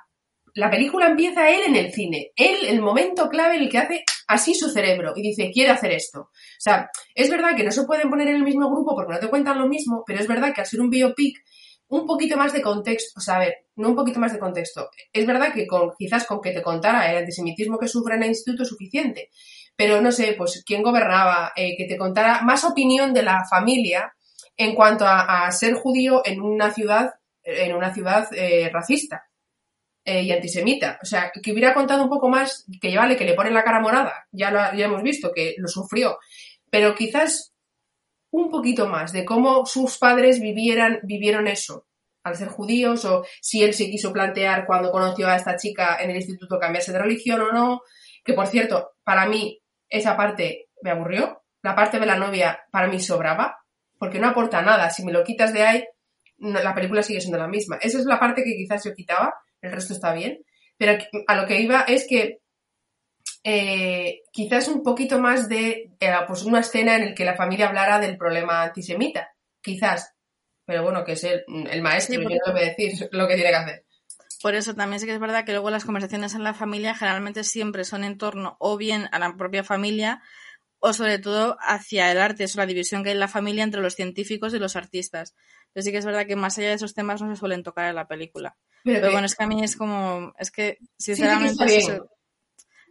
la 0.54 0.70
película 0.70 1.06
empieza 1.06 1.50
él 1.50 1.62
en 1.66 1.76
el 1.76 1.92
cine, 1.92 2.32
él, 2.36 2.56
el 2.66 2.80
momento 2.80 3.28
clave 3.28 3.56
en 3.56 3.62
el 3.62 3.68
que 3.68 3.78
hace 3.78 4.04
así 4.28 4.54
su 4.54 4.68
cerebro 4.68 5.12
y 5.16 5.22
dice, 5.22 5.50
quiere 5.50 5.70
hacer 5.70 5.92
esto. 5.92 6.20
O 6.20 6.60
sea, 6.60 6.90
es 7.14 7.30
verdad 7.30 7.56
que 7.56 7.64
no 7.64 7.72
se 7.72 7.84
pueden 7.84 8.10
poner 8.10 8.28
en 8.28 8.36
el 8.36 8.42
mismo 8.42 8.70
grupo 8.70 8.94
porque 8.94 9.14
no 9.14 9.18
te 9.18 9.28
cuentan 9.28 9.58
lo 9.58 9.66
mismo, 9.66 10.04
pero 10.06 10.20
es 10.20 10.28
verdad 10.28 10.54
que 10.54 10.60
al 10.60 10.66
ser 10.66 10.80
un 10.80 10.90
biopic, 10.90 11.38
un 11.88 12.06
poquito 12.06 12.36
más 12.36 12.52
de 12.52 12.60
contexto, 12.60 13.18
o 13.18 13.20
sea, 13.20 13.36
a 13.36 13.38
ver, 13.38 13.54
no 13.76 13.88
un 13.88 13.96
poquito 13.96 14.20
más 14.20 14.32
de 14.32 14.38
contexto. 14.38 14.90
Es 15.12 15.26
verdad 15.26 15.52
que 15.54 15.66
con, 15.66 15.92
quizás 15.98 16.26
con 16.26 16.40
que 16.42 16.52
te 16.52 16.62
contara 16.62 17.10
el 17.10 17.16
antisemitismo 17.16 17.78
que 17.78 17.88
sufre 17.88 18.16
en 18.16 18.24
el 18.24 18.28
instituto 18.30 18.62
es 18.62 18.68
suficiente, 18.68 19.30
pero 19.74 20.02
no 20.02 20.12
sé, 20.12 20.34
pues 20.36 20.62
quién 20.66 20.82
gobernaba, 20.82 21.52
eh, 21.56 21.76
que 21.78 21.86
te 21.86 21.96
contara 21.96 22.42
más 22.42 22.64
opinión 22.64 23.14
de 23.14 23.22
la 23.22 23.44
familia 23.48 24.12
en 24.56 24.74
cuanto 24.74 25.06
a, 25.06 25.46
a 25.46 25.52
ser 25.52 25.74
judío 25.74 26.20
en 26.24 26.42
una 26.42 26.72
ciudad, 26.74 27.14
en 27.42 27.74
una 27.74 27.94
ciudad 27.94 28.28
eh, 28.32 28.68
racista 28.70 29.27
eh, 30.10 30.22
y 30.22 30.32
antisemita. 30.32 30.98
O 31.02 31.04
sea, 31.04 31.30
que 31.30 31.52
hubiera 31.52 31.74
contado 31.74 32.02
un 32.02 32.08
poco 32.08 32.30
más, 32.30 32.64
que 32.80 32.96
vale, 32.96 33.14
que 33.14 33.26
le 33.26 33.34
ponen 33.34 33.52
la 33.52 33.62
cara 33.62 33.78
morada, 33.78 34.26
ya 34.32 34.50
lo 34.50 34.58
ya 34.74 34.86
hemos 34.86 35.02
visto, 35.02 35.32
que 35.34 35.54
lo 35.58 35.68
sufrió, 35.68 36.16
pero 36.70 36.94
quizás 36.94 37.52
un 38.30 38.50
poquito 38.50 38.88
más 38.88 39.12
de 39.12 39.26
cómo 39.26 39.66
sus 39.66 39.98
padres 39.98 40.40
vivieran, 40.40 41.00
vivieron 41.02 41.46
eso 41.46 41.86
al 42.22 42.36
ser 42.36 42.48
judíos 42.48 43.04
o 43.04 43.26
si 43.42 43.62
él 43.62 43.74
se 43.74 43.90
quiso 43.90 44.10
plantear 44.10 44.64
cuando 44.64 44.90
conoció 44.90 45.28
a 45.28 45.36
esta 45.36 45.56
chica 45.56 45.98
en 46.00 46.08
el 46.08 46.16
instituto 46.16 46.58
cambiarse 46.58 46.92
de 46.92 47.00
religión 47.00 47.42
o 47.42 47.52
no, 47.52 47.82
que 48.24 48.32
por 48.32 48.46
cierto, 48.46 48.92
para 49.04 49.26
mí 49.26 49.60
esa 49.90 50.16
parte 50.16 50.70
me 50.80 50.90
aburrió, 50.90 51.42
la 51.60 51.74
parte 51.74 52.00
de 52.00 52.06
la 52.06 52.16
novia 52.16 52.60
para 52.70 52.88
mí 52.88 52.98
sobraba, 52.98 53.58
porque 53.98 54.18
no 54.18 54.28
aporta 54.28 54.62
nada, 54.62 54.88
si 54.88 55.04
me 55.04 55.12
lo 55.12 55.22
quitas 55.22 55.52
de 55.52 55.64
ahí, 55.64 55.84
la 56.38 56.74
película 56.74 57.02
sigue 57.02 57.20
siendo 57.20 57.36
la 57.36 57.46
misma. 57.46 57.76
Esa 57.82 57.98
es 57.98 58.06
la 58.06 58.18
parte 58.18 58.42
que 58.42 58.56
quizás 58.56 58.82
yo 58.84 58.94
quitaba, 58.94 59.34
el 59.62 59.72
resto 59.72 59.92
está 59.92 60.12
bien, 60.14 60.44
pero 60.76 60.98
a 61.26 61.34
lo 61.36 61.46
que 61.46 61.60
iba 61.60 61.82
es 61.82 62.06
que 62.08 62.40
eh, 63.44 64.22
quizás 64.32 64.68
un 64.68 64.82
poquito 64.82 65.18
más 65.18 65.48
de 65.48 65.90
eh, 66.00 66.12
pues 66.26 66.42
una 66.42 66.60
escena 66.60 66.96
en 66.96 67.06
la 67.06 67.14
que 67.14 67.24
la 67.24 67.36
familia 67.36 67.68
hablara 67.68 67.98
del 67.98 68.16
problema 68.16 68.62
antisemita, 68.62 69.30
quizás. 69.60 70.14
Pero 70.64 70.82
bueno, 70.82 71.04
que 71.04 71.12
es 71.12 71.24
el, 71.24 71.44
el 71.70 71.82
maestro, 71.82 72.14
Sí, 72.16 72.20
yo 72.20 72.24
porque- 72.28 72.38
no 72.46 72.52
le 72.52 72.60
voy 72.60 72.68
a 72.68 72.74
decir 72.74 73.08
lo 73.12 73.26
que 73.26 73.34
tiene 73.36 73.50
que 73.50 73.56
hacer. 73.56 73.84
Por 74.42 74.54
eso 74.54 74.74
también 74.74 75.00
sí 75.00 75.06
que 75.06 75.14
es 75.14 75.18
verdad 75.20 75.44
que 75.44 75.52
luego 75.52 75.70
las 75.70 75.84
conversaciones 75.84 76.34
en 76.34 76.44
la 76.44 76.54
familia 76.54 76.94
generalmente 76.94 77.42
siempre 77.42 77.84
son 77.84 78.04
en 78.04 78.18
torno 78.18 78.56
o 78.60 78.76
bien 78.76 79.08
a 79.10 79.18
la 79.18 79.34
propia 79.36 79.64
familia 79.64 80.22
o 80.78 80.92
sobre 80.92 81.18
todo 81.18 81.56
hacia 81.60 82.12
el 82.12 82.18
arte, 82.18 82.44
es 82.44 82.54
la 82.54 82.66
división 82.66 83.02
que 83.02 83.08
hay 83.08 83.14
en 83.14 83.20
la 83.20 83.26
familia 83.26 83.64
entre 83.64 83.80
los 83.80 83.94
científicos 83.94 84.54
y 84.54 84.60
los 84.60 84.76
artistas. 84.76 85.34
Pero 85.72 85.84
sí 85.84 85.92
que 85.92 85.98
es 85.98 86.06
verdad 86.06 86.26
que 86.26 86.36
más 86.36 86.58
allá 86.58 86.68
de 86.68 86.74
esos 86.74 86.94
temas 86.94 87.20
no 87.22 87.28
se 87.28 87.38
suelen 87.38 87.62
tocar 87.62 87.88
en 87.88 87.94
la 87.94 88.08
película. 88.08 88.56
Pero, 88.84 89.10
bueno, 89.12 89.26
es 89.26 89.34
que 89.34 89.44
a 89.44 89.46
mí 89.46 89.62
es 89.62 89.76
como, 89.76 90.32
es 90.38 90.50
que 90.50 90.78
sinceramente 90.96 92.00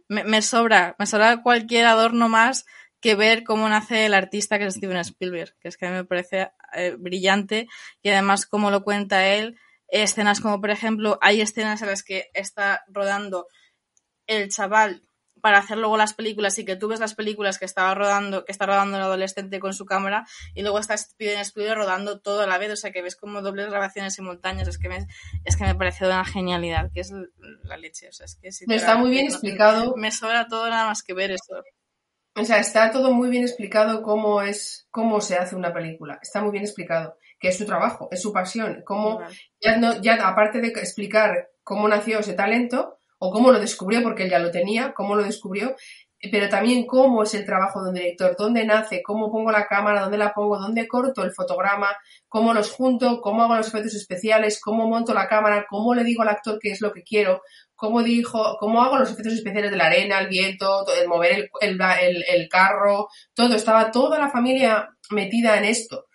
me 0.08 0.42
sobra, 0.42 0.96
me 0.98 1.06
sobra 1.06 1.42
cualquier 1.42 1.86
adorno 1.86 2.28
más 2.28 2.64
que 3.00 3.14
ver 3.14 3.44
cómo 3.44 3.68
nace 3.68 4.06
el 4.06 4.14
artista 4.14 4.58
que 4.58 4.66
es 4.66 4.74
Steven 4.74 4.96
Spielberg, 4.98 5.54
que 5.60 5.68
es 5.68 5.76
que 5.76 5.86
a 5.86 5.90
mí 5.90 5.96
me 5.96 6.04
parece 6.04 6.50
eh, 6.74 6.96
brillante 6.98 7.68
y 8.02 8.08
además 8.08 8.46
cómo 8.46 8.70
lo 8.70 8.82
cuenta 8.82 9.28
él, 9.28 9.58
escenas 9.88 10.40
como 10.40 10.60
por 10.60 10.70
ejemplo, 10.70 11.18
hay 11.20 11.40
escenas 11.40 11.82
en 11.82 11.88
las 11.88 12.02
que 12.02 12.30
está 12.34 12.84
rodando 12.88 13.46
el 14.26 14.48
chaval 14.50 15.07
para 15.40 15.58
hacer 15.58 15.78
luego 15.78 15.96
las 15.96 16.14
películas 16.14 16.58
y 16.58 16.64
que 16.64 16.76
tú 16.76 16.88
ves 16.88 17.00
las 17.00 17.14
películas 17.14 17.58
que 17.58 17.64
estaba 17.64 17.94
rodando, 17.94 18.44
que 18.44 18.52
está 18.52 18.66
rodando 18.66 18.96
el 18.96 19.02
adolescente 19.02 19.60
con 19.60 19.72
su 19.74 19.84
cámara 19.86 20.26
y 20.54 20.62
luego 20.62 20.78
está 20.78 20.96
Steven 20.96 21.38
Spielberg 21.40 21.78
rodando 21.78 22.20
todo 22.20 22.42
a 22.42 22.46
la 22.46 22.58
vez, 22.58 22.72
o 22.72 22.76
sea 22.76 22.90
que 22.92 23.02
ves 23.02 23.16
como 23.16 23.42
dobles 23.42 23.70
grabaciones 23.70 24.14
simultáneas, 24.14 24.68
es 24.68 24.78
que 24.78 24.88
me, 24.88 25.06
es 25.44 25.56
que 25.56 25.64
me 25.64 25.74
parece 25.74 26.06
una 26.06 26.24
genialidad, 26.24 26.90
que 26.92 27.00
es 27.00 27.12
la 27.62 27.76
leche, 27.76 28.08
o 28.08 28.12
sea, 28.12 28.26
es 28.26 28.36
que 28.36 28.48
Está 28.74 28.96
muy 28.96 29.10
bien 29.10 29.26
no- 29.26 29.32
explicado. 29.32 29.94
Me 29.96 30.10
sobra 30.12 30.46
todo 30.48 30.68
nada 30.68 30.86
más 30.86 31.02
que 31.02 31.14
ver 31.14 31.30
eso. 31.30 31.62
O 32.36 32.44
sea, 32.44 32.58
está 32.58 32.92
todo 32.92 33.12
muy 33.12 33.30
bien 33.30 33.42
explicado 33.42 34.02
cómo 34.02 34.42
es, 34.42 34.86
cómo 34.90 35.20
se 35.20 35.36
hace 35.36 35.56
una 35.56 35.72
película. 35.72 36.20
Está 36.22 36.40
muy 36.40 36.52
bien 36.52 36.62
explicado. 36.64 37.16
Que 37.40 37.48
es 37.48 37.58
su 37.58 37.66
trabajo, 37.66 38.08
es 38.12 38.22
su 38.22 38.32
pasión. 38.32 38.82
Cómo, 38.84 39.20
ya, 39.60 39.76
no, 39.76 40.00
ya 40.00 40.14
aparte 40.26 40.60
de 40.60 40.68
explicar 40.68 41.48
cómo 41.64 41.88
nació 41.88 42.20
ese 42.20 42.34
talento, 42.34 42.97
o 43.18 43.30
cómo 43.32 43.50
lo 43.52 43.60
descubrió, 43.60 44.02
porque 44.02 44.24
él 44.24 44.30
ya 44.30 44.38
lo 44.38 44.50
tenía, 44.50 44.92
cómo 44.94 45.14
lo 45.16 45.22
descubrió, 45.24 45.74
pero 46.32 46.48
también 46.48 46.84
cómo 46.84 47.22
es 47.22 47.32
el 47.34 47.44
trabajo 47.46 47.80
de 47.82 47.90
un 47.90 47.94
director, 47.94 48.34
dónde 48.36 48.64
nace, 48.64 49.02
cómo 49.04 49.30
pongo 49.30 49.52
la 49.52 49.66
cámara, 49.68 50.02
dónde 50.02 50.18
la 50.18 50.32
pongo, 50.34 50.58
dónde 50.58 50.88
corto 50.88 51.22
el 51.22 51.32
fotograma, 51.32 51.96
cómo 52.28 52.52
los 52.54 52.72
junto, 52.72 53.20
cómo 53.20 53.42
hago 53.44 53.56
los 53.56 53.68
efectos 53.68 53.94
especiales, 53.94 54.60
cómo 54.60 54.88
monto 54.88 55.14
la 55.14 55.28
cámara, 55.28 55.64
cómo 55.70 55.94
le 55.94 56.02
digo 56.02 56.22
al 56.22 56.28
actor 56.30 56.58
qué 56.60 56.72
es 56.72 56.80
lo 56.80 56.92
que 56.92 57.04
quiero, 57.04 57.42
cómo 57.76 58.02
dijo, 58.02 58.56
cómo 58.58 58.82
hago 58.82 58.98
los 58.98 59.12
efectos 59.12 59.34
especiales 59.34 59.70
de 59.70 59.76
la 59.76 59.86
arena, 59.86 60.18
el 60.18 60.26
viento, 60.28 60.84
to- 60.84 60.92
el 60.92 61.06
mover 61.06 61.32
el, 61.32 61.50
el, 61.60 61.80
el- 62.02 62.24
el 62.28 62.48
carro, 62.48 63.06
todo, 63.34 63.54
estaba 63.54 63.92
toda 63.92 64.18
la 64.18 64.28
familia 64.28 64.88
metida 65.10 65.56
en 65.56 65.66
esto. 65.66 66.06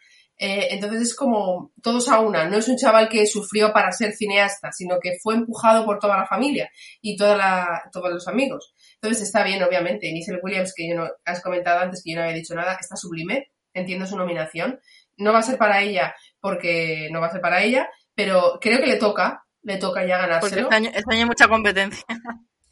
Eh, 0.46 0.74
entonces 0.74 1.02
es 1.04 1.16
como 1.16 1.72
todos 1.82 2.10
a 2.10 2.20
una, 2.20 2.50
no 2.50 2.58
es 2.58 2.68
un 2.68 2.76
chaval 2.76 3.08
que 3.08 3.26
sufrió 3.26 3.72
para 3.72 3.94
ser 3.94 4.12
cineasta, 4.12 4.74
sino 4.74 5.00
que 5.00 5.14
fue 5.24 5.36
empujado 5.36 5.86
por 5.86 6.00
toda 6.00 6.18
la 6.18 6.28
familia 6.28 6.70
y 7.00 7.16
toda 7.16 7.38
la, 7.38 7.84
todos 7.94 8.12
los 8.12 8.28
amigos. 8.28 8.74
Entonces 8.96 9.24
está 9.24 9.46
bien, 9.46 9.64
obviamente. 9.64 10.12
Nichelle 10.12 10.42
Williams, 10.44 10.74
que 10.76 10.90
yo 10.90 10.96
no, 10.96 11.08
has 11.24 11.42
comentado 11.42 11.80
antes 11.80 12.04
que 12.04 12.12
yo 12.12 12.18
no 12.18 12.24
había 12.24 12.36
dicho 12.36 12.56
nada, 12.56 12.78
está 12.78 12.98
sublime, 12.98 13.54
entiendo 13.74 14.06
su 14.06 14.18
nominación. 14.18 14.82
No 15.16 15.32
va 15.32 15.40
a 15.40 15.44
ser 15.44 15.58
para 15.58 15.82
ella 15.82 16.14
porque 16.42 17.08
no 17.10 17.22
va 17.22 17.28
a 17.28 17.32
ser 17.32 17.40
para 17.40 17.64
ella, 17.64 17.88
pero 18.14 18.60
creo 18.60 18.80
que 18.80 18.88
le 18.88 18.98
toca, 18.98 19.46
le 19.62 19.78
toca 19.78 20.06
ya 20.06 20.18
Porque 20.18 20.28
ganárselo. 20.28 20.62
este 20.64 20.76
año, 20.76 20.92
este 20.94 21.14
año 21.14 21.22
hay 21.22 21.28
mucha 21.28 21.48
competencia. 21.48 22.04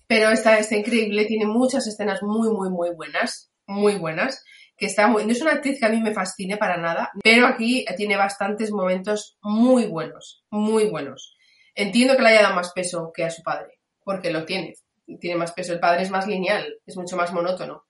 Pero 0.08 0.30
está, 0.30 0.60
está 0.60 0.76
increíble, 0.76 1.24
tiene 1.24 1.46
muchas 1.46 1.88
escenas 1.88 2.22
muy, 2.22 2.50
muy, 2.50 2.70
muy 2.70 2.94
buenas, 2.94 3.50
muy 3.66 3.96
buenas, 3.96 4.44
que 4.82 4.88
está 4.88 5.06
muy, 5.06 5.28
no 5.28 5.32
es 5.32 5.40
una 5.44 5.52
actriz 5.52 5.80
que 5.80 5.86
a 5.86 5.90
mí 5.90 6.02
me 6.02 6.12
fascine 6.12 6.58
para 6.58 6.76
nada, 6.76 7.12
pero 7.24 7.46
aquí 7.46 7.86
tiene 7.98 8.18
bastantes 8.18 8.72
momentos 8.72 9.38
muy 9.44 9.86
buenos, 9.86 10.44
muy 10.50 10.90
buenos. 10.90 11.38
Entiendo 11.76 12.16
que 12.16 12.24
le 12.24 12.30
haya 12.30 12.42
dado 12.42 12.56
más 12.56 12.72
peso 12.72 13.12
que 13.14 13.24
a 13.24 13.30
su 13.30 13.44
padre, 13.44 13.78
porque 14.04 14.32
lo 14.32 14.44
tiene, 14.44 14.74
tiene 15.20 15.36
más 15.36 15.52
peso, 15.52 15.72
el 15.72 15.80
padre 15.80 16.02
es 16.02 16.10
más 16.10 16.26
lineal, 16.26 16.80
es 16.84 16.98
mucho 16.98 17.16
más 17.16 17.32
monótono. 17.32 17.86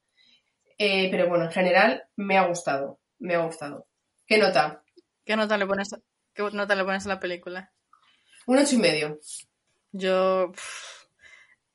Eh, 0.77 1.07
pero 1.09 1.29
bueno, 1.29 1.45
en 1.45 1.51
general 1.51 2.03
me 2.17 2.37
ha 2.37 2.45
gustado, 2.45 2.99
me 3.19 3.35
ha 3.35 3.45
gustado. 3.45 3.87
¿Qué 4.27 4.37
nota? 4.37 4.83
¿Qué 5.23 5.37
nota 5.37 5.57
le 5.57 5.65
pones, 5.65 5.95
qué 6.33 6.43
nota 6.51 6.75
le 6.75 6.83
pones 6.83 7.05
a 7.05 7.09
la 7.09 7.21
película? 7.21 7.71
Un 8.47 8.57
ocho 8.57 8.75
y 8.75 8.79
medio. 8.79 9.17
Yo. 9.93 10.51
pff, 10.51 11.00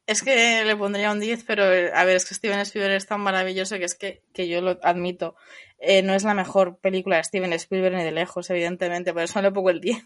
Es 0.06 0.22
que 0.22 0.64
le 0.64 0.76
pondría 0.76 1.10
un 1.10 1.18
10, 1.18 1.42
pero 1.44 1.72
eh, 1.72 1.90
a 1.92 2.04
ver, 2.04 2.16
es 2.16 2.26
que 2.26 2.34
Steven 2.34 2.60
Spielberg 2.60 2.94
es 2.94 3.06
tan 3.06 3.20
maravilloso 3.20 3.76
que 3.76 3.84
es 3.84 3.96
que, 3.96 4.22
que 4.32 4.46
yo 4.46 4.60
lo 4.60 4.78
admito. 4.82 5.34
Eh, 5.78 6.02
no 6.02 6.14
es 6.14 6.22
la 6.22 6.34
mejor 6.34 6.78
película 6.78 7.16
de 7.16 7.24
Steven 7.24 7.52
Spielberg 7.54 7.96
ni 7.96 8.04
de 8.04 8.12
lejos, 8.12 8.48
evidentemente, 8.50 9.12
por 9.12 9.22
eso 9.22 9.42
le 9.42 9.50
pongo 9.50 9.70
el 9.70 9.80
10. 9.80 10.04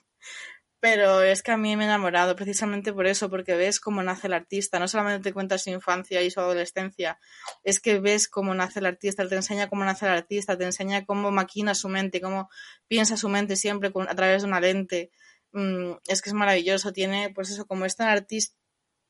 Pero 0.81 1.21
es 1.23 1.43
que 1.43 1.53
a 1.53 1.59
mí 1.59 1.77
me 1.77 1.85
he 1.85 1.87
enamorado 1.87 2.35
precisamente 2.35 2.95
por 2.95 3.07
eso, 3.07 3.29
porque 3.29 3.55
ves 3.55 3.81
cómo 3.81 4.03
nace 4.03 4.29
el 4.29 4.33
artista. 4.33 4.79
No 4.79 4.89
solamente 4.89 5.23
te 5.23 5.35
cuenta 5.35 5.59
su 5.59 5.69
infancia 5.69 6.23
y 6.23 6.31
su 6.31 6.41
adolescencia, 6.41 7.19
es 7.63 7.81
que 7.81 8.01
ves 8.01 8.29
cómo 8.29 8.55
nace 8.55 8.79
el 8.81 8.87
artista, 8.87 9.29
te 9.29 9.35
enseña 9.35 9.69
cómo 9.69 9.85
nace 9.85 10.07
el 10.07 10.13
artista, 10.13 10.57
te 10.57 10.65
enseña 10.65 11.05
cómo 11.05 11.31
maquina 11.31 11.75
su 11.75 11.91
mente, 11.91 12.23
cómo 12.23 12.49
piensa 12.89 13.19
su 13.19 13.29
mente 13.29 13.57
siempre 13.57 13.93
a 14.09 14.15
través 14.15 14.41
de 14.43 14.49
una 14.49 14.61
lente. 14.61 15.11
Mm, 15.53 15.93
es 16.09 16.23
que 16.23 16.31
es 16.31 16.35
maravilloso, 16.35 16.93
tiene, 16.95 17.31
pues 17.35 17.51
eso, 17.51 17.67
como 17.67 17.85
es 17.85 17.97
tan 17.97 18.09
artista 18.09 18.60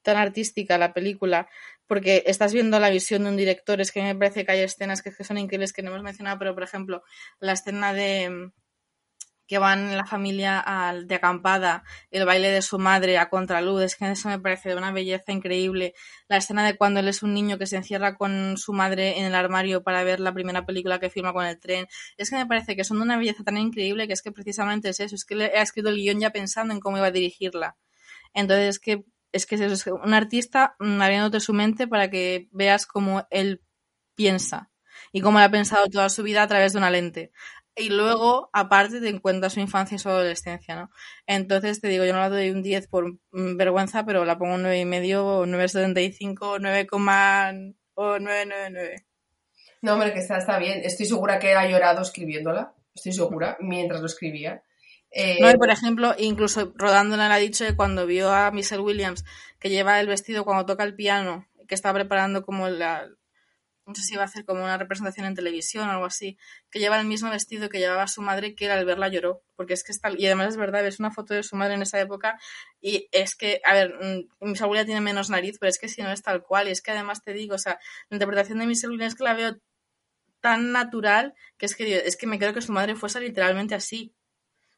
tan 0.03 0.17
artística 0.17 0.79
la 0.79 0.93
película, 0.93 1.49
porque 1.87 2.23
estás 2.27 2.53
viendo 2.53 2.79
la 2.79 2.91
visión 2.91 3.25
de 3.25 3.31
un 3.31 3.37
director, 3.37 3.81
es 3.81 3.93
que 3.93 4.03
me 4.03 4.15
parece 4.15 4.45
que 4.45 4.53
hay 4.53 4.61
escenas 4.61 5.03
que, 5.03 5.11
son 5.25 5.39
increíbles 5.39 5.73
que 5.73 5.83
no 5.83 5.91
hemos 5.91 6.03
mencionado, 6.03 6.39
pero 6.39 6.55
por 6.55 6.63
ejemplo, 6.63 7.03
la 7.41 7.53
escena 7.53 7.93
de 7.93 8.31
mm, 8.31 8.53
que 9.51 9.59
van 9.59 9.97
la 9.97 10.07
familia 10.07 10.61
al, 10.61 11.09
de 11.09 11.17
acampada, 11.17 11.83
el 12.13 12.25
baile 12.25 12.51
de 12.53 12.63
su 12.63 12.79
madre 12.79 13.19
a 13.19 13.29
contraluz, 13.29 13.83
es 13.83 13.97
que 13.97 14.09
eso 14.09 14.29
me 14.29 14.39
parece 14.39 14.69
de 14.69 14.77
una 14.77 14.93
belleza 14.93 15.33
increíble. 15.33 15.95
La 16.29 16.37
escena 16.37 16.65
de 16.65 16.77
cuando 16.77 17.01
él 17.01 17.09
es 17.09 17.25
un 17.25 17.35
niño 17.35 17.59
que 17.59 17.67
se 17.67 17.77
encierra 17.77 18.15
con 18.15 18.57
su 18.57 18.73
madre 18.73 19.19
en 19.19 19.25
el 19.25 19.35
armario 19.35 19.83
para 19.83 20.05
ver 20.05 20.21
la 20.21 20.33
primera 20.33 20.65
película 20.65 21.01
que 21.01 21.11
filma 21.11 21.33
con 21.33 21.45
el 21.45 21.59
tren, 21.59 21.89
es 22.17 22.31
que 22.31 22.37
me 22.37 22.47
parece 22.47 22.77
que 22.77 22.85
son 22.85 22.99
de 22.99 23.03
una 23.03 23.19
belleza 23.19 23.43
tan 23.43 23.57
increíble 23.57 24.07
que 24.07 24.13
es 24.13 24.23
que 24.23 24.31
precisamente 24.31 24.91
es 24.91 25.01
eso, 25.01 25.17
es 25.17 25.25
que 25.25 25.35
le 25.35 25.47
ha 25.47 25.63
escrito 25.63 25.89
el 25.89 25.97
guion 25.97 26.21
ya 26.21 26.31
pensando 26.31 26.73
en 26.73 26.79
cómo 26.79 26.99
iba 26.99 27.09
a 27.09 27.11
dirigirla. 27.11 27.77
Entonces, 28.35 28.69
es 28.69 28.79
que 28.79 29.05
es 29.33 29.47
que 29.47 29.57
es 29.57 29.87
un 29.87 30.15
artista 30.15 30.77
mm, 30.79 31.01
abriéndote 31.01 31.41
su 31.41 31.53
mente 31.53 31.87
para 31.87 32.11
que 32.11 32.49
veas 32.53 32.87
cómo 32.87 33.27
él 33.31 33.63
piensa 34.15 34.71
y 35.13 35.21
cómo 35.21 35.39
lo 35.39 35.45
ha 35.45 35.51
pensado 35.51 35.87
toda 35.89 36.09
su 36.09 36.23
vida 36.23 36.43
a 36.43 36.49
través 36.49 36.73
de 36.73 36.79
una 36.79 36.91
lente. 36.91 37.33
Y 37.77 37.89
luego, 37.89 38.51
aparte, 38.53 39.01
te 39.01 39.09
encuentras 39.09 39.55
su 39.55 39.61
infancia 39.61 39.95
y 39.95 39.99
su 39.99 40.09
adolescencia, 40.09 40.75
¿no? 40.75 40.91
Entonces, 41.27 41.81
te 41.81 41.89
digo, 41.89 42.05
yo 42.05 42.13
no 42.13 42.19
la 42.19 42.29
doy 42.29 42.51
un 42.51 42.63
10 42.63 42.89
por 42.89 43.13
mm, 43.31 43.57
vergüenza, 43.57 44.05
pero 44.05 44.25
la 44.25 44.39
pongo 44.39 44.55
un 44.55 44.65
9,5 44.65 45.17
o 45.17 45.47
9,75 45.47 46.59
9, 46.61 46.89
o 47.95 48.19
999. 48.19 49.07
No, 49.83 49.95
hombre, 49.95 50.13
que 50.13 50.19
está, 50.19 50.39
está 50.39 50.59
bien. 50.59 50.81
Estoy 50.85 51.07
segura 51.07 51.39
que 51.39 51.53
él 51.53 51.57
ha 51.57 51.67
llorado 51.67 52.03
escribiéndola. 52.03 52.75
Estoy 52.95 53.13
segura, 53.13 53.57
mientras 53.61 54.01
lo 54.01 54.07
escribía. 54.07 54.63
Eh, 55.13 55.39
No, 55.41 55.51
y 55.51 55.57
por 55.57 55.71
ejemplo, 55.71 56.15
incluso 56.19 56.73
rodándola 56.77 57.29
le 57.29 57.35
ha 57.35 57.39
dicho 57.39 57.67
que 57.67 57.75
cuando 57.77 58.07
vio 58.07 58.31
a 58.33 58.51
Michelle 58.51 58.83
Williams 58.83 59.25
que 59.59 59.69
lleva 59.71 60.01
el 60.01 60.07
vestido 60.07 60.45
cuando 60.45 60.67
toca 60.67 60.85
el 60.85 60.95
piano, 60.95 61.47
que 61.69 61.75
está 61.75 61.93
preparando 61.93 62.45
como 62.45 62.69
la. 62.69 63.09
No 63.87 63.95
sé 63.97 64.03
si 64.03 64.15
iba 64.15 64.23
a 64.23 64.27
hacer 64.27 64.45
como 64.45 64.63
una 64.63 64.79
representación 64.79 65.27
en 65.27 65.35
televisión 65.35 65.89
o 65.89 65.93
algo 65.93 66.05
así, 66.05 66.39
que 66.71 66.79
lleva 66.79 67.01
el 67.01 67.07
mismo 67.07 67.31
vestido 67.31 67.69
que 67.69 67.81
llevaba 67.81 68.07
su 68.07 68.23
madre, 68.23 68.55
que 68.55 68.71
al 68.71 68.85
verla 68.85 69.09
lloró. 69.09 69.43
Porque 69.57 69.75
es 69.75 69.83
que 69.83 69.93
está. 69.93 70.11
Y 70.17 70.27
además 70.27 70.49
es 70.51 70.57
verdad, 70.57 70.83
ves 70.85 71.01
una 71.01 71.11
foto 71.11 71.35
de 71.35 71.43
su 71.43 71.57
madre 71.57 71.75
en 71.75 71.83
esa 71.83 72.01
época 72.01 72.39
y 72.81 73.09
es 73.13 73.35
que, 73.35 73.61
a 73.65 73.75
ver, 73.75 73.95
mm, 74.01 74.47
Michelle 74.51 74.71
Williams 74.71 74.87
tiene 74.87 75.01
menos 75.01 75.31
nariz, 75.31 75.59
pero 75.59 75.71
es 75.71 75.79
que 75.79 75.89
si 75.89 76.03
no 76.03 76.13
es 76.13 76.23
tal 76.23 76.43
cual. 76.43 76.69
Y 76.69 76.73
es 76.73 76.83
que 76.83 76.93
además 76.93 77.23
te 77.25 77.33
digo, 77.33 77.57
o 77.57 77.59
sea, 77.59 77.81
la 78.11 78.17
interpretación 78.17 78.59
de 78.61 78.67
Michelle 78.67 78.93
Williams 78.93 79.15
es 79.15 79.19
que 79.19 79.25
la 79.25 79.35
veo 79.35 79.57
tan 80.41 80.73
natural 80.73 81.35
que 81.59 81.67
es 81.67 81.77
que, 81.77 81.99
es 81.99 82.17
que 82.17 82.27
me 82.27 82.39
creo 82.39 82.55
que 82.55 82.63
su 82.63 82.73
madre 82.73 82.97
fuese 82.97 83.21
literalmente 83.21 83.75
así. 83.75 84.15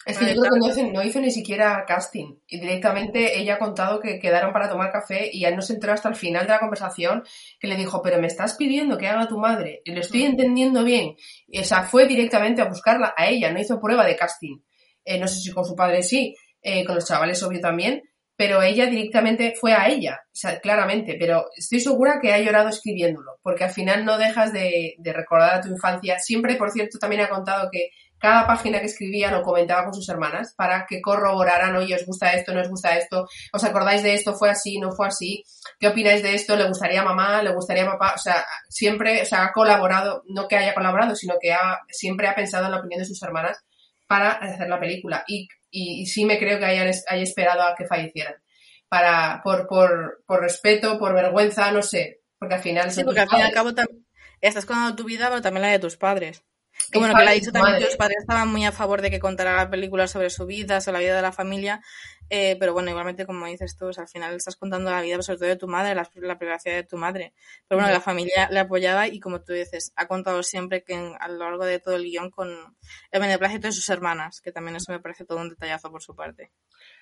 Es 0.04 0.18
que 0.18 0.34
yo 0.34 0.40
creo 0.40 0.52
que 0.52 0.58
no 0.58 0.68
hizo, 0.68 0.92
no 0.92 1.02
hizo 1.02 1.20
ni 1.20 1.30
siquiera 1.30 1.84
casting. 1.86 2.36
Y 2.46 2.60
directamente 2.60 3.38
ella 3.38 3.54
ha 3.54 3.58
contado 3.58 4.00
que 4.00 4.18
quedaron 4.18 4.52
para 4.52 4.68
tomar 4.68 4.90
café 4.90 5.30
y 5.32 5.40
ya 5.40 5.50
no 5.50 5.62
se 5.62 5.74
enteró 5.74 5.92
hasta 5.92 6.08
el 6.08 6.16
final 6.16 6.46
de 6.46 6.52
la 6.52 6.58
conversación 6.58 7.22
que 7.60 7.68
le 7.68 7.76
dijo, 7.76 8.02
pero 8.02 8.20
me 8.20 8.26
estás 8.26 8.54
pidiendo 8.54 8.98
que 8.98 9.06
haga 9.06 9.28
tu 9.28 9.38
madre. 9.38 9.80
Y 9.84 9.92
lo 9.92 10.00
estoy 10.00 10.24
entendiendo 10.24 10.82
bien. 10.82 11.14
Y, 11.46 11.60
o 11.60 11.64
sea, 11.64 11.84
fue 11.84 12.06
directamente 12.06 12.62
a 12.62 12.68
buscarla 12.68 13.14
a 13.16 13.28
ella, 13.28 13.52
no 13.52 13.60
hizo 13.60 13.80
prueba 13.80 14.04
de 14.04 14.16
casting. 14.16 14.58
Eh, 15.04 15.18
no 15.18 15.28
sé 15.28 15.40
si 15.40 15.52
con 15.52 15.64
su 15.64 15.76
padre 15.76 16.02
sí, 16.02 16.34
eh, 16.62 16.84
con 16.84 16.94
los 16.96 17.06
chavales 17.06 17.42
obvio 17.42 17.60
también, 17.60 18.02
pero 18.36 18.62
ella 18.62 18.86
directamente 18.86 19.54
fue 19.60 19.72
a 19.72 19.88
ella, 19.88 20.20
o 20.26 20.34
sea, 20.34 20.58
claramente. 20.58 21.16
Pero 21.18 21.46
estoy 21.56 21.78
segura 21.78 22.18
que 22.20 22.32
ha 22.32 22.40
llorado 22.40 22.68
escribiéndolo, 22.70 23.38
porque 23.42 23.64
al 23.64 23.70
final 23.70 24.04
no 24.04 24.18
dejas 24.18 24.52
de, 24.52 24.94
de 24.98 25.12
recordar 25.12 25.54
a 25.54 25.60
tu 25.60 25.68
infancia. 25.68 26.18
Siempre, 26.18 26.56
por 26.56 26.70
cierto, 26.70 26.98
también 26.98 27.22
ha 27.22 27.28
contado 27.28 27.68
que 27.70 27.90
cada 28.22 28.46
página 28.46 28.78
que 28.78 28.86
escribía 28.86 29.32
lo 29.32 29.42
comentaba 29.42 29.82
con 29.82 29.94
sus 29.94 30.08
hermanas 30.08 30.54
para 30.56 30.86
que 30.86 31.00
corroboraran, 31.00 31.74
oye, 31.74 31.96
os 31.96 32.06
gusta 32.06 32.32
esto, 32.34 32.54
no 32.54 32.60
os 32.60 32.68
gusta 32.68 32.96
esto, 32.96 33.26
os 33.52 33.64
acordáis 33.64 34.04
de 34.04 34.14
esto, 34.14 34.34
fue 34.34 34.48
así, 34.48 34.78
no 34.78 34.92
fue 34.92 35.08
así, 35.08 35.42
qué 35.80 35.88
opináis 35.88 36.22
de 36.22 36.36
esto, 36.36 36.54
le 36.54 36.68
gustaría 36.68 37.00
a 37.00 37.04
mamá, 37.04 37.42
le 37.42 37.52
gustaría 37.52 37.82
a 37.82 37.90
papá, 37.90 38.12
o 38.14 38.18
sea, 38.18 38.44
siempre, 38.68 39.22
o 39.22 39.24
sea, 39.24 39.46
ha 39.46 39.52
colaborado, 39.52 40.22
no 40.28 40.46
que 40.46 40.54
haya 40.54 40.72
colaborado, 40.72 41.16
sino 41.16 41.34
que 41.40 41.52
ha, 41.52 41.80
siempre 41.88 42.28
ha 42.28 42.36
pensado 42.36 42.66
en 42.66 42.70
la 42.70 42.78
opinión 42.78 43.00
de 43.00 43.06
sus 43.06 43.20
hermanas 43.24 43.58
para 44.06 44.30
hacer 44.30 44.68
la 44.68 44.78
película. 44.78 45.24
Y, 45.26 45.48
y, 45.68 46.02
y 46.02 46.06
sí 46.06 46.24
me 46.24 46.38
creo 46.38 46.60
que 46.60 46.66
hayan, 46.66 46.92
haya 47.08 47.22
esperado 47.24 47.62
a 47.62 47.74
que 47.74 47.86
fallecieran. 47.86 48.36
Para, 48.88 49.40
por, 49.42 49.66
por, 49.66 50.22
por 50.26 50.42
respeto, 50.42 50.96
por 50.96 51.12
vergüenza, 51.12 51.72
no 51.72 51.82
sé, 51.82 52.20
porque 52.38 52.54
al 52.54 52.62
final... 52.62 52.92
Sí, 52.92 53.02
porque 53.02 53.20
al 53.20 53.28
fin 53.28 53.40
y 53.40 53.42
al 53.42 53.52
cabo 53.52 53.70
estás 54.40 54.64
contando 54.64 54.94
tu 54.94 55.02
vida, 55.02 55.28
pero 55.28 55.42
también 55.42 55.62
la 55.62 55.72
de 55.72 55.80
tus 55.80 55.96
padres. 55.96 56.44
Que 56.90 56.98
bueno, 56.98 57.14
que 57.14 57.24
le 57.24 57.30
ha 57.30 57.34
dicho 57.34 57.52
también 57.52 57.78
que 57.78 57.84
los 57.84 57.96
padres 57.96 58.18
estaban 58.20 58.48
muy 58.48 58.64
a 58.64 58.72
favor 58.72 59.02
de 59.02 59.10
que 59.10 59.20
contara 59.20 59.56
la 59.56 59.70
película 59.70 60.06
sobre 60.06 60.30
su 60.30 60.46
vida, 60.46 60.80
sobre 60.80 60.94
la 60.94 61.00
vida 61.00 61.16
de 61.16 61.22
la 61.22 61.32
familia, 61.32 61.80
eh, 62.30 62.56
pero 62.58 62.72
bueno, 62.72 62.90
igualmente 62.90 63.26
como 63.26 63.46
dices 63.46 63.76
tú, 63.76 63.90
al 63.96 64.08
final 64.08 64.34
estás 64.34 64.56
contando 64.56 64.90
la 64.90 65.02
vida 65.02 65.20
sobre 65.20 65.38
todo 65.38 65.48
de 65.48 65.56
tu 65.56 65.68
madre, 65.68 65.94
la, 65.94 66.38
privacidad 66.38 66.76
de 66.76 66.84
tu 66.84 66.96
madre. 66.96 67.34
Pero 67.68 67.80
bueno, 67.80 67.92
la 67.92 68.00
familia 68.00 68.48
le 68.50 68.60
apoyaba 68.60 69.06
y 69.06 69.20
como 69.20 69.42
tú 69.42 69.52
dices, 69.52 69.92
ha 69.96 70.06
contado 70.06 70.42
siempre 70.42 70.82
que 70.82 70.94
a 70.94 71.28
lo 71.28 71.38
largo 71.38 71.64
de 71.64 71.78
todo 71.78 71.96
el 71.96 72.04
guion 72.04 72.30
con 72.30 72.48
el 73.10 73.20
beneplácito 73.20 73.66
de 73.66 73.72
sus 73.72 73.88
hermanas, 73.90 74.40
que 74.40 74.50
también 74.50 74.76
eso 74.76 74.92
me 74.92 75.00
parece 75.00 75.26
todo 75.26 75.38
un 75.38 75.50
detallazo 75.50 75.90
por 75.90 76.02
su 76.02 76.16
parte. 76.16 76.52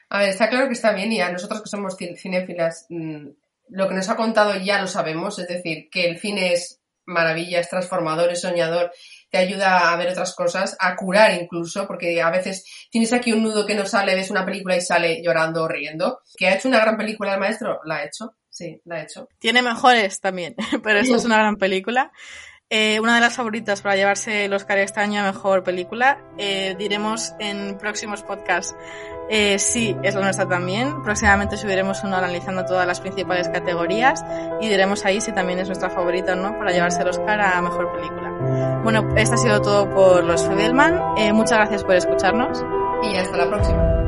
A 0.08 0.18
ver, 0.18 0.30
está 0.30 0.48
claro 0.48 0.66
que 0.66 0.72
está 0.72 0.92
bien 0.92 1.12
y 1.12 1.20
a 1.20 1.30
nosotros 1.30 1.62
que 1.62 1.68
somos 1.68 1.96
cinéfilas, 1.96 2.86
mm, 2.88 3.28
lo 3.68 3.88
que 3.88 3.94
nos 3.94 4.08
ha 4.08 4.16
contado 4.16 4.56
ya 4.56 4.80
lo 4.80 4.88
sabemos, 4.88 5.38
es 5.38 5.46
decir, 5.46 5.88
que 5.90 6.10
el 6.10 6.18
cine 6.18 6.54
es 6.54 6.80
maravilla, 7.06 7.60
es 7.60 7.68
transformador, 7.68 8.30
es 8.30 8.40
soñador, 8.40 8.92
te 9.30 9.38
ayuda 9.38 9.92
a 9.92 9.96
ver 9.96 10.08
otras 10.08 10.34
cosas, 10.34 10.76
a 10.78 10.96
curar 10.96 11.32
incluso, 11.32 11.86
porque 11.86 12.20
a 12.20 12.30
veces 12.30 12.64
tienes 12.90 13.12
aquí 13.12 13.32
un 13.32 13.42
nudo 13.42 13.66
que 13.66 13.74
no 13.74 13.86
sale, 13.86 14.14
ves 14.14 14.30
una 14.30 14.44
película 14.44 14.76
y 14.76 14.80
sale 14.80 15.22
llorando 15.22 15.64
o 15.64 15.68
riendo. 15.68 16.20
¿Que 16.36 16.48
ha 16.48 16.54
hecho 16.54 16.68
una 16.68 16.80
gran 16.80 16.96
película 16.96 17.34
el 17.34 17.40
maestro? 17.40 17.80
La 17.84 17.96
ha 17.96 18.04
hecho, 18.04 18.34
sí, 18.48 18.80
la 18.84 18.96
ha 18.96 19.02
hecho. 19.02 19.28
Tiene 19.38 19.62
mejores 19.62 20.20
también, 20.20 20.56
pero 20.82 20.98
esta 20.98 21.16
es 21.16 21.24
una 21.24 21.38
gran 21.38 21.56
película. 21.56 22.12
Eh, 22.72 23.00
una 23.00 23.16
de 23.16 23.20
las 23.20 23.34
favoritas 23.34 23.82
para 23.82 23.96
llevarse 23.96 24.44
el 24.44 24.52
Oscar 24.52 24.78
este 24.78 25.00
año 25.00 25.20
a 25.20 25.32
mejor 25.32 25.64
película. 25.64 26.24
Eh, 26.38 26.76
diremos 26.78 27.34
en 27.40 27.76
próximos 27.78 28.22
podcasts 28.22 28.76
eh, 29.28 29.58
si 29.58 29.96
es 30.04 30.14
la 30.14 30.20
nuestra 30.20 30.48
también. 30.48 31.02
Próximamente 31.02 31.56
subiremos 31.56 32.04
uno 32.04 32.16
analizando 32.16 32.64
todas 32.64 32.86
las 32.86 33.00
principales 33.00 33.48
categorías 33.48 34.24
y 34.60 34.68
diremos 34.68 35.04
ahí 35.04 35.20
si 35.20 35.32
también 35.32 35.58
es 35.58 35.66
nuestra 35.66 35.90
favorita 35.90 36.34
o 36.34 36.36
no 36.36 36.56
para 36.58 36.70
llevarse 36.70 37.02
el 37.02 37.08
Oscar 37.08 37.40
a 37.40 37.60
mejor 37.60 37.90
película. 37.92 38.29
Bueno, 38.82 39.06
esto 39.16 39.34
ha 39.34 39.38
sido 39.38 39.60
todo 39.60 39.88
por 39.90 40.24
los 40.24 40.44
Fabelman. 40.46 41.00
Eh, 41.16 41.32
muchas 41.32 41.58
gracias 41.58 41.84
por 41.84 41.94
escucharnos. 41.94 42.64
Y 43.02 43.16
hasta 43.16 43.36
la 43.36 43.48
próxima. 43.48 44.00